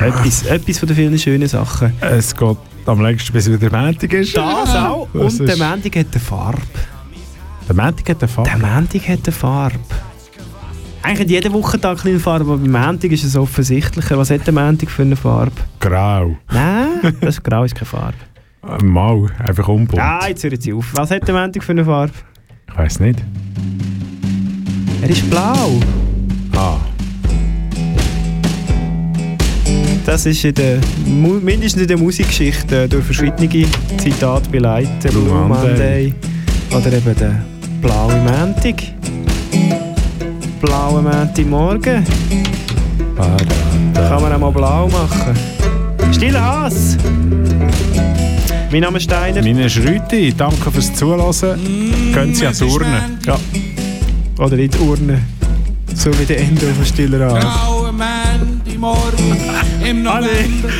Etwas, 0.00 0.44
etwas 0.46 0.78
von 0.78 0.88
den 0.88 0.96
vielen 0.96 1.18
schönen 1.18 1.48
Sachen. 1.48 1.92
Es 2.00 2.34
geht 2.34 2.56
am 2.86 3.00
längsten, 3.00 3.32
bis 3.32 3.50
wieder 3.50 3.70
Montag 3.70 4.12
ist. 4.12 4.36
Das 4.36 4.74
auch. 4.74 5.08
Und 5.12 5.38
der 5.40 5.56
Montag 5.56 5.96
hat 5.96 6.06
eine 6.12 6.20
Farbe. 6.20 6.62
Der 7.68 7.74
Montag 7.76 8.08
hat 8.08 8.22
eine 8.22 8.28
Farbe. 8.28 8.50
Der 8.50 8.58
Montag 8.58 9.08
hat 9.08 9.20
eine 9.24 9.32
Farbe. 9.32 9.78
Eigentlich 11.04 11.20
hat 11.20 11.30
jeder 11.30 11.52
Wochentag 11.52 12.06
eine 12.06 12.18
Farbe, 12.20 12.44
aber 12.44 12.58
beim 12.58 12.70
Montag 12.70 13.10
ist 13.10 13.24
es 13.24 13.34
offensichtlicher. 13.36 14.16
Was 14.18 14.30
hat 14.30 14.46
der 14.46 14.54
Montag 14.54 14.88
für 14.90 15.02
eine 15.02 15.16
Farbe? 15.16 15.52
Grau. 15.80 16.36
Nein, 16.52 17.16
das 17.20 17.42
Grau 17.42 17.64
ist 17.64 17.74
keine 17.74 17.86
Farbe. 17.86 18.14
Äh, 18.66 18.84
Mal, 18.84 19.26
einfach 19.38 19.68
unbunt. 19.68 20.00
Ah, 20.00 20.26
jetzt 20.28 20.44
hört 20.44 20.62
sie 20.62 20.72
auf. 20.72 20.92
Was 20.94 21.10
hat 21.10 21.26
der 21.26 21.34
Montag 21.34 21.64
für 21.64 21.72
eine 21.72 21.84
Farbe? 21.84 22.12
Ich 22.68 22.78
weiß 22.78 23.00
nicht. 23.00 23.22
Er 25.02 25.10
ist 25.10 25.28
blau. 25.28 25.80
Ah. 26.56 26.76
Das 30.06 30.26
ist 30.26 30.44
in 30.44 30.54
der, 30.54 30.78
mindestens 31.06 31.82
in 31.82 31.88
der 31.88 31.98
Musikgeschichte 31.98 32.84
äh, 32.84 32.88
durch 32.88 33.04
verschiedene 33.04 33.48
Zitate 33.98 34.48
beleidigt. 34.50 35.00
Blue, 35.10 35.24
Blue 35.24 35.48
Monday. 35.48 36.14
Oder 36.70 36.92
eben 36.92 37.16
der 37.16 37.42
blaue 37.80 38.14
Montag. 38.16 38.82
Blaue 40.60 41.02
Montagmorgen. 41.02 42.04
Kann 43.94 44.22
man 44.22 44.32
auch 44.32 44.38
mal 44.38 44.50
blau 44.50 44.88
machen. 44.88 45.34
Stille 46.12 46.40
Hass. 46.40 46.96
Mein 48.72 48.80
Name 48.80 48.96
ist 48.96 49.04
Steiner. 49.04 49.42
Meine 49.42 49.66
ist 49.66 49.76
Rüti. 49.76 50.32
Danke 50.34 50.70
fürs 50.72 50.94
Zuhören. 50.94 51.30
Gehen 52.14 52.34
Sie 52.34 52.46
an 52.46 52.54
die 52.58 52.64
Urne. 52.64 53.18
Ja. 53.26 53.38
Oder 54.38 54.56
in 54.56 54.70
die 54.70 54.78
Urne. 54.78 55.20
So 55.94 56.10
wie 56.18 56.24
der 56.24 56.38
Ende 56.40 56.68
von 56.68 56.86
Stiller 56.86 57.34
Hass. 57.34 57.44
Graue 57.44 57.92
Mandy 57.92 58.78
morgen 58.78 59.36
im 59.86 60.02
November. 60.02 60.70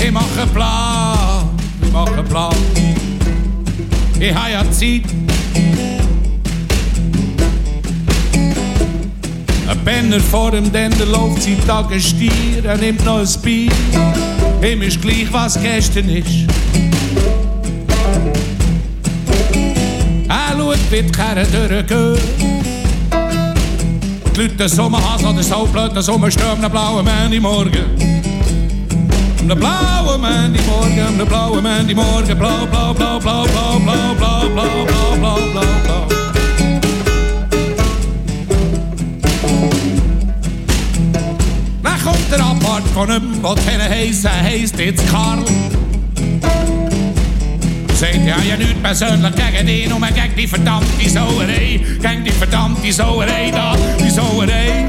Ich 0.00 0.10
mache 0.10 0.48
Plan, 0.52 1.48
ich 1.80 1.92
mache 1.92 2.24
Plan. 2.24 2.56
Ich 4.18 4.34
habe 4.34 4.50
ja 4.50 4.70
Zeit. 4.72 5.02
Ein 9.68 9.84
Penner 9.84 10.18
vor 10.18 10.50
dem 10.50 10.72
Dender 10.72 11.06
läuft 11.06 11.42
seit 11.44 11.64
Tagen 11.68 12.00
Stier. 12.00 12.64
Er 12.64 12.78
nimmt 12.78 13.04
noch 13.04 13.20
ein 13.20 13.42
Bier. 13.42 13.70
Ihm 14.60 14.82
ist 14.82 15.00
gleich, 15.00 15.28
was 15.30 15.62
gestern 15.62 16.08
ist. 16.08 16.63
Er 20.94 21.02
schaut, 21.02 21.02
wie 21.02 21.02
die 21.02 21.12
Kerren 21.12 21.46
durchgehen. 21.50 22.18
Die 24.36 24.40
Leute 24.40 24.68
Sommerhase 24.68 25.26
oder 25.28 25.42
so 25.42 25.66
blöd, 25.66 25.96
dass 25.96 26.08
rumstehen 26.08 26.64
am 26.64 26.70
blauen 26.70 27.04
Montagmorgen. 27.04 27.84
Am 29.40 29.58
blauen 29.58 30.20
Montagmorgen, 30.20 31.20
am 31.20 31.26
blauen 31.26 31.62
Montagmorgen, 31.62 32.38
blau, 32.38 32.66
blau, 32.70 32.94
blau, 32.94 33.18
blau, 33.18 33.46
blau, 33.46 33.76
blau, 33.76 34.14
blau, 34.14 34.14
blau, 34.16 34.48
blau, 34.54 34.84
blau, 35.16 35.36
blau, 35.52 35.64
blau. 35.84 36.06
Dann 41.82 42.02
kommt 42.04 42.30
der 42.30 42.40
Abfahrt 42.40 42.84
von 42.94 43.10
ihm, 43.10 43.42
der 43.42 43.54
kennen 43.64 43.90
heissen, 43.90 44.30
heisst 44.30 44.78
jetzt 44.78 45.08
Karl. 45.10 45.42
je 48.58 48.64
nu 48.64 48.74
persoonlijk 48.74 49.34
kijken 49.34 49.66
die 49.66 49.88
noemen. 49.88 50.12
Kijk 50.12 50.36
die 50.36 50.48
verdampt 50.48 50.98
die 50.98 51.10
zoeré. 51.10 51.80
Kijk 52.00 52.24
die 52.24 52.32
verdampt 52.32 52.82
die 52.82 52.92
zoeré 52.92 53.50
dan. 53.50 53.76
Die 53.96 54.10
zoeré. 54.10 54.86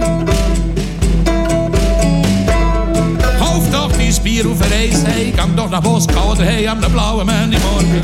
Hoofd 3.40 3.72
toch 3.72 3.98
die 3.98 4.12
spier 4.12 4.50
over 4.50 4.68
reis. 4.68 5.02
Hey, 5.02 5.34
kan 5.36 5.54
toch 5.56 5.70
naar 5.70 5.82
bos 5.82 6.06
kouden. 6.06 6.46
Hey, 6.46 6.70
am 6.70 6.80
de 6.80 6.90
blauwe 6.90 7.24
man 7.24 7.50
die 7.50 7.60
morgen. 7.60 8.02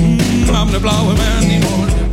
Mm, 0.00 0.54
am 0.54 0.70
de 0.70 0.80
blauwe 0.80 1.14
man 1.14 1.48
die 1.48 1.58
morgen. 1.58 2.10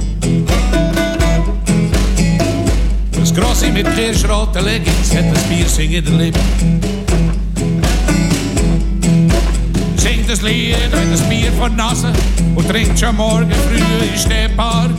Dus 3.10 3.32
crossie 3.32 3.72
met 3.72 3.94
keersrotte 3.94 4.62
leggings. 4.62 5.10
Zet 5.10 5.34
de 5.34 5.40
spier 5.40 5.68
zingen 5.68 6.04
de 6.04 6.12
lippen. 6.12 6.95
Singt 10.26 10.40
das 10.40 10.50
Lied, 10.50 10.76
hat 10.76 11.12
das 11.12 11.22
Bier 11.30 11.52
von 11.52 11.76
Nase 11.76 12.12
und 12.56 12.68
trinkt 12.68 13.00
schon 13.00 13.16
morgen 13.16 13.52
früh 13.52 13.76
in 13.78 14.18
Stehpark 14.18 14.90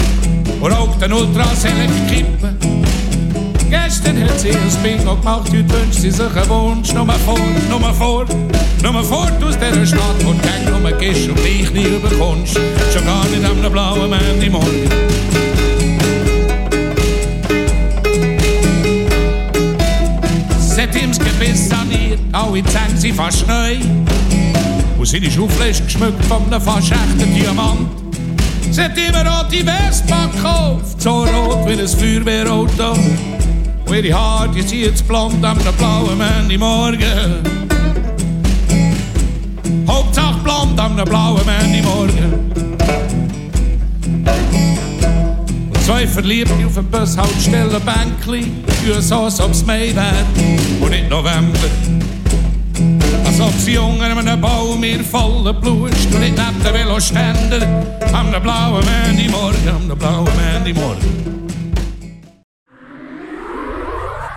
und 0.60 0.72
raucht 0.72 1.02
eine 1.02 1.16
ultrasellige 1.16 1.92
Kippe. 2.08 2.54
Gestern 3.68 4.22
hat 4.22 4.38
sie 4.38 4.50
ein 4.50 4.82
Bingo 4.84 5.16
gemacht, 5.16 5.48
heute 5.48 5.68
wünscht 5.68 5.98
sie 5.98 6.12
sich 6.12 6.20
einen 6.20 6.48
Wunsch. 6.48 6.92
Nur 6.92 7.06
vor, 7.06 7.40
nur 7.68 7.92
vor, 7.94 8.24
nur 8.80 9.02
fort 9.02 9.42
aus 9.42 9.58
dieser 9.58 9.84
Stadt, 9.84 10.24
wo 10.24 10.32
du 10.32 10.80
nur 10.80 10.92
gehst 10.92 11.28
und 11.28 11.38
dich 11.38 11.72
nie 11.72 11.96
überkommst. 11.96 12.60
Schon 12.92 13.04
gar 13.04 13.24
nicht 13.26 13.44
am 13.44 13.72
blauen 13.72 14.08
Montagmorgen. 14.08 14.88
Seitdem 20.60 21.10
das 21.10 21.18
Gebiss 21.18 21.68
saniert, 21.68 22.20
alle 22.30 22.62
Zähne 22.62 22.96
sind 22.96 23.16
fast 23.16 23.44
neu. 23.48 23.76
Und 25.06 25.12
seine 25.12 25.30
Schaufel 25.30 25.70
ist 25.70 25.84
geschmückt 25.84 26.24
von 26.24 26.42
einem 26.46 26.60
fast 26.60 26.90
echten 26.90 27.32
Diamant. 27.32 27.88
Sie 28.72 28.82
hat 28.82 28.98
immer 28.98 29.24
rote 29.24 29.64
Vespa 29.64 30.26
gekauft, 30.26 31.00
so 31.00 31.22
rot 31.22 31.64
wie 31.68 31.80
ein 31.80 31.86
Feuerwehrauto. 31.86 32.90
Und 33.86 33.94
ihre 33.94 34.18
Haare, 34.18 34.48
die 34.48 34.62
sind 34.62 34.80
jetzt 34.80 35.06
blond 35.06 35.44
am 35.44 35.58
blauen 35.78 36.18
Montagmorgen. 36.18 37.38
Hauptsache 39.86 40.40
blond 40.42 40.80
am 40.80 40.96
blauen 40.96 41.40
Montagmorgen. 41.46 42.32
Und 45.68 45.84
zwei 45.84 46.04
Verliebte 46.04 46.66
auf 46.66 46.74
dem 46.74 46.86
Bus 46.86 47.16
halt 47.16 47.30
stellen 47.40 47.80
Bänkli, 47.84 48.50
als 48.92 49.12
ob's 49.12 49.64
Mai 49.64 49.94
wär 49.94 50.26
und 50.80 50.90
nicht 50.90 51.08
November. 51.08 51.58
Als 53.38 53.48
ob 53.48 53.60
sie 53.60 53.74
in 53.74 54.00
einem 54.00 54.40
Baum 54.40 54.80
mir 54.80 55.04
volle 55.04 55.52
Blust 55.52 56.10
und 56.14 56.20
nicht 56.20 56.38
neben 56.38 56.64
den 56.64 56.72
Veloständer 56.72 57.84
am 58.14 58.30
blauen 58.30 58.82
Montagmorgen, 58.82 59.68
am 59.68 59.98
blauen 59.98 60.24
Montagmorgen. 60.24 61.46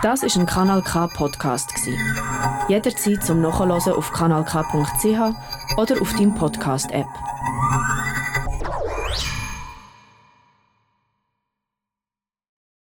Das 0.02 0.22
ist 0.22 0.36
ein 0.36 0.46
Kanal 0.46 0.82
K 0.82 1.08
Podcast. 1.16 1.72
Jederzeit 2.68 3.24
zum 3.24 3.42
Nachhören 3.42 3.72
auf 3.72 4.12
kanalk.ch 4.12 5.78
oder 5.78 6.02
auf 6.02 6.14
deinem 6.18 6.36
Podcast 6.36 6.92
App. 6.92 7.08